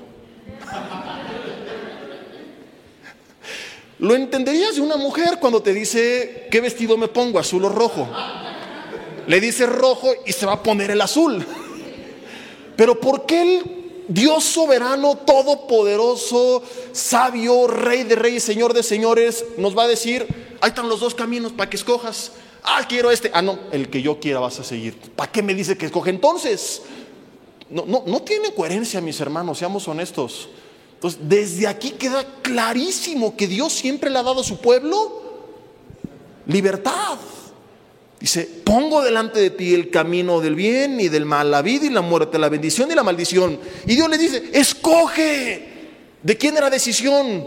Lo 3.98 4.14
entenderías 4.14 4.76
de 4.76 4.80
una 4.80 4.96
mujer 4.96 5.38
cuando 5.40 5.60
te 5.60 5.74
dice, 5.74 6.46
¿qué 6.50 6.60
vestido 6.60 6.96
me 6.96 7.08
pongo? 7.08 7.38
¿Azul 7.38 7.64
o 7.64 7.68
rojo? 7.68 8.08
Le 9.26 9.40
dice 9.40 9.66
rojo 9.66 10.12
y 10.24 10.32
se 10.32 10.46
va 10.46 10.54
a 10.54 10.62
poner 10.62 10.90
el 10.90 11.00
azul. 11.00 11.44
Pero 12.76 13.00
¿por 13.00 13.26
qué 13.26 13.42
el 13.42 13.78
Dios 14.08 14.44
soberano, 14.44 15.16
todopoderoso, 15.16 16.62
sabio, 16.92 17.66
rey 17.66 18.04
de 18.04 18.16
reyes, 18.16 18.42
señor 18.42 18.72
de 18.72 18.82
señores, 18.82 19.44
nos 19.58 19.76
va 19.76 19.82
a 19.82 19.88
decir, 19.88 20.26
ahí 20.62 20.68
están 20.70 20.88
los 20.88 21.00
dos 21.00 21.14
caminos 21.14 21.52
para 21.52 21.68
que 21.68 21.76
escojas. 21.76 22.32
Ah, 22.62 22.86
quiero 22.88 23.10
este. 23.10 23.30
Ah, 23.34 23.42
no, 23.42 23.58
el 23.70 23.90
que 23.90 24.00
yo 24.00 24.18
quiera 24.18 24.40
vas 24.40 24.58
a 24.60 24.64
seguir. 24.64 24.96
¿Para 25.14 25.30
qué 25.30 25.42
me 25.42 25.54
dice 25.54 25.76
que 25.76 25.86
escoge 25.86 26.10
entonces? 26.10 26.82
No, 27.68 27.84
no, 27.86 28.02
no 28.06 28.22
tiene 28.22 28.54
coherencia, 28.54 29.00
mis 29.02 29.20
hermanos, 29.20 29.58
seamos 29.58 29.86
honestos. 29.88 30.48
Entonces, 30.98 31.20
desde 31.22 31.68
aquí 31.68 31.92
queda 31.92 32.26
clarísimo 32.42 33.36
que 33.36 33.46
Dios 33.46 33.72
siempre 33.72 34.10
le 34.10 34.18
ha 34.18 34.22
dado 34.24 34.40
a 34.40 34.44
su 34.44 34.60
pueblo 34.60 35.22
libertad. 36.48 37.18
Dice, 38.18 38.50
pongo 38.64 39.00
delante 39.00 39.38
de 39.38 39.50
ti 39.50 39.74
el 39.74 39.90
camino 39.90 40.40
del 40.40 40.56
bien 40.56 41.00
y 41.00 41.08
del 41.08 41.24
mal, 41.24 41.52
la 41.52 41.62
vida 41.62 41.86
y 41.86 41.90
la 41.90 42.00
muerte, 42.00 42.36
la 42.36 42.48
bendición 42.48 42.90
y 42.90 42.96
la 42.96 43.04
maldición. 43.04 43.60
Y 43.86 43.94
Dios 43.94 44.10
le 44.10 44.18
dice, 44.18 44.50
escoge. 44.52 45.68
¿De 46.20 46.36
quién 46.36 46.56
era 46.56 46.68
decisión? 46.68 47.46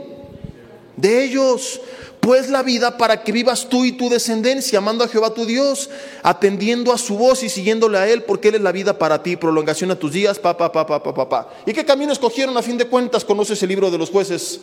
De 0.95 1.25
ellos. 1.25 1.81
Pues 2.21 2.49
la 2.49 2.63
vida 2.63 2.97
para 2.97 3.23
que 3.23 3.33
vivas 3.33 3.67
tú 3.67 3.83
y 3.83 3.91
tu 3.91 4.09
descendencia, 4.09 4.77
amando 4.77 5.03
a 5.03 5.09
Jehová 5.09 5.33
tu 5.33 5.45
Dios, 5.45 5.89
atendiendo 6.23 6.93
a 6.93 6.97
su 6.97 7.17
voz 7.17 7.43
y 7.43 7.49
siguiéndole 7.49 7.97
a 7.97 8.07
Él, 8.07 8.23
porque 8.23 8.47
Él 8.47 8.55
es 8.55 8.61
la 8.61 8.71
vida 8.71 8.97
para 8.97 9.21
ti, 9.21 9.35
prolongación 9.35 9.91
a 9.91 9.95
tus 9.97 10.13
días, 10.13 10.39
pa, 10.39 10.55
pa, 10.55 10.71
pa, 10.71 10.85
pa, 10.85 11.01
pa, 11.01 11.29
pa. 11.29 11.49
¿Y 11.65 11.73
qué 11.73 11.83
camino 11.83 12.13
escogieron 12.13 12.55
a 12.55 12.61
fin 12.61 12.77
de 12.77 12.85
cuentas? 12.85 13.25
Conoces 13.25 13.61
el 13.63 13.69
libro 13.69 13.91
de 13.91 13.97
los 13.97 14.09
jueces 14.09 14.61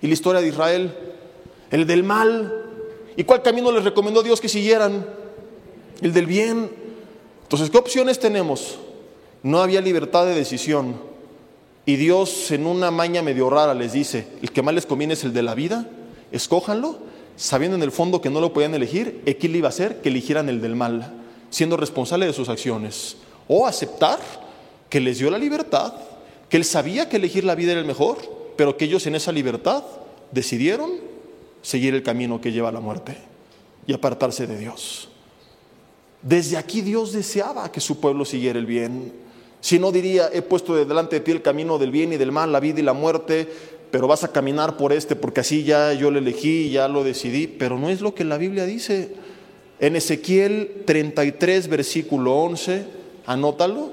y 0.00 0.06
la 0.06 0.12
historia 0.12 0.40
de 0.40 0.48
Israel, 0.48 0.94
el 1.70 1.86
del 1.86 2.04
mal, 2.04 2.70
¿Y 3.20 3.24
cuál 3.24 3.42
camino 3.42 3.70
les 3.70 3.84
recomendó 3.84 4.22
Dios 4.22 4.40
que 4.40 4.48
siguieran? 4.48 5.04
El 6.00 6.14
del 6.14 6.24
bien. 6.24 6.70
Entonces, 7.42 7.68
¿qué 7.68 7.76
opciones 7.76 8.18
tenemos? 8.18 8.78
No 9.42 9.60
había 9.60 9.82
libertad 9.82 10.24
de 10.24 10.34
decisión. 10.34 10.96
Y 11.84 11.96
Dios 11.96 12.50
en 12.50 12.66
una 12.66 12.90
maña 12.90 13.20
medio 13.20 13.50
rara 13.50 13.74
les 13.74 13.92
dice, 13.92 14.26
el 14.40 14.52
que 14.52 14.62
más 14.62 14.74
les 14.74 14.86
conviene 14.86 15.12
es 15.12 15.24
el 15.24 15.34
de 15.34 15.42
la 15.42 15.54
vida, 15.54 15.86
escójanlo, 16.32 16.98
sabiendo 17.36 17.76
en 17.76 17.82
el 17.82 17.92
fondo 17.92 18.20
que 18.20 18.30
no 18.30 18.40
lo 18.40 18.52
podían 18.52 18.74
elegir, 18.74 19.22
¿qué 19.24 19.48
le 19.48 19.58
iba 19.58 19.68
a 19.68 19.70
hacer? 19.70 20.00
Que 20.00 20.08
eligieran 20.10 20.48
el 20.48 20.60
del 20.60 20.76
mal, 20.76 21.14
siendo 21.50 21.76
responsable 21.76 22.26
de 22.26 22.32
sus 22.32 22.48
acciones. 22.48 23.16
O 23.48 23.66
aceptar 23.66 24.18
que 24.88 25.00
les 25.00 25.18
dio 25.18 25.30
la 25.30 25.38
libertad, 25.38 25.94
que 26.48 26.56
él 26.56 26.64
sabía 26.64 27.08
que 27.08 27.16
elegir 27.16 27.44
la 27.44 27.54
vida 27.54 27.72
era 27.72 27.80
el 27.80 27.86
mejor, 27.86 28.18
pero 28.56 28.76
que 28.76 28.84
ellos 28.84 29.06
en 29.06 29.14
esa 29.14 29.32
libertad 29.32 29.84
decidieron 30.32 30.90
seguir 31.62 31.94
el 31.94 32.02
camino 32.02 32.40
que 32.40 32.52
lleva 32.52 32.68
a 32.68 32.72
la 32.72 32.80
muerte 32.80 33.16
y 33.86 33.92
apartarse 33.92 34.46
de 34.46 34.58
Dios. 34.58 35.08
Desde 36.22 36.56
aquí 36.56 36.82
Dios 36.82 37.12
deseaba 37.12 37.72
que 37.72 37.80
su 37.80 38.00
pueblo 38.00 38.24
siguiera 38.24 38.58
el 38.58 38.66
bien. 38.66 39.12
Si 39.60 39.78
no 39.78 39.92
diría, 39.92 40.28
he 40.32 40.42
puesto 40.42 40.74
delante 40.74 41.16
de 41.16 41.20
ti 41.20 41.30
el 41.30 41.42
camino 41.42 41.78
del 41.78 41.90
bien 41.90 42.12
y 42.12 42.16
del 42.16 42.32
mal, 42.32 42.52
la 42.52 42.60
vida 42.60 42.80
y 42.80 42.82
la 42.82 42.92
muerte, 42.92 43.48
pero 43.90 44.06
vas 44.06 44.24
a 44.24 44.32
caminar 44.32 44.76
por 44.76 44.92
este 44.92 45.16
porque 45.16 45.40
así 45.40 45.64
ya 45.64 45.92
yo 45.92 46.10
lo 46.10 46.18
elegí, 46.18 46.70
ya 46.70 46.88
lo 46.88 47.04
decidí, 47.04 47.46
pero 47.46 47.78
no 47.78 47.90
es 47.90 48.00
lo 48.00 48.14
que 48.14 48.24
la 48.24 48.38
Biblia 48.38 48.66
dice. 48.66 49.12
En 49.80 49.96
Ezequiel 49.96 50.82
33, 50.84 51.68
versículo 51.68 52.36
11, 52.36 52.84
anótalo. 53.26 53.92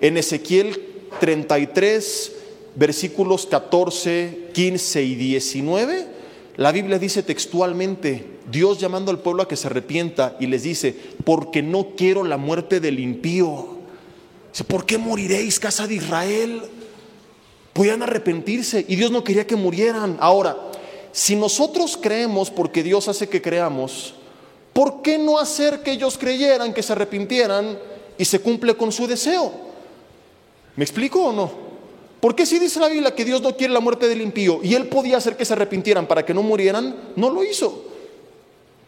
En 0.00 0.16
Ezequiel 0.16 0.80
33, 1.20 2.32
versículos 2.76 3.46
14, 3.46 4.50
15 4.52 5.02
y 5.02 5.14
19 5.14 6.12
la 6.56 6.70
Biblia 6.70 6.98
dice 6.98 7.22
textualmente, 7.22 8.26
Dios 8.50 8.78
llamando 8.78 9.10
al 9.10 9.20
pueblo 9.20 9.42
a 9.42 9.48
que 9.48 9.56
se 9.56 9.68
arrepienta 9.68 10.36
y 10.38 10.46
les 10.46 10.64
dice, 10.64 10.94
porque 11.24 11.62
no 11.62 11.94
quiero 11.96 12.24
la 12.24 12.36
muerte 12.36 12.80
del 12.80 13.00
impío. 13.00 13.80
¿por 14.68 14.84
qué 14.84 14.98
moriréis, 14.98 15.58
casa 15.58 15.86
de 15.86 15.94
Israel? 15.94 16.60
Podían 17.72 18.02
arrepentirse 18.02 18.84
y 18.86 18.96
Dios 18.96 19.10
no 19.10 19.24
quería 19.24 19.46
que 19.46 19.56
murieran. 19.56 20.16
Ahora, 20.20 20.56
si 21.12 21.36
nosotros 21.36 21.98
creemos 22.00 22.50
porque 22.50 22.82
Dios 22.82 23.08
hace 23.08 23.28
que 23.28 23.40
creamos, 23.40 24.14
¿por 24.72 25.02
qué 25.02 25.18
no 25.18 25.38
hacer 25.38 25.82
que 25.82 25.92
ellos 25.92 26.18
creyeran, 26.18 26.74
que 26.74 26.82
se 26.82 26.92
arrepintieran 26.92 27.78
y 28.18 28.24
se 28.24 28.40
cumple 28.40 28.74
con 28.76 28.92
su 28.92 29.06
deseo? 29.06 29.52
¿Me 30.76 30.84
explico 30.84 31.26
o 31.26 31.32
no? 31.32 31.72
¿Por 32.20 32.34
qué 32.34 32.46
si 32.46 32.58
dice 32.58 32.78
la 32.78 32.88
Biblia 32.88 33.14
que 33.14 33.24
Dios 33.24 33.42
no 33.42 33.56
quiere 33.56 33.72
la 33.72 33.80
muerte 33.80 34.06
del 34.06 34.22
impío 34.22 34.60
y 34.62 34.74
él 34.74 34.88
podía 34.88 35.16
hacer 35.16 35.36
que 35.36 35.44
se 35.44 35.54
arrepintieran 35.54 36.06
para 36.06 36.24
que 36.24 36.32
no 36.32 36.42
murieran? 36.42 37.12
No 37.16 37.30
lo 37.30 37.42
hizo. 37.42 37.84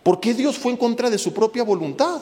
¿Por 0.02 0.20
qué 0.20 0.34
Dios 0.34 0.56
fue 0.56 0.70
en 0.72 0.76
contra 0.76 1.10
de 1.10 1.18
su 1.18 1.32
propia 1.32 1.64
voluntad? 1.64 2.20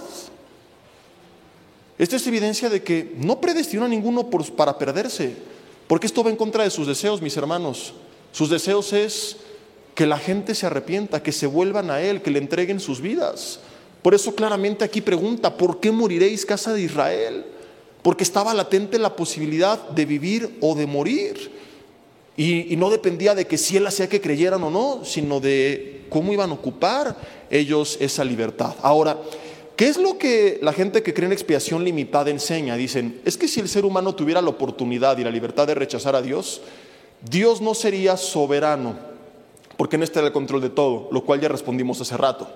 Esta 1.98 2.16
es 2.16 2.26
evidencia 2.26 2.70
de 2.70 2.82
que 2.82 3.14
no 3.18 3.40
predestinó 3.40 3.84
a 3.84 3.88
ninguno 3.88 4.30
para 4.56 4.78
perderse, 4.78 5.36
porque 5.93 6.07
esto 6.07 6.24
va 6.24 6.30
en 6.30 6.36
contra 6.36 6.64
de 6.64 6.70
sus 6.70 6.86
deseos, 6.86 7.20
mis 7.20 7.36
hermanos. 7.36 7.93
Sus 8.32 8.49
deseos 8.49 8.95
es 8.95 9.36
que 9.95 10.07
la 10.07 10.16
gente 10.16 10.55
se 10.55 10.64
arrepienta, 10.64 11.22
que 11.22 11.32
se 11.32 11.47
vuelvan 11.47 11.90
a 11.90 12.01
Él, 12.01 12.22
que 12.22 12.30
le 12.30 12.38
entreguen 12.38 12.80
sus 12.80 13.03
vidas. 13.03 13.61
Por 14.01 14.14
eso 14.14 14.34
claramente 14.34 14.84
aquí 14.84 15.03
pregunta, 15.03 15.55
¿por 15.57 15.80
qué 15.80 15.93
moriréis 15.93 16.47
casa 16.47 16.72
de 16.72 16.80
Israel? 16.80 17.45
porque 18.03 18.24
estaba 18.24 18.53
latente 18.53 18.99
la 18.99 19.14
posibilidad 19.16 19.88
de 19.90 20.05
vivir 20.05 20.59
o 20.61 20.74
de 20.74 20.86
morir. 20.86 21.62
Y, 22.36 22.74
no 22.76 22.90
dependía 22.90 23.34
de 23.34 23.47
que 23.47 23.59
si 23.59 23.76
él 23.76 23.86
hacía 23.86 24.09
que 24.09 24.20
creyeran 24.20 24.62
o 24.64 24.70
no, 24.70 25.05
sino 25.05 25.38
de 25.38 26.07
cómo 26.09 26.32
iban 26.32 26.51
a 26.51 26.55
ocupar 26.55 27.16
ellos 27.51 27.97
esa 28.01 28.24
libertad. 28.24 28.74
Ahora, 28.82 29.18
¿qué 29.76 29.88
es 29.88 29.96
lo 29.96 30.18
que 30.18 30.58
la 30.62 30.72
gente 30.72 31.02
que 31.02 31.14
cree 31.14 31.26
en 31.26 31.32
expiación 31.32 31.84
limitada 31.84 32.30
enseña? 32.30 32.76
Dicen, 32.76 33.20
es 33.24 33.36
que 33.36 33.48
si 33.48 33.60
el 33.60 33.68
ser 33.68 33.84
humano 33.84 34.14
tuviera 34.14 34.42
la 34.42 34.50
oportunidad 34.50 35.18
y 35.18 35.24
la 35.24 35.30
libertad 35.30 35.66
de 35.66 35.74
rechazar 35.74 36.16
a 36.16 36.22
Dios, 36.22 36.62
Dios 37.28 37.60
no 37.60 37.74
sería 37.74 38.16
soberano, 38.16 38.96
porque 39.76 39.98
no 39.98 40.04
está 40.04 40.20
el 40.20 40.32
control 40.32 40.60
de 40.60 40.70
todo, 40.70 41.08
lo 41.12 41.24
cual 41.24 41.40
ya 41.40 41.48
respondimos 41.48 42.00
hace 42.00 42.16
rato. 42.16 42.48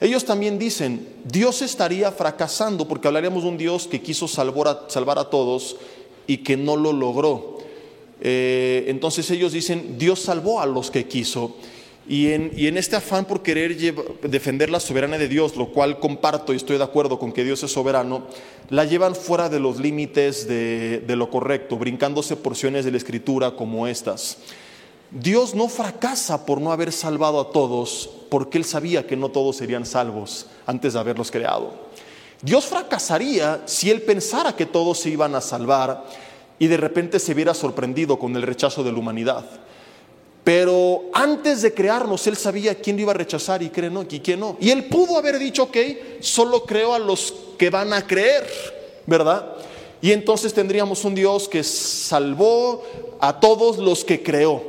Ellos 0.00 0.24
también 0.24 0.58
dicen, 0.58 1.08
Dios 1.24 1.62
estaría 1.62 2.12
fracasando 2.12 2.86
porque 2.86 3.08
hablaríamos 3.08 3.44
de 3.44 3.48
un 3.48 3.58
Dios 3.58 3.86
que 3.86 4.02
quiso 4.02 4.28
salvar 4.28 4.68
a, 4.68 4.80
salvar 4.88 5.18
a 5.18 5.30
todos 5.30 5.76
y 6.26 6.38
que 6.38 6.56
no 6.56 6.76
lo 6.76 6.92
logró. 6.92 7.58
Eh, 8.20 8.84
entonces 8.88 9.30
ellos 9.30 9.52
dicen, 9.52 9.96
Dios 9.98 10.20
salvó 10.20 10.60
a 10.60 10.66
los 10.66 10.90
que 10.90 11.06
quiso. 11.06 11.56
Y 12.08 12.32
en, 12.32 12.52
y 12.56 12.68
en 12.68 12.76
este 12.78 12.94
afán 12.94 13.24
por 13.24 13.42
querer 13.42 13.76
defender 14.22 14.70
la 14.70 14.78
soberanía 14.78 15.18
de 15.18 15.28
Dios, 15.28 15.56
lo 15.56 15.72
cual 15.72 15.98
comparto 15.98 16.52
y 16.52 16.56
estoy 16.56 16.78
de 16.78 16.84
acuerdo 16.84 17.18
con 17.18 17.32
que 17.32 17.42
Dios 17.42 17.62
es 17.64 17.72
soberano, 17.72 18.26
la 18.70 18.84
llevan 18.84 19.16
fuera 19.16 19.48
de 19.48 19.58
los 19.58 19.80
límites 19.80 20.46
de, 20.46 21.00
de 21.00 21.16
lo 21.16 21.30
correcto, 21.30 21.76
brincándose 21.76 22.36
porciones 22.36 22.84
de 22.84 22.92
la 22.92 22.96
escritura 22.96 23.56
como 23.56 23.88
estas. 23.88 24.38
Dios 25.10 25.54
no 25.54 25.68
fracasa 25.68 26.46
por 26.46 26.60
no 26.60 26.72
haber 26.72 26.92
salvado 26.92 27.40
a 27.40 27.50
todos, 27.50 28.10
porque 28.28 28.58
Él 28.58 28.64
sabía 28.64 29.06
que 29.06 29.16
no 29.16 29.30
todos 29.30 29.56
serían 29.56 29.86
salvos 29.86 30.46
antes 30.66 30.92
de 30.92 31.00
haberlos 31.00 31.30
creado. 31.30 31.86
Dios 32.42 32.66
fracasaría 32.66 33.62
si 33.66 33.90
Él 33.90 34.02
pensara 34.02 34.54
que 34.54 34.66
todos 34.66 34.98
se 34.98 35.10
iban 35.10 35.34
a 35.34 35.40
salvar 35.40 36.04
y 36.58 36.66
de 36.66 36.76
repente 36.76 37.18
se 37.18 37.34
viera 37.34 37.54
sorprendido 37.54 38.18
con 38.18 38.34
el 38.36 38.42
rechazo 38.42 38.84
de 38.84 38.92
la 38.92 38.98
humanidad. 38.98 39.44
Pero 40.46 41.06
antes 41.12 41.62
de 41.62 41.74
crearnos, 41.74 42.24
Él 42.28 42.36
sabía 42.36 42.76
quién 42.76 42.94
lo 42.94 43.02
iba 43.02 43.10
a 43.10 43.16
rechazar 43.16 43.64
y 43.64 43.72
no, 43.90 44.06
y 44.08 44.20
quién 44.20 44.38
no. 44.38 44.56
Y 44.60 44.70
Él 44.70 44.84
pudo 44.84 45.18
haber 45.18 45.40
dicho, 45.40 45.64
ok, 45.64 45.76
solo 46.20 46.62
creo 46.62 46.94
a 46.94 47.00
los 47.00 47.34
que 47.58 47.68
van 47.68 47.92
a 47.92 48.06
creer, 48.06 48.46
¿verdad? 49.06 49.56
Y 50.00 50.12
entonces 50.12 50.54
tendríamos 50.54 51.04
un 51.04 51.16
Dios 51.16 51.48
que 51.48 51.64
salvó 51.64 52.84
a 53.18 53.40
todos 53.40 53.78
los 53.78 54.04
que 54.04 54.22
creó. 54.22 54.62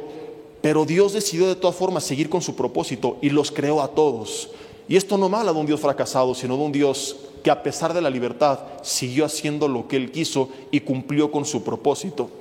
Pero 0.63 0.84
Dios 0.84 1.13
decidió 1.13 1.47
de 1.47 1.55
todas 1.55 1.75
formas 1.75 2.03
seguir 2.03 2.28
con 2.28 2.41
su 2.41 2.55
propósito 2.55 3.19
y 3.21 3.30
los 3.30 3.51
creó 3.51 3.80
a 3.80 3.89
todos. 3.89 4.49
Y 4.89 4.95
esto 4.95 5.15
no 5.15 5.28
habla 5.28 5.53
de 5.53 5.59
un 5.59 5.67
Dios 5.67 5.80
fracasado, 5.80 6.34
sino 6.34 6.57
de 6.57 6.63
un 6.63 6.71
Dios 6.71 7.17
que 7.43 7.51
a 7.51 7.61
pesar 7.61 7.93
de 7.93 8.01
la 8.01 8.09
libertad 8.09 8.61
siguió 8.82 9.25
haciendo 9.25 9.67
lo 9.67 9.88
que 9.88 9.97
él 9.97 10.11
quiso 10.11 10.49
y 10.71 10.80
cumplió 10.80 11.30
con 11.30 11.45
su 11.45 11.61
propósito. 11.63 12.32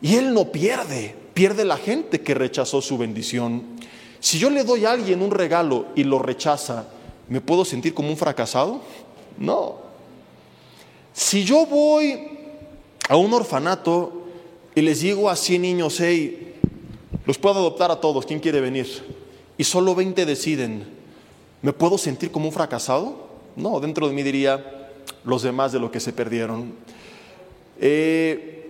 Y 0.00 0.16
él 0.16 0.34
no 0.34 0.50
pierde, 0.50 1.21
pierde 1.34 1.64
la 1.64 1.76
gente 1.76 2.20
que 2.20 2.34
rechazó 2.34 2.82
su 2.82 2.98
bendición. 2.98 3.62
Si 4.20 4.38
yo 4.38 4.50
le 4.50 4.64
doy 4.64 4.84
a 4.84 4.92
alguien 4.92 5.22
un 5.22 5.30
regalo 5.30 5.86
y 5.94 6.04
lo 6.04 6.18
rechaza, 6.18 6.86
¿me 7.28 7.40
puedo 7.40 7.64
sentir 7.64 7.94
como 7.94 8.10
un 8.10 8.16
fracasado? 8.16 8.80
No. 9.38 9.76
Si 11.12 11.44
yo 11.44 11.66
voy 11.66 12.28
a 13.08 13.16
un 13.16 13.32
orfanato 13.32 14.22
y 14.74 14.80
les 14.80 15.00
digo 15.00 15.28
a 15.28 15.36
100 15.36 15.62
niños, 15.62 15.98
hey, 16.00 16.54
los 17.26 17.38
puedo 17.38 17.56
adoptar 17.56 17.90
a 17.90 18.00
todos, 18.00 18.26
¿quién 18.26 18.40
quiere 18.40 18.60
venir? 18.60 18.86
Y 19.58 19.64
solo 19.64 19.94
20 19.94 20.24
deciden, 20.24 20.86
¿me 21.60 21.72
puedo 21.72 21.98
sentir 21.98 22.30
como 22.30 22.46
un 22.46 22.52
fracasado? 22.52 23.28
No, 23.56 23.80
dentro 23.80 24.08
de 24.08 24.14
mí 24.14 24.22
diría 24.22 24.90
los 25.24 25.42
demás 25.42 25.72
de 25.72 25.80
lo 25.80 25.90
que 25.90 26.00
se 26.00 26.12
perdieron. 26.12 26.74
Eh, 27.80 28.61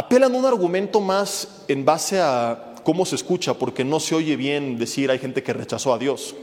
apelan 0.00 0.34
a 0.34 0.38
un 0.38 0.46
argumento 0.46 0.98
más 0.98 1.62
en 1.68 1.84
base 1.84 2.18
a 2.18 2.74
cómo 2.84 3.04
se 3.04 3.16
escucha, 3.16 3.52
porque 3.52 3.84
no 3.84 4.00
se 4.00 4.14
oye 4.14 4.34
bien 4.34 4.78
decir 4.78 5.10
hay 5.10 5.18
gente 5.18 5.42
que 5.42 5.52
rechazó 5.52 5.92
a 5.92 5.98
Dios. 5.98 6.34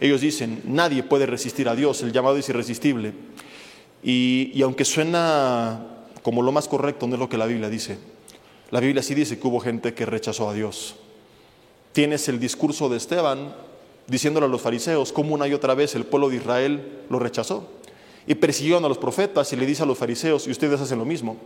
Ellos 0.00 0.20
dicen, 0.20 0.60
nadie 0.66 1.02
puede 1.02 1.24
resistir 1.24 1.66
a 1.70 1.74
Dios, 1.74 2.02
el 2.02 2.12
llamado 2.12 2.36
es 2.36 2.46
irresistible. 2.50 3.14
Y, 4.02 4.50
y, 4.52 4.60
aunque 4.60 4.84
suena 4.84 5.80
como 6.22 6.42
lo 6.42 6.52
más 6.52 6.68
correcto, 6.68 7.06
no 7.06 7.14
es 7.14 7.18
lo 7.18 7.30
que 7.30 7.38
la 7.38 7.46
Biblia 7.46 7.70
dice. 7.70 7.96
La 8.70 8.80
Biblia 8.80 9.02
sí 9.02 9.14
dice 9.14 9.38
que 9.38 9.46
hubo 9.48 9.60
gente 9.60 9.94
que 9.94 10.04
rechazó 10.04 10.50
a 10.50 10.52
Dios. 10.52 10.96
Tienes 11.92 12.28
el 12.28 12.38
discurso 12.38 12.90
de 12.90 12.98
Esteban 12.98 13.54
diciéndole 14.06 14.44
a 14.44 14.50
los 14.50 14.60
fariseos 14.60 15.10
cómo 15.10 15.34
una 15.34 15.48
y 15.48 15.54
otra 15.54 15.74
vez 15.74 15.94
el 15.94 16.04
pueblo 16.04 16.28
de 16.28 16.36
Israel 16.36 17.00
lo 17.08 17.18
rechazó. 17.18 17.66
Y 18.26 18.34
persiguieron 18.34 18.84
a 18.84 18.88
los 18.88 18.98
profetas 18.98 19.50
y 19.54 19.56
le 19.56 19.64
dice 19.64 19.84
a 19.84 19.86
los 19.86 19.96
fariseos, 19.96 20.46
y 20.46 20.50
ustedes 20.50 20.78
hacen 20.78 20.98
lo 20.98 21.06
mismo. 21.06 21.38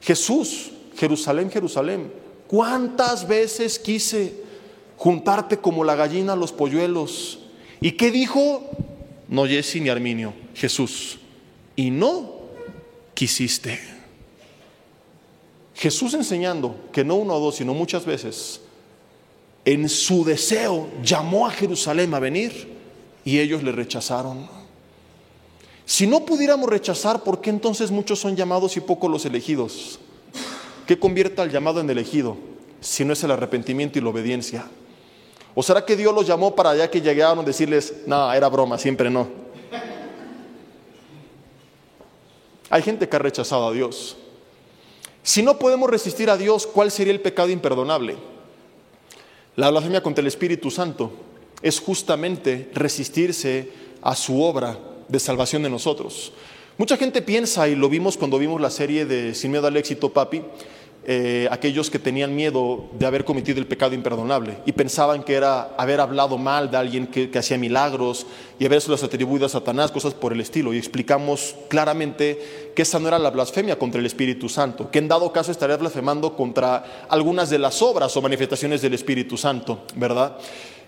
Jesús, 0.00 0.70
Jerusalén, 0.96 1.50
Jerusalén, 1.50 2.12
¿cuántas 2.46 3.28
veces 3.28 3.78
quise 3.78 4.42
juntarte 4.96 5.58
como 5.58 5.84
la 5.84 5.94
gallina 5.94 6.32
a 6.32 6.36
los 6.36 6.52
polluelos? 6.52 7.40
¿Y 7.80 7.92
qué 7.92 8.10
dijo? 8.10 8.68
No 9.28 9.46
Jesse 9.46 9.76
ni 9.76 9.88
Arminio, 9.88 10.32
Jesús. 10.54 11.18
Y 11.74 11.90
no 11.90 12.36
quisiste. 13.14 13.78
Jesús 15.74 16.14
enseñando 16.14 16.76
que 16.92 17.04
no 17.04 17.16
uno 17.16 17.34
o 17.34 17.40
dos, 17.40 17.56
sino 17.56 17.74
muchas 17.74 18.06
veces, 18.06 18.62
en 19.66 19.88
su 19.88 20.24
deseo 20.24 20.88
llamó 21.02 21.46
a 21.46 21.50
Jerusalén 21.50 22.14
a 22.14 22.18
venir 22.18 22.68
y 23.24 23.40
ellos 23.40 23.62
le 23.62 23.72
rechazaron. 23.72 24.48
Si 25.84 26.06
no 26.06 26.24
pudiéramos 26.24 26.70
rechazar, 26.70 27.22
¿por 27.22 27.40
qué 27.40 27.50
entonces 27.50 27.90
muchos 27.90 28.18
son 28.18 28.36
llamados 28.36 28.76
y 28.76 28.80
pocos 28.80 29.10
los 29.10 29.26
elegidos? 29.26 30.00
¿Qué 30.86 30.98
convierte 30.98 31.42
al 31.42 31.50
llamado 31.50 31.80
en 31.80 31.90
elegido 31.90 32.36
si 32.80 33.04
no 33.04 33.12
es 33.12 33.24
el 33.24 33.30
arrepentimiento 33.32 33.98
y 33.98 34.02
la 34.02 34.10
obediencia? 34.10 34.66
¿O 35.54 35.62
será 35.62 35.84
que 35.84 35.96
Dios 35.96 36.14
los 36.14 36.26
llamó 36.26 36.54
para 36.54 36.70
allá 36.70 36.90
que 36.90 37.00
llegaron 37.00 37.44
decirles, 37.44 38.02
no, 38.06 38.32
era 38.32 38.48
broma, 38.48 38.78
siempre 38.78 39.10
no? 39.10 39.26
Hay 42.68 42.82
gente 42.82 43.08
que 43.08 43.16
ha 43.16 43.20
rechazado 43.20 43.68
a 43.68 43.72
Dios. 43.72 44.16
Si 45.22 45.42
no 45.42 45.58
podemos 45.58 45.90
resistir 45.90 46.30
a 46.30 46.36
Dios, 46.36 46.66
¿cuál 46.66 46.90
sería 46.90 47.12
el 47.12 47.20
pecado 47.20 47.48
imperdonable? 47.48 48.16
La 49.56 49.70
blasfemia 49.70 50.02
contra 50.02 50.20
el 50.20 50.28
Espíritu 50.28 50.70
Santo 50.70 51.10
es 51.62 51.80
justamente 51.80 52.70
resistirse 52.74 53.72
a 54.02 54.14
su 54.14 54.42
obra 54.42 54.78
de 55.08 55.18
salvación 55.18 55.62
de 55.62 55.70
nosotros. 55.70 56.32
Mucha 56.78 56.98
gente 56.98 57.22
piensa, 57.22 57.68
y 57.68 57.74
lo 57.74 57.88
vimos 57.88 58.18
cuando 58.18 58.38
vimos 58.38 58.60
la 58.60 58.68
serie 58.68 59.06
de 59.06 59.34
Sin 59.34 59.50
miedo 59.50 59.66
al 59.66 59.78
éxito, 59.78 60.12
papi, 60.12 60.42
eh, 61.06 61.48
aquellos 61.50 61.88
que 61.88 61.98
tenían 61.98 62.36
miedo 62.36 62.90
de 62.98 63.06
haber 63.06 63.24
cometido 63.24 63.60
el 63.60 63.66
pecado 63.66 63.94
imperdonable 63.94 64.58
y 64.66 64.72
pensaban 64.72 65.22
que 65.22 65.34
era 65.34 65.74
haber 65.78 66.00
hablado 66.00 66.36
mal 66.36 66.70
de 66.70 66.76
alguien 66.76 67.06
que, 67.06 67.30
hacía 67.38 67.56
milagros 67.56 68.26
y 68.58 68.66
haberse 68.66 68.90
los 68.90 69.02
atribuido 69.02 69.46
a 69.46 69.48
Satanás, 69.48 69.90
cosas 69.90 70.12
por 70.12 70.34
el 70.34 70.40
estilo. 70.42 70.74
Y 70.74 70.76
explicamos 70.76 71.54
claramente 71.68 72.72
que 72.74 72.82
esa 72.82 72.98
no 72.98 73.08
era 73.08 73.18
la 73.18 73.30
blasfemia 73.30 73.78
contra 73.78 73.98
el 73.98 74.06
Espíritu 74.06 74.50
Santo, 74.50 74.90
que 74.90 74.98
en 74.98 75.08
dado 75.08 75.32
caso 75.32 75.52
estaría 75.52 75.78
blasfemando 75.78 76.36
contra 76.36 77.06
algunas 77.08 77.48
de 77.48 77.58
las 77.58 77.80
obras 77.80 78.14
o 78.18 78.20
manifestaciones 78.20 78.82
del 78.82 78.92
Espíritu 78.92 79.38
Santo, 79.38 79.84
¿verdad? 79.94 80.36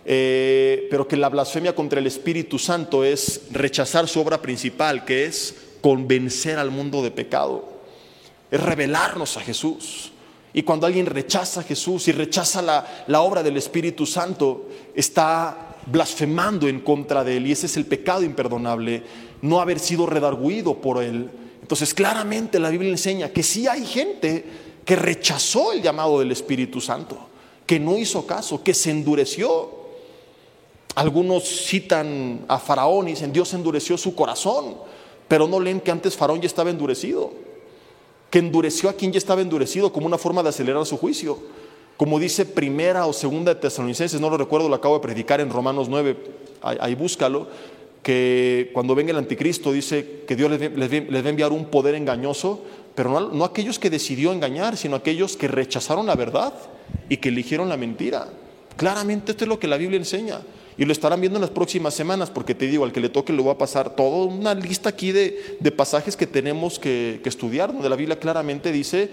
Eh, 0.05 0.87
pero 0.91 1.09
que 1.09 1.17
la 1.17 1.31
blasfemia 1.31 1.75
contra 1.75 1.99
el 1.99 2.07
Espíritu 2.07 2.59
Santo 2.59 3.05
es 3.05 3.43
rechazar 3.53 4.07
su 4.07 4.21
obra 4.21 4.43
principal, 4.43 5.05
que 5.05 5.25
es 5.25 5.68
convencer 5.81 6.59
al 6.59 6.71
mundo 6.71 7.03
de 7.03 7.11
pecado 7.11 7.69
es 8.51 8.61
revelarnos 8.61 9.37
a 9.37 9.41
Jesús. 9.41 10.13
Y 10.53 10.63
cuando 10.63 10.87
alguien 10.87 11.07
rechaza 11.07 11.61
a 11.61 11.63
Jesús 11.65 12.09
y 12.09 12.13
rechaza 12.13 12.63
la, 12.63 13.05
la, 13.07 13.21
obra 13.21 13.43
del 13.43 13.57
Espíritu 13.57 14.07
Santo, 14.07 14.69
está 14.95 15.77
blasfemando 15.87 16.69
en 16.69 16.81
contra 16.81 17.23
de 17.23 17.37
Él. 17.37 17.47
Y 17.47 17.53
ese 17.53 17.67
es 17.67 17.77
el 17.77 17.87
pecado 17.87 18.23
imperdonable, 18.23 19.03
no 19.43 19.61
haber 19.61 19.79
sido 19.79 20.07
redarguido 20.07 20.81
por 20.81 21.03
Él. 21.03 21.31
Entonces 21.61 21.93
claramente 21.93 22.59
la 22.59 22.71
Biblia 22.71 22.91
enseña 22.91 23.29
que 23.29 23.43
sí 23.43 23.67
hay 23.67 23.85
gente 23.85 24.45
que 24.85 24.97
rechazó 24.97 25.73
el 25.73 25.83
llamado 25.83 26.19
del 26.19 26.33
Espíritu 26.33 26.81
Santo, 26.81 27.19
que 27.67 27.79
no 27.79 27.99
hizo 27.99 28.27
caso, 28.27 28.63
que 28.63 28.73
se 28.73 28.91
endureció. 28.91 29.71
Algunos 30.95 31.45
citan 31.45 32.47
a 32.49 32.59
Faraón 32.59 33.07
y 33.07 33.11
dicen, 33.11 33.35
Dios 33.35 33.53
endureció 33.53 33.99
su 33.99 34.15
corazón, 34.15 34.79
pero 35.29 35.47
no 35.47 35.61
leen 35.61 35.81
que 35.81 35.91
antes 35.91 36.17
Faraón 36.17 36.41
ya 36.41 36.47
estaba 36.47 36.71
endurecido 36.71 37.33
que 38.31 38.39
endureció 38.39 38.89
a 38.89 38.93
quien 38.93 39.13
ya 39.13 39.19
estaba 39.19 39.41
endurecido 39.41 39.93
como 39.93 40.07
una 40.07 40.19
forma 40.19 40.43
de 40.43 40.51
acelerar 40.51 40.85
su 40.87 40.97
juicio. 40.97 41.39
Como 41.97 42.19
dice 42.19 42.45
primera 42.45 43.07
o 43.07 43.13
segunda 43.13 43.55
de 43.55 43.61
Tesalonicenses, 43.61 44.21
no 44.21 44.31
lo 44.31 44.37
recuerdo, 44.37 44.69
lo 44.69 44.75
acabo 44.75 44.95
de 44.95 45.01
predicar 45.01 45.41
en 45.41 45.51
Romanos 45.51 45.89
9, 45.89 46.17
ahí, 46.63 46.95
búscalo, 46.95 47.49
que 48.03 48.71
cuando 48.73 48.95
venga 48.95 49.11
el 49.11 49.19
anticristo 49.19 49.73
dice 49.73 50.23
que 50.27 50.37
Dios 50.37 50.51
les, 50.51 50.61
va 50.61 51.27
a 51.27 51.29
enviar 51.29 51.53
un 51.53 51.67
poder 51.67 51.95
engañoso, 51.95 52.63
pero 52.95 53.31
no 53.33 53.45
aquellos 53.45 53.79
que 53.79 53.91
decidió 53.91 54.33
engañar, 54.33 54.77
sino 54.77 54.97
aquellos 54.97 55.37
que 55.37 55.49
rechazaron 55.49 56.07
la 56.07 56.15
verdad 56.15 56.53
y 57.09 57.17
que 57.17 57.31
eligieron 57.31 57.69
la 57.69 57.77
mentira. 57.77 58.29
Claramente 58.77 59.33
esto 59.33 59.45
es 59.45 59.49
lo 59.49 59.59
que 59.59 59.67
la 59.67 59.77
Biblia 59.77 59.99
enseña. 59.99 60.41
Y 60.79 60.85
lo 60.85 60.93
estarán 60.93 61.21
viendo 61.21 61.39
en 61.39 61.43
las 61.43 61.51
próximas 61.51 61.93
semanas, 61.93 62.31
porque 62.31 62.55
te 62.55 62.69
digo, 62.69 62.85
al 62.85 62.93
que 62.93 63.01
le 63.01 63.09
toque 63.09 63.33
le 63.33 63.43
va 63.43 63.53
a 63.53 63.59
pasar 63.59 63.97
toda 63.97 64.27
una 64.27 64.55
lista 64.55 64.91
aquí 64.91 65.11
de, 65.11 65.57
de 65.59 65.73
pasajes 65.73 66.17
que 66.17 66.27
tenemos 66.27 66.79
que, 66.79 67.21
que 67.23 67.29
estudiar, 67.29 67.73
donde 67.73 67.89
la 67.89 67.97
Biblia 67.97 68.19
claramente 68.19 68.71
dice 68.71 69.11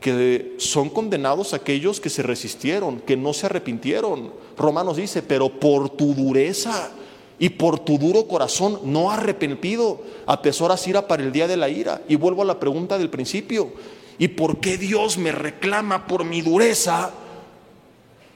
que 0.00 0.54
son 0.58 0.90
condenados 0.90 1.54
aquellos 1.54 2.00
que 2.00 2.10
se 2.10 2.22
resistieron, 2.22 3.00
que 3.00 3.16
no 3.16 3.32
se 3.32 3.46
arrepintieron. 3.46 4.32
Romanos 4.56 4.96
dice, 4.96 5.22
pero 5.22 5.48
por 5.48 5.90
tu 5.90 6.14
dureza 6.14 6.90
y 7.38 7.50
por 7.50 7.78
tu 7.78 7.98
duro 7.98 8.26
corazón 8.26 8.80
no 8.84 9.10
arrepentido, 9.10 10.00
atesoras 10.26 10.86
ira 10.86 11.06
para 11.06 11.22
el 11.22 11.32
día 11.32 11.46
de 11.46 11.56
la 11.56 11.68
ira. 11.68 12.02
Y 12.08 12.16
vuelvo 12.16 12.42
a 12.42 12.46
la 12.46 12.60
pregunta 12.60 12.98
del 12.98 13.10
principio, 13.10 13.72
¿y 14.18 14.28
por 14.28 14.58
qué 14.58 14.78
Dios 14.78 15.18
me 15.18 15.32
reclama 15.32 16.06
por 16.06 16.24
mi 16.24 16.42
dureza 16.42 17.12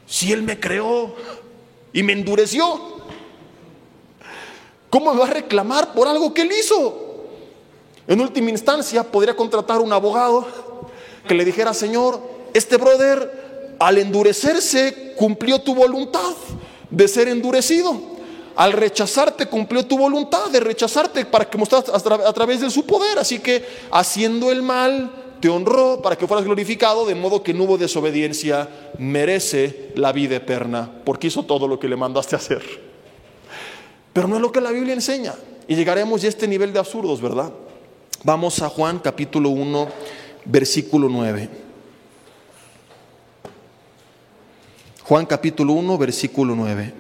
si 0.07 0.33
Él 0.33 0.43
me 0.43 0.59
creó? 0.59 1.15
Y 1.93 2.03
me 2.03 2.13
endureció. 2.13 2.81
¿Cómo 4.91 5.13
me 5.13 5.21
va 5.21 5.27
a 5.27 5.31
reclamar 5.31 5.95
por 5.95 6.07
algo 6.07 6.35
que 6.35 6.43
él 6.43 6.53
hizo? 6.53 7.03
En 8.07 8.21
última 8.21 8.51
instancia, 8.51 9.03
podría 9.05 9.37
contratar 9.37 9.81
un 9.81 9.93
abogado 9.93 10.47
que 11.27 11.35
le 11.35 11.45
dijera, 11.45 11.73
Señor, 11.73 12.21
este 12.53 12.77
brother 12.77 13.75
al 13.79 13.99
endurecerse 13.99 15.15
cumplió 15.17 15.61
tu 15.61 15.75
voluntad 15.75 16.35
de 16.91 17.09
ser 17.09 17.29
endurecido. 17.29 18.13
Al 18.55 18.73
rechazarte 18.73 19.47
cumplió 19.47 19.87
tu 19.87 19.97
voluntad 19.97 20.51
de 20.51 20.61
rechazarte 20.61 21.25
para 21.25 21.49
que 21.49 21.57
mostras 21.57 21.85
a 21.89 22.33
través 22.33 22.61
de 22.61 22.71
su 22.71 22.85
poder. 22.85 23.19
Así 23.19 23.39
que 23.39 23.65
haciendo 23.91 24.51
el 24.51 24.63
mal, 24.63 25.11
te 25.43 25.49
honró 25.49 26.01
para 26.01 26.15
que 26.15 26.29
fueras 26.29 26.45
glorificado, 26.45 27.05
de 27.05 27.17
modo 27.17 27.43
que 27.43 27.53
no 27.53 27.65
hubo 27.65 27.77
desobediencia, 27.77 28.69
merece 28.97 29.91
la 29.97 30.13
vida 30.13 30.37
eterna, 30.37 30.89
porque 31.05 31.27
hizo 31.27 31.43
todo 31.43 31.67
lo 31.67 31.81
que 31.81 31.89
le 31.89 31.97
mandaste 31.97 32.37
hacer. 32.37 32.63
Pero 34.13 34.29
no 34.29 34.37
es 34.37 34.41
lo 34.41 34.53
que 34.53 34.61
la 34.61 34.71
Biblia 34.71 34.95
enseña. 34.95 35.35
Y 35.67 35.75
llegaremos 35.75 36.23
ya 36.23 36.29
a 36.29 36.31
este 36.31 36.47
nivel 36.47 36.73
de 36.73 36.79
absurdos, 36.79 37.21
¿verdad? 37.21 37.53
Vamos 38.23 38.63
a 38.63 38.69
Juan 38.69 39.01
capítulo 39.01 39.49
1, 39.49 39.89
versículo 40.45 41.09
9. 41.09 41.49
Juan 45.03 45.27
capítulo 45.27 45.73
1, 45.73 45.99
versículo 45.99 46.55
9. 46.55 46.95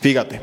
Fíjate, 0.00 0.40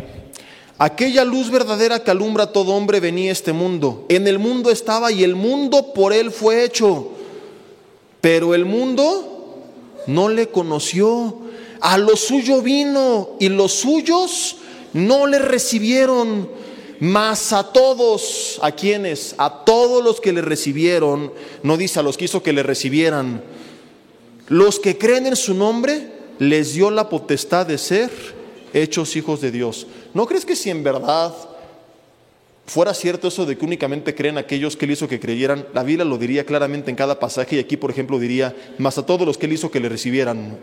Aquella 0.81 1.23
luz 1.23 1.51
verdadera 1.51 2.03
que 2.03 2.09
alumbra 2.09 2.45
a 2.45 2.51
todo 2.51 2.73
hombre 2.73 2.99
venía 2.99 3.29
a 3.29 3.33
este 3.33 3.53
mundo. 3.53 4.03
En 4.09 4.27
el 4.27 4.39
mundo 4.39 4.71
estaba 4.71 5.11
y 5.11 5.23
el 5.23 5.35
mundo 5.35 5.93
por 5.93 6.11
él 6.11 6.31
fue 6.31 6.63
hecho. 6.63 7.09
Pero 8.19 8.55
el 8.55 8.65
mundo 8.65 9.59
no 10.07 10.27
le 10.27 10.47
conoció. 10.47 11.37
A 11.81 11.99
lo 11.99 12.15
suyo 12.15 12.63
vino 12.63 13.35
y 13.39 13.49
los 13.49 13.73
suyos 13.73 14.55
no 14.93 15.27
le 15.27 15.37
recibieron. 15.37 16.49
Mas 16.99 17.53
a 17.53 17.71
todos, 17.71 18.57
¿a 18.63 18.71
quienes? 18.71 19.35
A 19.37 19.63
todos 19.63 20.03
los 20.03 20.19
que 20.19 20.33
le 20.33 20.41
recibieron, 20.41 21.31
no 21.61 21.77
dice 21.77 21.99
a 21.99 22.03
los 22.03 22.17
que 22.17 22.25
hizo 22.25 22.41
que 22.41 22.53
le 22.53 22.63
recibieran, 22.63 23.43
los 24.47 24.79
que 24.79 24.97
creen 24.97 25.27
en 25.27 25.35
su 25.35 25.53
nombre, 25.53 26.11
les 26.39 26.73
dio 26.73 26.89
la 26.89 27.07
potestad 27.07 27.67
de 27.67 27.77
ser 27.77 28.09
hechos 28.73 29.15
hijos 29.15 29.41
de 29.41 29.51
Dios. 29.51 29.87
¿No 30.13 30.25
crees 30.25 30.45
que 30.45 30.55
si 30.55 30.69
en 30.69 30.83
verdad 30.83 31.33
fuera 32.65 32.93
cierto 32.93 33.27
eso 33.27 33.45
de 33.45 33.57
que 33.57 33.65
únicamente 33.65 34.15
creen 34.15 34.37
aquellos 34.37 34.77
que 34.77 34.85
él 34.85 34.91
hizo 34.91 35.07
que 35.07 35.19
creyeran, 35.19 35.65
la 35.73 35.83
Biblia 35.83 36.05
lo 36.05 36.17
diría 36.17 36.45
claramente 36.45 36.89
en 36.89 36.95
cada 36.95 37.19
pasaje 37.19 37.57
y 37.57 37.59
aquí, 37.59 37.77
por 37.77 37.91
ejemplo, 37.91 38.19
diría, 38.19 38.55
más 38.77 38.97
a 38.97 39.05
todos 39.05 39.25
los 39.25 39.37
que 39.37 39.45
él 39.45 39.53
hizo 39.53 39.71
que 39.71 39.79
le 39.79 39.89
recibieran, 39.89 40.57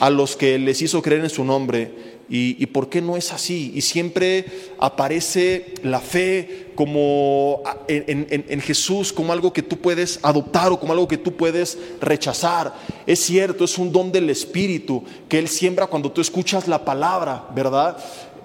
a 0.00 0.10
los 0.10 0.36
que 0.36 0.58
les 0.58 0.82
hizo 0.82 1.02
creer 1.02 1.22
en 1.22 1.30
su 1.30 1.44
nombre. 1.44 2.16
¿Y, 2.28 2.66
por 2.66 2.88
qué 2.88 3.00
no 3.00 3.16
es 3.16 3.32
así? 3.32 3.70
Y 3.76 3.82
siempre 3.82 4.46
aparece 4.80 5.74
la 5.84 6.00
fe 6.00 6.72
como 6.74 7.62
en, 7.86 8.26
en, 8.28 8.60
Jesús 8.60 9.12
como 9.12 9.32
algo 9.32 9.52
que 9.52 9.62
tú 9.62 9.78
puedes 9.78 10.18
adoptar 10.24 10.72
o 10.72 10.80
como 10.80 10.92
algo 10.92 11.06
que 11.06 11.18
tú 11.18 11.36
puedes 11.36 11.78
rechazar. 12.00 12.74
Es 13.06 13.20
cierto, 13.20 13.64
es 13.64 13.78
un 13.78 13.92
don 13.92 14.10
del 14.10 14.28
Espíritu 14.28 15.04
que 15.28 15.38
Él 15.38 15.46
siembra 15.46 15.86
cuando 15.86 16.10
tú 16.10 16.20
escuchas 16.20 16.66
la 16.66 16.84
palabra, 16.84 17.46
¿verdad? 17.54 17.96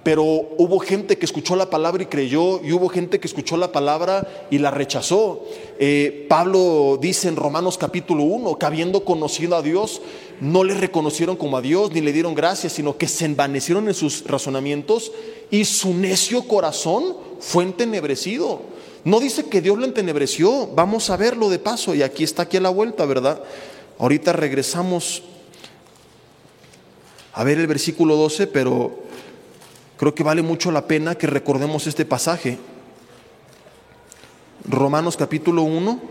Pero 0.04 0.24
hubo 0.24 0.80
gente 0.80 1.18
que 1.18 1.26
escuchó 1.26 1.56
la 1.56 1.70
palabra 1.70 2.02
y 2.02 2.08
creyó, 2.08 2.64
y 2.64 2.72
hubo 2.72 2.90
gente 2.90 3.20
que 3.20 3.28
escuchó 3.28 3.56
la 3.56 3.72
palabra 3.72 4.28
y 4.50 4.58
la 4.58 4.72
rechazó. 4.72 5.46
Eh, 5.80 6.26
Pablo 6.28 6.98
dice 7.00 7.28
en 7.28 7.36
Romanos 7.36 7.78
capítulo 7.78 8.24
1 8.24 8.58
que 8.58 8.66
habiendo 8.66 9.06
conocido 9.06 9.56
a 9.56 9.62
Dios, 9.62 10.02
no 10.40 10.64
le 10.64 10.74
reconocieron 10.74 11.36
como 11.36 11.58
a 11.58 11.62
Dios 11.62 11.92
ni 11.92 12.02
le 12.02 12.14
dieron 12.14 12.34
gracias, 12.34 12.74
sino 12.74 12.98
que 12.98 13.08
se 13.08 13.26
envanecieron 13.26 13.88
en 13.88 13.94
sus 13.94 14.26
razonamientos 14.26 15.12
y 15.52 15.66
su 15.66 15.94
necio 15.94 16.48
corazón 16.48 17.16
fue 17.40 17.64
entenebrecido. 17.64 18.62
No 19.04 19.20
dice 19.20 19.46
que 19.46 19.62
Dios 19.62 19.78
lo 19.78 19.86
entenebreció, 19.86 20.68
vamos 20.74 21.10
a 21.10 21.18
verlo 21.18 21.50
de 21.50 21.60
paso, 21.60 21.94
y 21.96 22.04
aquí 22.04 22.24
está 22.24 22.44
aquí 22.44 22.58
a 22.58 22.62
la 22.62 22.70
vuelta, 22.70 23.06
¿verdad? 23.06 23.42
Ahorita 23.98 24.34
regresamos 24.34 25.24
a 27.34 27.44
ver 27.44 27.60
el 27.60 27.68
versículo 27.68 28.16
12, 28.16 28.48
pero 28.48 29.01
Creo 30.02 30.16
que 30.16 30.24
vale 30.24 30.42
mucho 30.42 30.72
la 30.72 30.88
pena 30.88 31.14
que 31.14 31.28
recordemos 31.28 31.86
este 31.86 32.06
pasaje. 32.06 32.58
Romanos 34.68 35.16
capítulo 35.16 35.62
1, 35.62 36.02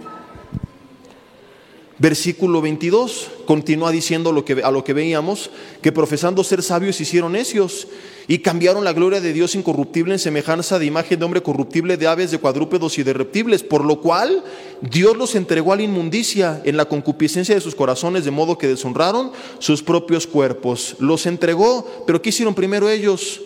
versículo 1.99 2.61
22, 2.61 3.31
continúa 3.47 3.91
diciendo 3.91 4.31
lo 4.31 4.45
que, 4.45 4.63
a 4.63 4.71
lo 4.71 4.85
que 4.85 4.93
veíamos, 4.93 5.51
que 5.83 5.91
profesando 5.91 6.45
ser 6.45 6.63
sabios 6.63 7.01
hicieron 7.01 7.33
necios 7.33 7.89
y 8.29 8.39
cambiaron 8.39 8.85
la 8.85 8.93
gloria 8.93 9.21
de 9.21 9.33
Dios 9.33 9.57
incorruptible 9.57 10.13
en 10.13 10.21
semejanza 10.21 10.79
de 10.79 10.87
imagen 10.87 11.19
de 11.19 11.25
hombre 11.25 11.43
corruptible, 11.43 11.97
de 11.97 12.07
aves, 12.07 12.31
de 12.31 12.39
cuadrúpedos 12.39 12.97
y 12.97 13.03
de 13.03 13.13
reptiles, 13.13 13.65
por 13.65 13.85
lo 13.85 14.01
cual 14.01 14.45
Dios 14.83 15.17
los 15.17 15.35
entregó 15.35 15.73
a 15.73 15.77
la 15.77 15.83
inmundicia 15.83 16.63
en 16.65 16.77
la 16.77 16.85
concupiscencia 16.85 17.57
de 17.57 17.61
sus 17.61 17.75
corazones, 17.75 18.25
de 18.25 18.31
modo 18.31 18.57
que 18.57 18.69
deshonraron 18.69 19.33
sus 19.59 19.83
propios 19.83 20.29
cuerpos. 20.29 20.95
Los 21.01 21.27
entregó, 21.27 22.05
pero 22.07 22.23
¿qué 22.23 22.29
hicieron 22.29 22.55
primero 22.55 22.89
ellos? 22.89 23.41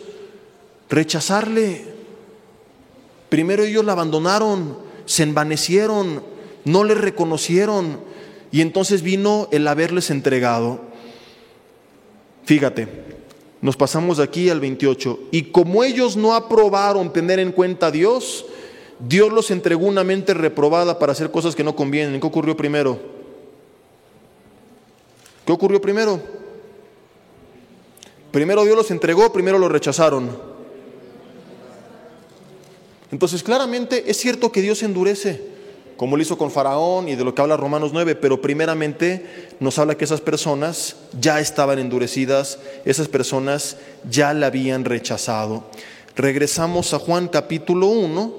Rechazarle. 0.89 1.85
Primero 3.29 3.65
ellos 3.65 3.85
la 3.85 3.93
abandonaron, 3.93 4.79
se 5.07 5.23
envanecieron, 5.23 6.23
no 6.65 6.85
le 6.85 6.95
reconocieron 6.95 8.01
y 8.53 8.61
entonces 8.61 9.03
vino 9.03 9.49
el 9.51 9.67
haberles 9.67 10.11
entregado. 10.11 10.81
Fíjate, 12.45 12.89
nos 13.61 13.77
pasamos 13.77 14.19
de 14.19 14.25
aquí 14.25 14.51
al 14.51 14.61
28. 14.61 15.19
Y 15.31 15.45
como 15.45 15.83
ellos 15.83 16.17
no 16.17 16.35
aprobaron 16.35 17.13
tener 17.13 17.39
en 17.39 17.51
cuenta 17.51 17.87
a 17.87 17.91
Dios, 17.91 18.47
Dios 19.01 19.33
los 19.33 19.51
entregó 19.51 19.87
una 19.87 20.05
mente 20.05 20.35
reprobada 20.35 20.99
para 20.99 21.13
hacer 21.13 21.31
cosas 21.31 21.57
que 21.57 21.65
no 21.65 21.75
convienen. 21.75 22.21
¿Qué 22.21 22.27
ocurrió 22.27 22.57
primero? 22.57 23.01
¿Qué 25.45 25.53
ocurrió 25.53 25.81
primero? 25.81 26.21
Primero 28.31 28.65
Dios 28.65 28.77
los 28.77 28.91
entregó, 28.91 29.33
primero 29.33 29.59
los 29.59 29.71
rechazaron. 29.71 30.54
Entonces, 33.15 33.45
claramente 33.45 34.11
es 34.11 34.17
cierto 34.17 34.51
que 34.51 34.61
Dios 34.61 34.83
endurece, 34.83 35.41
como 35.97 36.17
lo 36.17 36.23
hizo 36.25 36.37
con 36.37 36.51
Faraón 36.51 37.09
y 37.09 37.15
de 37.15 37.23
lo 37.23 37.33
que 37.33 37.43
habla 37.43 37.57
Romanos 37.57 37.93
9, 37.93 38.17
pero 38.17 38.43
primeramente 38.43 39.55
nos 39.61 39.79
habla 39.79 39.95
que 39.95 40.05
esas 40.05 40.21
personas 40.21 40.97
ya 41.21 41.39
estaban 41.39 41.79
endurecidas, 41.79 42.59
esas 42.85 43.07
personas 43.07 43.77
ya 44.11 44.35
la 44.35 44.49
habían 44.49 44.85
rechazado. 44.85 45.63
Regresamos 46.17 46.93
a 46.93 46.99
Juan 46.99 47.29
capítulo 47.29 47.87
1. 47.87 48.35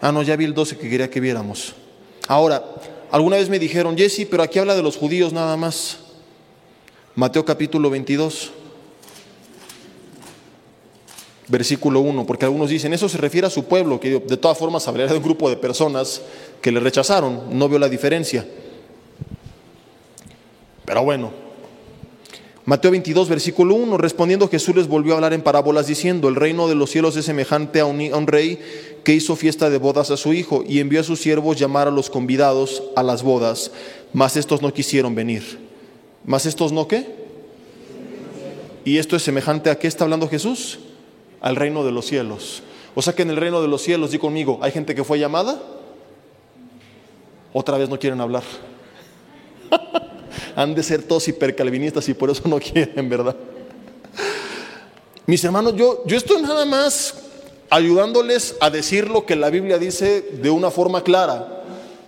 Ah, 0.00 0.12
no, 0.12 0.22
ya 0.22 0.34
vi 0.34 0.46
el 0.46 0.54
12 0.54 0.78
que 0.78 0.88
quería 0.88 1.10
que 1.10 1.20
viéramos. 1.20 1.74
Ahora, 2.26 2.64
alguna 3.10 3.36
vez 3.36 3.50
me 3.50 3.58
dijeron, 3.58 3.98
Jesse, 3.98 4.26
pero 4.30 4.42
aquí 4.42 4.58
habla 4.58 4.74
de 4.74 4.82
los 4.82 4.96
judíos 4.96 5.34
nada 5.34 5.58
más. 5.58 5.98
Mateo 7.16 7.44
capítulo 7.44 7.90
22 7.90 8.52
versículo 11.50 12.00
1, 12.00 12.26
porque 12.26 12.44
algunos 12.44 12.70
dicen, 12.70 12.92
eso 12.92 13.08
se 13.08 13.18
refiere 13.18 13.46
a 13.46 13.50
su 13.50 13.64
pueblo, 13.64 13.98
que 13.98 14.20
de 14.20 14.36
todas 14.36 14.56
formas 14.56 14.86
hablaría 14.86 15.12
de 15.12 15.18
un 15.18 15.24
grupo 15.24 15.50
de 15.50 15.56
personas 15.56 16.22
que 16.62 16.72
le 16.72 16.80
rechazaron, 16.80 17.58
no 17.58 17.68
veo 17.68 17.78
la 17.78 17.88
diferencia. 17.88 18.46
Pero 20.84 21.02
bueno, 21.02 21.30
Mateo 22.64 22.92
22, 22.92 23.28
versículo 23.28 23.74
1, 23.74 23.98
respondiendo 23.98 24.48
Jesús 24.48 24.76
les 24.76 24.86
volvió 24.86 25.12
a 25.12 25.16
hablar 25.16 25.32
en 25.32 25.42
parábolas 25.42 25.88
diciendo, 25.88 26.28
el 26.28 26.36
reino 26.36 26.68
de 26.68 26.76
los 26.76 26.90
cielos 26.90 27.16
es 27.16 27.24
semejante 27.24 27.80
a 27.80 27.86
un, 27.86 28.00
a 28.12 28.16
un 28.16 28.26
rey 28.26 28.60
que 29.02 29.12
hizo 29.12 29.34
fiesta 29.34 29.70
de 29.70 29.78
bodas 29.78 30.10
a 30.10 30.16
su 30.16 30.32
hijo 30.32 30.62
y 30.66 30.78
envió 30.78 31.00
a 31.00 31.04
sus 31.04 31.20
siervos 31.20 31.58
llamar 31.58 31.88
a 31.88 31.90
los 31.90 32.10
convidados 32.10 32.84
a 32.94 33.02
las 33.02 33.22
bodas, 33.22 33.72
mas 34.12 34.36
estos 34.36 34.62
no 34.62 34.72
quisieron 34.72 35.14
venir. 35.14 35.58
¿Mas 36.24 36.46
estos 36.46 36.70
no 36.70 36.86
qué? 36.86 37.06
¿Y 38.84 38.98
esto 38.98 39.16
es 39.16 39.22
semejante 39.22 39.70
a 39.70 39.78
qué 39.78 39.88
está 39.88 40.04
hablando 40.04 40.28
Jesús? 40.28 40.78
Al 41.40 41.56
reino 41.56 41.84
de 41.84 41.92
los 41.92 42.06
cielos. 42.06 42.62
O 42.94 43.02
sea 43.02 43.14
que 43.14 43.22
en 43.22 43.30
el 43.30 43.36
reino 43.36 43.62
de 43.62 43.68
los 43.68 43.82
cielos, 43.82 44.10
di 44.10 44.18
conmigo, 44.18 44.58
hay 44.62 44.72
gente 44.72 44.94
que 44.94 45.04
fue 45.04 45.18
llamada, 45.18 45.60
otra 47.52 47.78
vez 47.78 47.88
no 47.88 47.98
quieren 47.98 48.20
hablar. 48.20 48.42
Han 50.56 50.74
de 50.74 50.82
ser 50.82 51.02
todos 51.02 51.26
hipercalvinistas 51.28 52.08
y 52.08 52.14
por 52.14 52.30
eso 52.30 52.48
no 52.48 52.58
quieren, 52.58 53.08
¿verdad? 53.08 53.36
Mis 55.26 55.44
hermanos, 55.44 55.74
yo, 55.76 56.02
yo 56.06 56.16
estoy 56.16 56.42
nada 56.42 56.64
más 56.64 57.14
ayudándoles 57.70 58.56
a 58.60 58.68
decir 58.68 59.08
lo 59.08 59.24
que 59.24 59.36
la 59.36 59.48
Biblia 59.48 59.78
dice 59.78 60.22
de 60.42 60.50
una 60.50 60.70
forma 60.70 61.04
clara. 61.04 61.59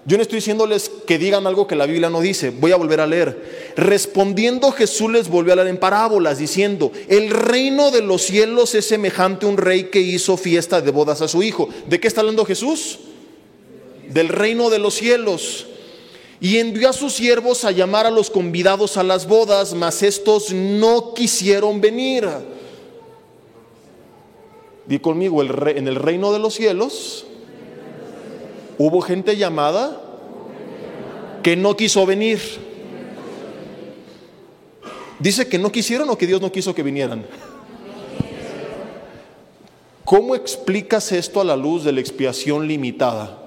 Yo 0.05 0.17
no 0.17 0.23
estoy 0.23 0.37
diciéndoles 0.37 0.91
que 1.07 1.17
digan 1.17 1.47
algo 1.47 1.69
que 1.69 1.77
la 1.77 1.87
Biblia 1.87 2.11
no 2.11 2.21
dice. 2.21 2.51
Voy 2.51 2.73
a 2.73 2.77
volver 2.77 3.01
a 3.01 3.07
leer. 3.07 3.73
Respondiendo 3.77 4.73
Jesús 4.73 5.11
les 5.13 5.29
volvió 5.29 5.53
a 5.53 5.55
hablar 5.55 5.69
en 5.69 5.79
parábolas 5.79 6.39
diciendo, 6.39 6.91
el 7.09 7.31
reino 7.31 7.93
de 7.93 8.03
los 8.03 8.23
cielos 8.23 8.75
es 8.75 8.85
semejante 8.87 9.47
a 9.47 9.49
un 9.49 9.57
rey 9.57 9.85
que 9.85 10.01
hizo 10.01 10.37
fiesta 10.37 10.81
de 10.81 10.91
bodas 10.91 11.23
a 11.23 11.29
su 11.29 11.43
hijo. 11.45 11.69
¿De 11.87 12.01
qué 12.01 12.09
está 12.09 12.21
hablando 12.21 12.45
Jesús? 12.45 12.99
Del 14.09 14.29
reino 14.29 14.71
de 14.71 14.81
los 14.81 14.95
cielos. 14.95 15.69
Y 16.41 16.59
envió 16.59 16.89
a 16.89 16.93
sus 16.93 17.13
siervos 17.13 17.65
a 17.65 17.71
llamar 17.71 18.05
a 18.05 18.11
los 18.11 18.29
convidados 18.29 18.97
a 18.97 19.05
las 19.05 19.29
bodas, 19.29 19.75
mas 19.75 20.03
estos 20.03 20.53
no 20.53 21.15
quisieron 21.15 21.81
venir. 21.81 22.29
Di 24.85 24.99
conmigo, 24.99 25.41
en 25.45 25.87
el 25.87 25.95
reino 25.95 26.33
de 26.33 26.41
los 26.41 26.55
cielos 26.55 27.27
Hubo 28.85 29.01
gente 29.01 29.37
llamada 29.37 29.97
que 31.45 31.55
no 31.55 31.77
quiso 31.77 32.05
venir. 32.05 32.41
Dice 35.21 35.47
que 35.47 35.57
no 35.57 35.71
quisieron 35.71 36.11
o 36.11 36.19
que 36.19 36.27
Dios 36.27 36.41
no 36.41 36.51
quiso 36.51 36.75
que 36.75 36.83
vinieran. 36.83 37.25
¿Cómo 40.05 40.35
explicas 40.35 41.13
esto 41.13 41.41
a 41.41 41.45
la 41.45 41.57
luz 41.57 41.85
de 41.85 41.93
la 41.93 42.01
expiación 42.01 42.67
limitada? 42.67 43.39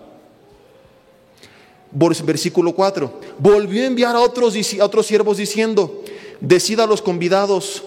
Versículo 1.91 2.73
4. 2.73 3.19
Volvió 3.37 3.83
a 3.83 3.87
enviar 3.87 4.15
a 4.15 4.21
otros, 4.21 4.55
a 4.79 4.85
otros 4.85 5.05
siervos 5.05 5.35
diciendo, 5.35 6.01
decida 6.39 6.85
a 6.85 6.87
los 6.87 7.01
convidados 7.01 7.83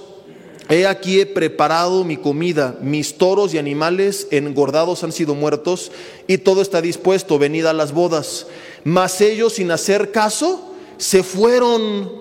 He 0.68 0.86
aquí 0.86 1.20
he 1.20 1.26
preparado 1.26 2.04
mi 2.04 2.18
comida, 2.18 2.76
mis 2.82 3.16
toros 3.16 3.54
y 3.54 3.58
animales 3.58 4.28
engordados 4.30 5.02
han 5.02 5.12
sido 5.12 5.34
muertos 5.34 5.90
y 6.26 6.38
todo 6.38 6.60
está 6.60 6.82
dispuesto, 6.82 7.38
venid 7.38 7.64
a 7.64 7.72
las 7.72 7.92
bodas. 7.92 8.46
Mas 8.84 9.20
ellos 9.22 9.54
sin 9.54 9.70
hacer 9.70 10.12
caso 10.12 10.74
se 10.98 11.22
fueron. 11.22 12.12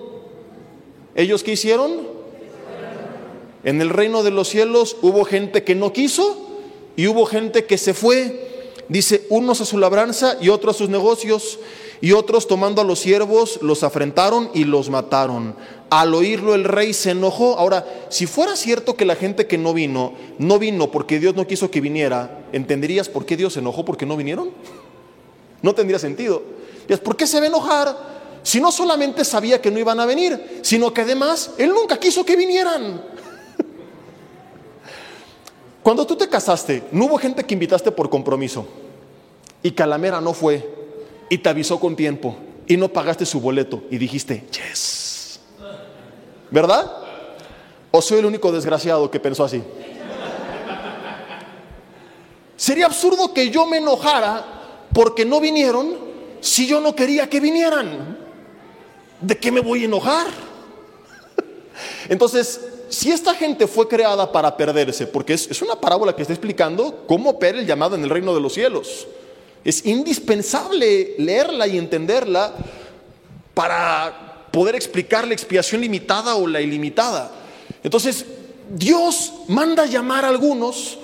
¿Ellos 1.14 1.42
qué 1.42 1.52
hicieron? 1.52 2.08
En 3.64 3.82
el 3.82 3.90
reino 3.90 4.22
de 4.22 4.30
los 4.30 4.48
cielos 4.48 4.96
hubo 5.02 5.24
gente 5.24 5.62
que 5.62 5.74
no 5.74 5.92
quiso 5.92 6.48
y 6.96 7.06
hubo 7.06 7.26
gente 7.26 7.66
que 7.66 7.76
se 7.76 7.92
fue. 7.92 8.72
Dice, 8.88 9.26
unos 9.28 9.60
a 9.60 9.66
su 9.66 9.76
labranza 9.76 10.38
y 10.40 10.48
otros 10.48 10.76
a 10.76 10.78
sus 10.78 10.88
negocios. 10.88 11.58
Y 12.00 12.12
otros 12.12 12.46
tomando 12.46 12.80
a 12.80 12.84
los 12.84 13.00
siervos 13.00 13.58
los 13.60 13.82
afrentaron 13.82 14.50
y 14.54 14.64
los 14.64 14.88
mataron. 14.88 15.56
Al 15.90 16.14
oírlo 16.14 16.54
el 16.54 16.64
rey 16.64 16.92
se 16.92 17.12
enojó. 17.12 17.58
Ahora, 17.58 17.86
si 18.10 18.26
fuera 18.26 18.56
cierto 18.56 18.94
que 18.94 19.04
la 19.04 19.16
gente 19.16 19.46
que 19.46 19.56
no 19.56 19.72
vino, 19.72 20.12
no 20.38 20.58
vino 20.58 20.90
porque 20.90 21.18
Dios 21.18 21.34
no 21.34 21.46
quiso 21.46 21.70
que 21.70 21.80
viniera, 21.80 22.44
¿entenderías 22.52 23.08
por 23.08 23.24
qué 23.24 23.36
Dios 23.36 23.54
se 23.54 23.60
enojó 23.60 23.84
porque 23.84 24.06
no 24.06 24.16
vinieron? 24.16 24.50
No 25.62 25.74
tendría 25.74 25.98
sentido. 25.98 26.42
¿Por 27.02 27.16
qué 27.16 27.26
se 27.26 27.38
va 27.38 27.44
a 27.44 27.48
enojar? 27.48 28.18
Si 28.42 28.60
no 28.60 28.70
solamente 28.70 29.24
sabía 29.24 29.60
que 29.60 29.70
no 29.70 29.78
iban 29.78 30.00
a 30.00 30.06
venir, 30.06 30.60
sino 30.62 30.92
que 30.92 31.02
además 31.02 31.52
Él 31.58 31.70
nunca 31.70 31.98
quiso 31.98 32.24
que 32.24 32.36
vinieran. 32.36 33.02
Cuando 35.82 36.06
tú 36.06 36.16
te 36.16 36.28
casaste, 36.28 36.84
no 36.92 37.06
hubo 37.06 37.18
gente 37.18 37.44
que 37.44 37.54
invitaste 37.54 37.90
por 37.90 38.08
compromiso 38.08 38.66
y 39.62 39.72
Calamera 39.72 40.20
no 40.20 40.34
fue 40.34 40.68
y 41.28 41.38
te 41.38 41.48
avisó 41.48 41.80
con 41.80 41.96
tiempo 41.96 42.36
y 42.66 42.76
no 42.76 42.88
pagaste 42.88 43.26
su 43.26 43.40
boleto 43.40 43.82
y 43.90 43.98
dijiste, 43.98 44.44
yes. 44.52 45.07
¿Verdad? 46.50 46.90
¿O 47.90 48.02
soy 48.02 48.18
el 48.18 48.26
único 48.26 48.52
desgraciado 48.52 49.10
que 49.10 49.20
pensó 49.20 49.44
así? 49.44 49.62
Sería 52.56 52.86
absurdo 52.86 53.32
que 53.32 53.50
yo 53.50 53.66
me 53.66 53.78
enojara 53.78 54.44
porque 54.92 55.24
no 55.24 55.40
vinieron 55.40 55.96
si 56.40 56.66
yo 56.66 56.80
no 56.80 56.94
quería 56.94 57.28
que 57.28 57.40
vinieran. 57.40 58.18
¿De 59.20 59.36
qué 59.36 59.50
me 59.50 59.60
voy 59.60 59.82
a 59.82 59.84
enojar? 59.86 60.26
Entonces, 62.08 62.60
si 62.88 63.10
esta 63.10 63.34
gente 63.34 63.66
fue 63.66 63.86
creada 63.86 64.30
para 64.30 64.56
perderse, 64.56 65.06
porque 65.06 65.34
es, 65.34 65.62
una 65.62 65.76
parábola 65.76 66.16
que 66.16 66.22
está 66.22 66.34
explicando 66.34 67.04
cómo 67.06 67.30
opera 67.30 67.58
el 67.58 67.66
llamado 67.66 67.96
en 67.96 68.02
el 68.02 68.10
reino 68.10 68.34
de 68.34 68.40
los 68.40 68.54
cielos. 68.54 69.06
Es 69.64 69.84
indispensable 69.84 71.14
leerla 71.18 71.66
y 71.66 71.76
entenderla 71.76 72.52
para 73.54 74.27
poder 74.58 74.74
explicar 74.74 75.24
la 75.24 75.34
expiación 75.34 75.82
limitada 75.82 76.34
o 76.34 76.48
la 76.48 76.60
ilimitada. 76.60 77.30
Entonces, 77.84 78.26
Dios 78.68 79.34
manda 79.46 79.86
llamar 79.86 80.24
a 80.24 80.30
algunos, 80.30 80.98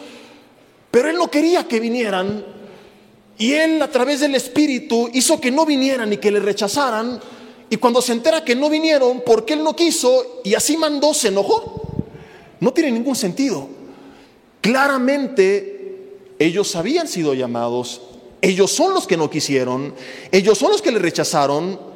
pero 0.90 1.08
Él 1.08 1.16
no 1.16 1.30
quería 1.30 1.68
que 1.68 1.78
vinieran 1.78 2.44
y 3.38 3.52
Él 3.52 3.80
a 3.80 3.86
través 3.86 4.18
del 4.18 4.34
Espíritu 4.34 5.08
hizo 5.14 5.40
que 5.40 5.52
no 5.52 5.64
vinieran 5.64 6.12
y 6.12 6.16
que 6.16 6.32
le 6.32 6.40
rechazaran. 6.40 7.20
Y 7.70 7.76
cuando 7.76 8.02
se 8.02 8.10
entera 8.10 8.44
que 8.44 8.56
no 8.56 8.68
vinieron 8.68 9.22
porque 9.24 9.52
Él 9.52 9.62
no 9.62 9.76
quiso 9.76 10.40
y 10.42 10.54
así 10.54 10.76
mandó, 10.76 11.14
se 11.14 11.28
enojó. 11.28 11.80
No 12.58 12.72
tiene 12.72 12.90
ningún 12.90 13.14
sentido. 13.14 13.68
Claramente 14.62 16.08
ellos 16.40 16.74
habían 16.74 17.06
sido 17.06 17.34
llamados 17.34 18.00
ellos 18.44 18.72
son 18.72 18.92
los 18.92 19.06
que 19.06 19.16
no 19.16 19.30
quisieron, 19.30 19.94
ellos 20.30 20.58
son 20.58 20.72
los 20.72 20.82
que 20.82 20.92
le 20.92 20.98
rechazaron 20.98 21.93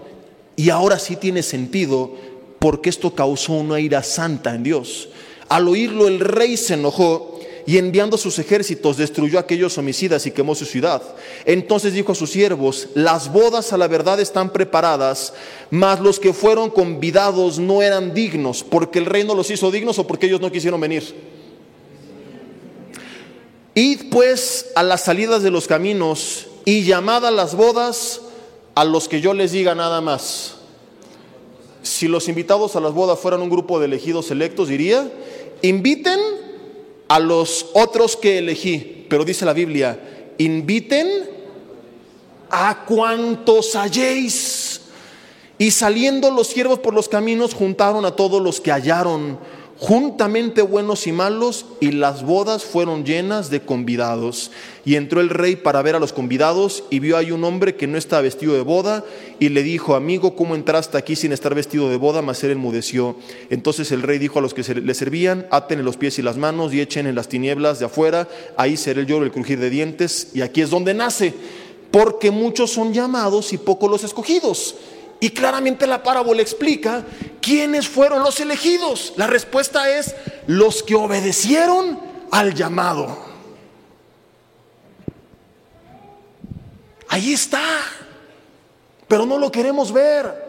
y 0.59 0.70
ahora 0.70 0.98
sí 0.98 1.14
tiene 1.14 1.44
sentido 1.44 2.11
porque 2.59 2.90
esto 2.90 3.14
causó 3.14 3.52
una 3.52 3.78
ira 3.78 4.02
santa 4.02 4.52
en 4.52 4.64
Dios. 4.64 5.09
Al 5.48 5.68
oírlo 5.68 6.09
el 6.09 6.18
rey 6.18 6.56
se 6.56 6.74
enojó 6.74 7.38
y 7.64 7.78
enviando 7.78 8.18
sus 8.18 8.40
ejércitos 8.40 8.96
destruyó 8.96 9.38
a 9.38 9.42
aquellos 9.42 9.78
homicidas 9.78 10.26
y 10.26 10.32
quemó 10.32 10.56
su 10.56 10.64
ciudad. 10.64 11.00
Entonces 11.44 11.92
dijo 11.92 12.11
a 12.11 12.16
sus 12.16 12.30
siervos, 12.30 12.88
las 12.94 13.32
bodas 13.32 13.72
a 13.72 13.78
la 13.78 13.86
verdad 13.86 14.18
están 14.18 14.52
preparadas, 14.52 15.32
mas 15.70 16.00
los 16.00 16.18
que 16.18 16.32
fueron 16.32 16.70
convidados 16.70 17.61
no 17.61 17.80
eran 17.80 18.12
dignos, 18.12 18.64
porque 18.64 18.98
el 18.98 19.06
rey 19.06 19.22
no 19.22 19.36
los 19.36 19.52
hizo 19.52 19.70
dignos 19.70 20.00
o 20.00 20.09
porque 20.09 20.26
ellos 20.26 20.40
no 20.40 20.50
quisieron 20.50 20.80
venir. 20.80 21.14
Id 23.74 24.11
pues 24.11 24.72
a 24.74 24.82
las 24.82 25.04
salidas 25.04 25.44
de 25.44 25.52
los 25.52 25.68
caminos 25.68 26.48
y 26.64 26.82
llamad 26.82 27.24
a 27.24 27.30
las 27.30 27.54
bodas 27.54 28.22
a 28.78 28.84
los 28.84 29.08
que 29.08 29.20
yo 29.20 29.34
les 29.34 29.50
diga 29.50 29.74
nada 29.74 30.00
más. 30.00 30.54
Si 31.82 32.06
los 32.06 32.28
invitados 32.28 32.76
a 32.76 32.80
las 32.80 32.92
bodas 32.92 33.18
fueran 33.18 33.42
un 33.42 33.50
grupo 33.50 33.80
de 33.80 33.86
elegidos 33.86 34.30
electos, 34.30 34.68
diría, 34.68 35.10
inviten 35.62 36.20
a 37.08 37.18
los 37.18 37.70
otros 37.74 38.16
que 38.16 38.38
elegí. 38.38 39.04
Pero 39.10 39.24
dice 39.24 39.44
la 39.44 39.52
Biblia, 39.52 40.30
inviten 40.38 41.08
a 42.50 42.84
cuantos 42.84 43.74
halléis. 43.74 44.82
Y 45.58 45.72
saliendo 45.72 46.30
los 46.30 46.46
siervos 46.46 46.78
por 46.78 46.94
los 46.94 47.08
caminos, 47.08 47.54
juntaron 47.54 48.04
a 48.04 48.14
todos 48.14 48.40
los 48.40 48.60
que 48.60 48.70
hallaron 48.70 49.40
juntamente 49.78 50.62
buenos 50.62 51.06
y 51.06 51.12
malos, 51.12 51.64
y 51.80 51.92
las 51.92 52.24
bodas 52.24 52.64
fueron 52.64 53.04
llenas 53.04 53.48
de 53.48 53.60
convidados. 53.60 54.50
Y 54.84 54.96
entró 54.96 55.20
el 55.20 55.30
rey 55.30 55.54
para 55.54 55.82
ver 55.82 55.94
a 55.94 56.00
los 56.00 56.12
convidados, 56.12 56.82
y 56.90 56.98
vio 56.98 57.16
ahí 57.16 57.30
un 57.30 57.44
hombre 57.44 57.76
que 57.76 57.86
no 57.86 57.96
estaba 57.96 58.22
vestido 58.22 58.54
de 58.54 58.62
boda, 58.62 59.04
y 59.38 59.50
le 59.50 59.62
dijo, 59.62 59.94
amigo, 59.94 60.34
¿cómo 60.34 60.56
entraste 60.56 60.98
aquí 60.98 61.14
sin 61.14 61.32
estar 61.32 61.54
vestido 61.54 61.88
de 61.88 61.96
boda? 61.96 62.22
Mas 62.22 62.42
él 62.42 62.50
enmudeció. 62.50 63.16
Entonces 63.50 63.92
el 63.92 64.02
rey 64.02 64.18
dijo 64.18 64.40
a 64.40 64.42
los 64.42 64.52
que 64.52 64.62
le 64.74 64.94
servían, 64.94 65.46
aten 65.50 65.84
los 65.84 65.96
pies 65.96 66.18
y 66.18 66.22
las 66.22 66.36
manos, 66.36 66.74
y 66.74 66.80
echen 66.80 67.06
en 67.06 67.14
las 67.14 67.28
tinieblas 67.28 67.78
de 67.78 67.86
afuera, 67.86 68.28
ahí 68.56 68.76
será 68.76 69.00
el 69.00 69.06
lloro, 69.06 69.24
el 69.24 69.32
crujir 69.32 69.60
de 69.60 69.70
dientes, 69.70 70.30
y 70.34 70.40
aquí 70.40 70.60
es 70.60 70.70
donde 70.70 70.92
nace, 70.92 71.32
porque 71.92 72.30
muchos 72.30 72.72
son 72.72 72.92
llamados 72.92 73.52
y 73.52 73.58
pocos 73.58 73.90
los 73.90 74.02
escogidos. 74.04 74.74
Y 75.20 75.30
claramente 75.30 75.86
la 75.86 76.02
parábola 76.02 76.42
explica 76.42 77.04
quiénes 77.40 77.88
fueron 77.88 78.22
los 78.22 78.38
elegidos. 78.40 79.14
La 79.16 79.26
respuesta 79.26 79.98
es 79.98 80.14
los 80.46 80.82
que 80.82 80.94
obedecieron 80.94 81.98
al 82.30 82.54
llamado. 82.54 83.18
Ahí 87.08 87.32
está. 87.32 87.62
Pero 89.08 89.26
no 89.26 89.38
lo 89.38 89.50
queremos 89.50 89.92
ver. 89.92 90.46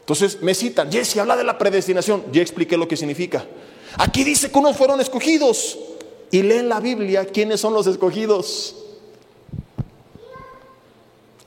Entonces 0.00 0.40
me 0.42 0.54
citan, 0.54 0.90
Jesse, 0.90 1.18
habla 1.18 1.36
de 1.36 1.44
la 1.44 1.58
predestinación. 1.58 2.24
Ya 2.32 2.40
expliqué 2.40 2.76
lo 2.76 2.88
que 2.88 2.96
significa. 2.96 3.44
Aquí 3.98 4.24
dice 4.24 4.50
que 4.50 4.58
unos 4.58 4.76
fueron 4.76 5.00
escogidos. 5.00 5.78
Y 6.30 6.42
leen 6.42 6.70
la 6.70 6.80
Biblia 6.80 7.26
quiénes 7.26 7.60
son 7.60 7.74
los 7.74 7.86
escogidos. 7.86 8.74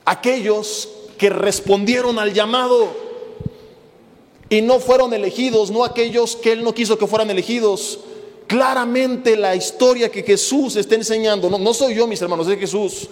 Aquellos 0.04 0.88
que 1.16 1.30
respondieron 1.30 2.18
al 2.18 2.32
llamado 2.32 2.88
y 4.48 4.62
no 4.62 4.78
fueron 4.78 5.12
elegidos, 5.12 5.70
no 5.70 5.84
aquellos 5.84 6.36
que 6.36 6.52
Él 6.52 6.62
no 6.62 6.74
quiso 6.74 6.98
que 6.98 7.06
fueran 7.06 7.30
elegidos. 7.30 8.00
Claramente 8.46 9.36
la 9.36 9.56
historia 9.56 10.10
que 10.10 10.22
Jesús 10.22 10.76
está 10.76 10.94
enseñando, 10.94 11.50
no, 11.50 11.74
soy 11.74 11.96
yo 11.96 12.06
mis 12.06 12.22
hermanos, 12.22 12.46
es 12.46 12.58
Jesús, 12.58 13.08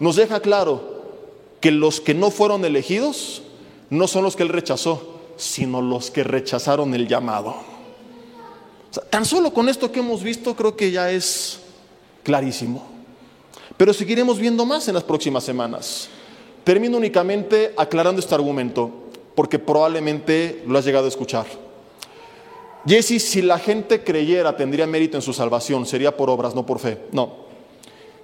nos 0.00 0.16
deja 0.16 0.40
claro 0.40 0.94
que 1.60 1.70
los 1.70 2.00
que 2.00 2.14
no 2.14 2.30
fueron 2.30 2.64
elegidos 2.64 3.42
no 3.90 4.08
son 4.08 4.24
los 4.24 4.34
que 4.34 4.42
Él 4.42 4.48
rechazó, 4.48 5.20
sino 5.36 5.80
los 5.80 6.10
que 6.10 6.24
rechazaron 6.24 6.94
el 6.94 7.06
llamado. 7.06 7.54
tan 9.08 9.24
solo 9.24 9.52
con 9.52 9.68
esto 9.68 9.92
que 9.92 10.00
hemos 10.00 10.22
visto 10.22 10.56
creo 10.56 10.76
que 10.76 10.90
ya 10.90 11.12
es 11.12 11.60
clarísimo. 12.24 12.94
Pero 13.76 13.92
seguiremos 13.92 14.38
viendo 14.38 14.64
más 14.64 14.88
en 14.88 14.94
las 14.94 15.04
próximas 15.04 15.44
semanas. 15.44 16.08
Termino 16.64 16.96
únicamente 16.96 17.72
aclarando 17.76 18.20
este 18.20 18.34
argumento, 18.34 18.90
porque 19.34 19.58
probablemente 19.58 20.62
lo 20.66 20.78
has 20.78 20.84
llegado 20.84 21.04
a 21.04 21.08
escuchar. 21.08 21.46
Jesse, 22.86 23.22
si 23.22 23.42
la 23.42 23.58
gente 23.58 24.02
creyera, 24.02 24.56
tendría 24.56 24.86
mérito 24.86 25.16
en 25.16 25.22
su 25.22 25.32
salvación, 25.32 25.86
sería 25.86 26.16
por 26.16 26.30
obras, 26.30 26.54
no 26.54 26.66
por 26.66 26.78
fe. 26.78 26.98
No. 27.12 27.44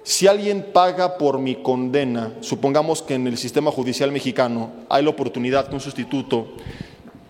Si 0.03 0.27
alguien 0.27 0.67
paga 0.73 1.17
por 1.17 1.37
mi 1.37 1.55
condena, 1.55 2.33
supongamos 2.41 3.03
que 3.03 3.13
en 3.13 3.27
el 3.27 3.37
sistema 3.37 3.71
judicial 3.71 4.11
mexicano 4.11 4.71
hay 4.89 5.03
la 5.03 5.11
oportunidad 5.11 5.67
que 5.67 5.75
un 5.75 5.81
sustituto 5.81 6.47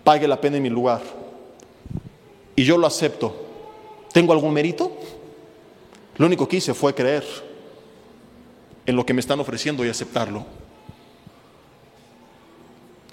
pague 0.04 0.26
la 0.26 0.40
pena 0.40 0.56
en 0.56 0.62
mi 0.62 0.70
lugar, 0.70 1.02
y 2.56 2.64
yo 2.64 2.76
lo 2.76 2.86
acepto, 2.86 3.34
¿tengo 4.12 4.32
algún 4.32 4.52
mérito? 4.52 4.92
Lo 6.16 6.26
único 6.26 6.48
que 6.48 6.56
hice 6.56 6.74
fue 6.74 6.94
creer 6.94 7.24
en 8.84 8.96
lo 8.96 9.06
que 9.06 9.14
me 9.14 9.20
están 9.20 9.40
ofreciendo 9.40 9.84
y 9.84 9.88
aceptarlo. 9.88 10.44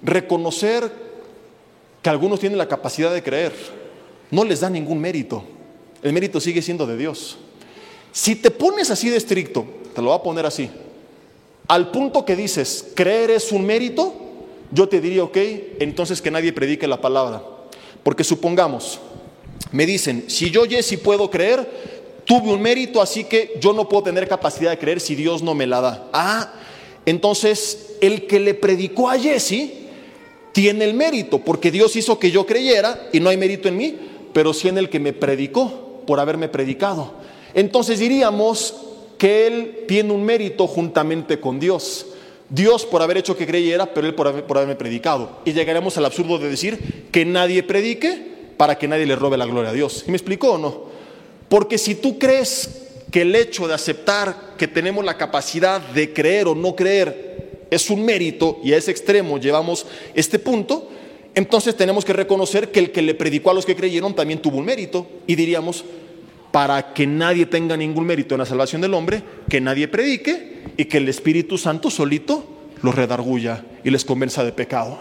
Reconocer 0.04 0.92
que 2.02 2.10
algunos 2.10 2.40
tienen 2.40 2.58
la 2.58 2.68
capacidad 2.68 3.14
de 3.14 3.24
creer 3.24 3.54
no 4.32 4.44
les 4.44 4.60
da 4.60 4.70
ningún 4.70 5.00
mérito. 5.00 5.44
El 6.02 6.14
mérito 6.14 6.40
sigue 6.40 6.62
siendo 6.62 6.86
de 6.86 6.98
Dios. 6.98 7.38
Si 8.12 8.36
te 8.36 8.52
pones 8.52 8.90
así 8.90 9.10
de 9.10 9.18
estricto, 9.18 9.66
te 9.94 10.02
lo 10.02 10.10
voy 10.10 10.18
a 10.18 10.24
poner 10.24 10.46
así, 10.46 10.70
al 11.68 11.92
punto 11.92 12.26
que 12.26 12.36
dices, 12.36 12.88
creer 12.96 13.32
es 13.32 13.52
un 13.52 13.66
mérito, 13.66 14.14
yo 14.72 14.90
te 14.90 15.02
diría, 15.02 15.24
ok, 15.24 15.38
entonces 15.80 16.22
que 16.22 16.32
nadie 16.32 16.54
predique 16.54 16.88
la 16.88 17.02
palabra. 17.02 17.44
Porque 18.04 18.24
supongamos, 18.24 19.00
me 19.72 19.86
dicen, 19.86 20.26
si 20.28 20.50
yo, 20.50 20.64
Jesse, 20.64 20.98
puedo 20.98 21.30
creer, 21.30 21.70
tuve 22.26 22.52
un 22.52 22.62
mérito, 22.62 23.02
así 23.02 23.24
que 23.26 23.58
yo 23.60 23.74
no 23.74 23.88
puedo 23.88 24.04
tener 24.04 24.28
capacidad 24.28 24.72
de 24.72 24.80
creer 24.80 25.00
si 25.00 25.16
Dios 25.16 25.44
no 25.44 25.54
me 25.54 25.68
la 25.68 25.82
da. 25.82 26.10
Ah, 26.14 26.54
entonces 27.06 27.98
el 28.02 28.26
que 28.26 28.40
le 28.40 28.54
predicó 28.54 29.10
a 29.10 29.20
Jesse 29.20 29.79
tiene 30.52 30.86
el 30.86 30.94
mérito, 30.94 31.40
porque 31.40 31.72
Dios 31.72 31.96
hizo 31.96 32.20
que 32.20 32.32
yo 32.32 32.46
creyera 32.46 33.10
y 33.14 33.20
no 33.20 33.30
hay 33.30 33.38
mérito 33.38 33.68
en 33.68 33.78
mí, 33.78 33.96
pero 34.34 34.54
sí 34.54 34.68
en 34.68 34.78
el 34.78 34.90
que 34.90 35.00
me 35.00 35.14
predicó, 35.14 36.02
por 36.06 36.20
haberme 36.20 36.50
predicado. 36.50 37.14
Entonces 37.54 38.00
diríamos 38.00 38.76
que 39.18 39.48
él 39.48 39.86
tiene 39.88 40.14
un 40.14 40.24
mérito 40.24 40.66
juntamente 40.68 41.40
con 41.40 41.60
Dios. 41.60 42.08
Dios 42.50 42.86
por 42.86 43.02
haber 43.02 43.18
hecho 43.18 43.38
que 43.38 43.46
creyera, 43.46 43.94
pero 43.94 44.08
él 44.08 44.16
por, 44.16 44.28
haberme 44.28 44.76
predicado. 44.76 45.40
Y 45.46 45.54
llegaremos 45.54 45.98
al 45.98 46.06
absurdo 46.06 46.40
de 46.40 46.50
decir 46.50 47.08
que 47.12 47.26
nadie 47.26 47.62
predique 47.62 48.30
para 48.58 48.78
que 48.78 48.88
nadie 48.88 49.06
le 49.06 49.16
robe 49.16 49.38
la 49.38 49.46
gloria 49.46 49.70
a 49.70 49.74
Dios. 49.74 50.04
¿Y 50.08 50.12
me 50.12 50.18
explicó 50.18 50.54
o 50.54 50.58
no? 50.58 50.84
Porque 51.48 51.78
si 51.78 51.96
tú 51.96 52.18
crees 52.18 52.88
que 53.12 53.22
el 53.22 53.36
hecho 53.36 53.68
de 53.68 53.74
aceptar 53.74 54.56
que 54.58 54.68
tenemos 54.68 55.06
la 55.06 55.18
capacidad 55.18 55.82
de 55.82 56.14
creer 56.14 56.48
o 56.48 56.56
no 56.56 56.76
creer 56.76 57.49
es 57.70 57.90
un 57.90 58.04
mérito 58.04 58.60
y 58.64 58.74
a 58.74 58.78
ese 58.78 58.92
extremo 58.92 59.38
llevamos 59.38 59.86
este 60.14 60.40
punto, 60.40 60.90
entonces 61.36 61.76
tenemos 61.76 62.06
que 62.06 62.14
reconocer 62.14 62.72
que 62.72 62.80
el 62.80 62.92
que 62.92 63.02
le 63.02 63.14
predicó 63.14 63.52
a 63.52 63.54
los 63.54 63.66
que 63.66 63.76
creyeron 63.76 64.16
también 64.16 64.42
tuvo 64.42 64.58
un 64.58 64.66
mérito 64.66 65.08
y 65.28 65.36
diríamos, 65.36 65.86
para 66.52 66.94
que 66.94 67.06
nadie 67.06 67.46
tenga 67.46 67.78
ningún 67.78 68.06
mérito 68.06 68.36
en 68.36 68.40
la 68.40 68.46
salvación 68.46 68.82
del 68.82 68.94
hombre, 68.94 69.22
que 69.48 69.62
nadie 69.62 69.88
predique 69.88 70.64
y 70.78 70.86
que 70.86 70.98
el 70.98 71.08
Espíritu 71.08 71.58
Santo 71.58 71.92
solito 71.92 72.44
los 72.82 72.96
redarguya 72.96 73.64
y 73.84 73.92
les 73.92 74.04
convenza 74.04 74.44
de 74.44 74.52
pecado. 74.52 74.98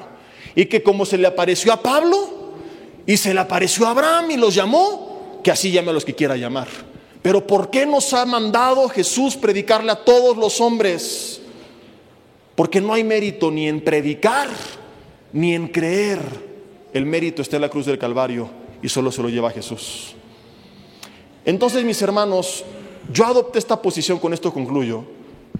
Y 0.55 0.67
que 0.67 0.83
como 0.83 1.07
se 1.07 1.17
le 1.17 1.27
apareció 1.27 1.73
a 1.73 1.83
Pablo 1.83 2.53
y 3.07 3.17
se 3.17 3.33
le 3.33 3.41
apareció 3.41 3.87
a 3.87 3.91
Abraham 3.91 4.31
y 4.33 4.37
los 4.37 4.55
llamó, 4.55 5.41
que 5.43 5.51
así 5.51 5.71
llame 5.71 5.91
a 5.91 5.95
los 5.95 6.05
que 6.05 6.15
quiera 6.15 6.37
llamar. 6.37 6.69
Pero 7.23 7.47
¿por 7.47 7.71
qué 7.71 7.87
nos 7.87 8.13
ha 8.13 8.27
mandado 8.27 8.89
Jesús 8.89 9.37
predicarle 9.37 9.93
a 9.93 10.05
todos 10.05 10.37
los 10.37 10.61
hombres? 10.61 11.41
Porque 12.59 12.81
no 12.81 12.93
hay 12.93 13.05
mérito 13.05 13.53
ni 13.53 13.69
en 13.69 13.81
predicar 13.81 14.49
ni 15.33 15.55
en 15.55 15.69
creer. 15.69 16.19
El 16.93 17.07
mérito 17.07 17.41
está 17.41 17.55
en 17.55 17.63
la 17.63 17.69
cruz 17.69 17.87
del 17.87 18.01
Calvario 18.01 18.51
y 18.83 18.89
solo 18.89 19.13
se 19.13 19.23
lo 19.23 19.29
lleva 19.29 19.53
Jesús. 19.53 20.17
Entonces, 21.45 21.85
mis 21.85 22.03
hermanos, 22.03 22.65
yo 23.13 23.27
adopté 23.27 23.61
esta 23.61 23.81
posición, 23.81 24.19
con 24.19 24.35
esto 24.35 24.53
concluyo, 24.53 25.05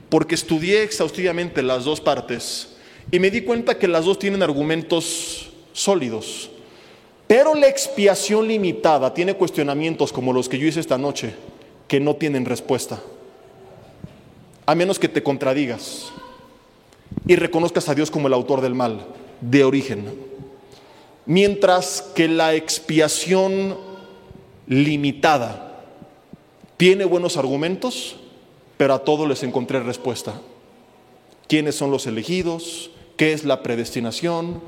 porque 0.09 0.35
estudié 0.35 0.83
exhaustivamente 0.83 1.63
las 1.63 1.85
dos 1.85 2.01
partes 2.01 2.71
y 3.13 3.21
me 3.21 3.31
di 3.31 3.43
cuenta 3.43 3.79
que 3.79 3.87
las 3.87 4.05
dos 4.05 4.19
tienen 4.19 4.43
argumentos 4.43 5.51
sólidos. 5.73 6.51
Pero 7.29 7.55
la 7.55 7.69
expiación 7.69 8.49
limitada 8.49 9.15
tiene 9.15 9.35
cuestionamientos 9.35 10.13
como 10.13 10.33
los 10.33 10.49
que 10.49 10.59
yo 10.59 10.67
hice 10.67 10.81
esta 10.81 10.99
noche, 10.99 11.33
que 11.87 12.01
no 12.01 12.17
tienen 12.17 12.45
respuesta. 12.45 13.01
A 14.67 14.75
menos 14.75 14.99
que 14.99 15.09
te 15.09 15.23
contradigas 15.23 16.11
y 17.27 17.37
reconozcas 17.37 17.89
a 17.89 17.95
Dios 17.95 18.11
como 18.11 18.29
el 18.29 18.35
autor 18.35 18.61
del 18.61 18.75
mal, 18.75 19.07
de 19.41 19.65
origen. 19.65 20.13
Mientras 21.27 22.03
que 22.15 22.29
la 22.29 22.55
expiación 22.55 23.77
limitada 24.67 25.83
tiene 26.77 27.05
buenos 27.05 27.37
argumentos, 27.37 28.17
pero 28.77 28.95
a 28.95 29.01
todos 29.01 29.29
les 29.29 29.43
encontré 29.43 29.81
respuesta. 29.81 30.41
¿Quiénes 31.49 31.75
son 31.75 31.91
los 31.91 32.07
elegidos? 32.07 32.91
¿Qué 33.17 33.33
es 33.33 33.45
la 33.45 33.63
predestinación? 33.63 34.63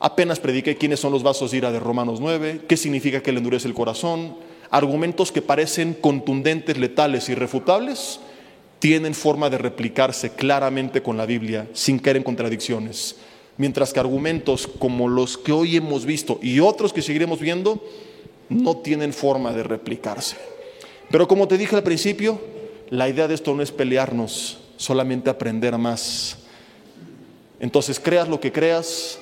Apenas 0.00 0.40
prediqué 0.40 0.76
quiénes 0.76 1.00
son 1.00 1.12
los 1.12 1.22
vasos 1.22 1.50
de 1.50 1.58
ira 1.58 1.72
de 1.72 1.80
Romanos 1.80 2.20
9, 2.20 2.62
qué 2.68 2.76
significa 2.76 3.22
que 3.22 3.32
le 3.32 3.38
endurece 3.38 3.68
el 3.68 3.74
corazón. 3.74 4.36
Argumentos 4.70 5.32
que 5.32 5.42
parecen 5.42 5.94
contundentes, 5.94 6.76
letales, 6.76 7.28
irrefutables, 7.28 8.20
tienen 8.78 9.14
forma 9.14 9.50
de 9.50 9.58
replicarse 9.58 10.30
claramente 10.30 11.02
con 11.02 11.16
la 11.16 11.26
Biblia 11.26 11.66
sin 11.72 11.98
caer 11.98 12.18
en 12.18 12.22
contradicciones. 12.22 13.16
Mientras 13.56 13.92
que 13.92 14.00
argumentos 14.00 14.66
como 14.66 15.08
los 15.08 15.38
que 15.38 15.52
hoy 15.52 15.76
hemos 15.76 16.04
visto 16.04 16.38
y 16.42 16.60
otros 16.60 16.92
que 16.92 17.02
seguiremos 17.02 17.40
viendo 17.40 17.82
no 18.48 18.76
tienen 18.78 19.12
forma 19.12 19.52
de 19.52 19.62
replicarse. 19.62 20.36
Pero 21.10 21.26
como 21.26 21.48
te 21.48 21.56
dije 21.56 21.74
al 21.74 21.82
principio, 21.82 22.38
la 22.90 23.08
idea 23.08 23.28
de 23.28 23.34
esto 23.34 23.54
no 23.54 23.62
es 23.62 23.72
pelearnos, 23.72 24.58
solamente 24.76 25.30
aprender 25.30 25.76
más. 25.78 26.38
Entonces, 27.58 27.98
creas 27.98 28.28
lo 28.28 28.38
que 28.38 28.52
creas, 28.52 29.18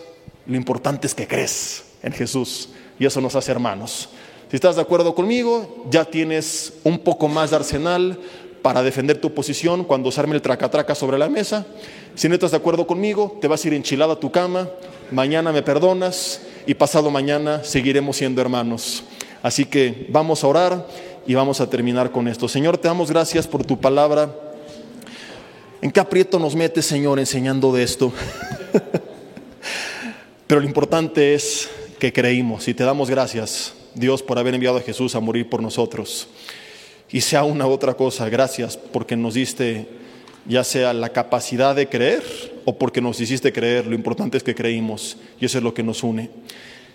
lo 0.46 0.56
importante 0.56 1.06
es 1.06 1.14
que 1.14 1.28
crees 1.28 1.84
en 2.02 2.12
Jesús 2.12 2.70
y 2.98 3.06
eso 3.06 3.20
nos 3.20 3.36
hace 3.36 3.52
hermanos. 3.52 4.08
Si 4.50 4.56
estás 4.56 4.76
de 4.76 4.82
acuerdo 4.82 5.14
conmigo, 5.14 5.86
ya 5.90 6.04
tienes 6.04 6.74
un 6.84 6.98
poco 6.98 7.28
más 7.28 7.50
de 7.50 7.56
arsenal 7.56 8.18
para 8.64 8.82
defender 8.82 9.20
tu 9.20 9.34
posición 9.34 9.84
cuando 9.84 10.10
se 10.10 10.18
arme 10.20 10.36
el 10.36 10.40
tracatraca 10.40 10.94
sobre 10.94 11.18
la 11.18 11.28
mesa. 11.28 11.66
Si 12.14 12.30
no 12.30 12.34
estás 12.34 12.52
de 12.52 12.56
acuerdo 12.56 12.86
conmigo, 12.86 13.36
te 13.38 13.46
vas 13.46 13.62
a 13.62 13.68
ir 13.68 13.74
enchilado 13.74 14.12
a 14.12 14.18
tu 14.18 14.32
cama, 14.32 14.70
mañana 15.10 15.52
me 15.52 15.60
perdonas 15.60 16.40
y 16.66 16.72
pasado 16.72 17.10
mañana 17.10 17.62
seguiremos 17.62 18.16
siendo 18.16 18.40
hermanos. 18.40 19.04
Así 19.42 19.66
que 19.66 20.06
vamos 20.08 20.42
a 20.42 20.46
orar 20.46 20.88
y 21.26 21.34
vamos 21.34 21.60
a 21.60 21.68
terminar 21.68 22.10
con 22.10 22.26
esto. 22.26 22.48
Señor, 22.48 22.78
te 22.78 22.88
damos 22.88 23.10
gracias 23.10 23.46
por 23.46 23.66
tu 23.66 23.78
palabra. 23.78 24.34
¿En 25.82 25.90
qué 25.90 26.00
aprieto 26.00 26.38
nos 26.38 26.56
metes, 26.56 26.86
Señor, 26.86 27.18
enseñando 27.18 27.70
de 27.70 27.82
esto? 27.82 28.14
Pero 30.46 30.62
lo 30.62 30.66
importante 30.66 31.34
es 31.34 31.68
que 31.98 32.14
creímos 32.14 32.66
y 32.66 32.72
te 32.72 32.84
damos 32.84 33.10
gracias, 33.10 33.74
Dios, 33.94 34.22
por 34.22 34.38
haber 34.38 34.54
enviado 34.54 34.78
a 34.78 34.80
Jesús 34.80 35.14
a 35.14 35.20
morir 35.20 35.50
por 35.50 35.60
nosotros. 35.60 36.28
Y 37.14 37.20
sea 37.20 37.44
una 37.44 37.68
otra 37.68 37.94
cosa, 37.94 38.28
gracias 38.28 38.76
porque 38.76 39.14
nos 39.14 39.34
diste 39.34 39.86
ya 40.48 40.64
sea 40.64 40.92
la 40.92 41.10
capacidad 41.10 41.76
de 41.76 41.88
creer 41.88 42.24
o 42.64 42.76
porque 42.76 43.00
nos 43.00 43.20
hiciste 43.20 43.52
creer. 43.52 43.86
Lo 43.86 43.94
importante 43.94 44.36
es 44.36 44.42
que 44.42 44.52
creímos 44.52 45.16
y 45.40 45.44
eso 45.44 45.58
es 45.58 45.62
lo 45.62 45.72
que 45.72 45.84
nos 45.84 46.02
une. 46.02 46.28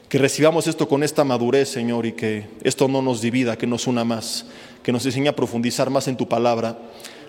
Que 0.09 0.17
recibamos 0.17 0.67
esto 0.67 0.89
con 0.89 1.03
esta 1.03 1.23
madurez, 1.23 1.69
Señor, 1.69 2.05
y 2.05 2.11
que 2.11 2.47
esto 2.63 2.89
no 2.89 3.01
nos 3.01 3.21
divida, 3.21 3.57
que 3.57 3.65
nos 3.65 3.87
una 3.87 4.03
más, 4.03 4.45
que 4.83 4.91
nos 4.91 5.05
enseñe 5.05 5.29
a 5.29 5.35
profundizar 5.37 5.89
más 5.89 6.09
en 6.09 6.17
tu 6.17 6.27
palabra, 6.27 6.77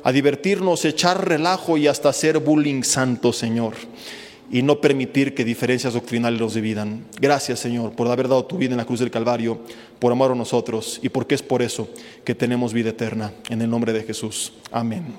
a 0.03 0.11
divertirnos, 0.11 0.85
echar 0.85 1.29
relajo 1.29 1.77
y 1.79 1.87
hasta 1.87 2.09
hacer 2.09 2.39
bullying 2.39 2.83
santo, 2.83 3.33
Señor, 3.33 3.75
y 4.51 4.63
no 4.63 4.81
permitir 4.81 5.35
que 5.35 5.45
diferencias 5.45 5.95
doctrinales 5.95 6.41
nos 6.41 6.55
dividan. 6.55 7.05
Gracias, 7.21 7.61
Señor, 7.61 7.93
por 7.93 8.09
haber 8.09 8.29
dado 8.29 8.45
tu 8.45 8.59
vida 8.59 8.73
en 8.73 8.79
la 8.79 8.85
cruz 8.85 9.01
del 9.01 9.11
Calvario, 9.11 9.61
por 9.99 10.13
amar 10.13 10.33
a 10.33 10.35
nosotros 10.35 10.99
y 11.03 11.09
porque 11.09 11.35
es 11.35 11.43
por 11.43 11.63
eso 11.63 11.89
que 12.25 12.35
tenemos 12.35 12.73
vida 12.73 12.91
eterna. 12.91 13.33
En 13.49 13.63
el 13.63 13.71
nombre 13.71 13.93
de 13.93 14.03
Jesús. 14.03 14.53
Amén. 14.73 15.15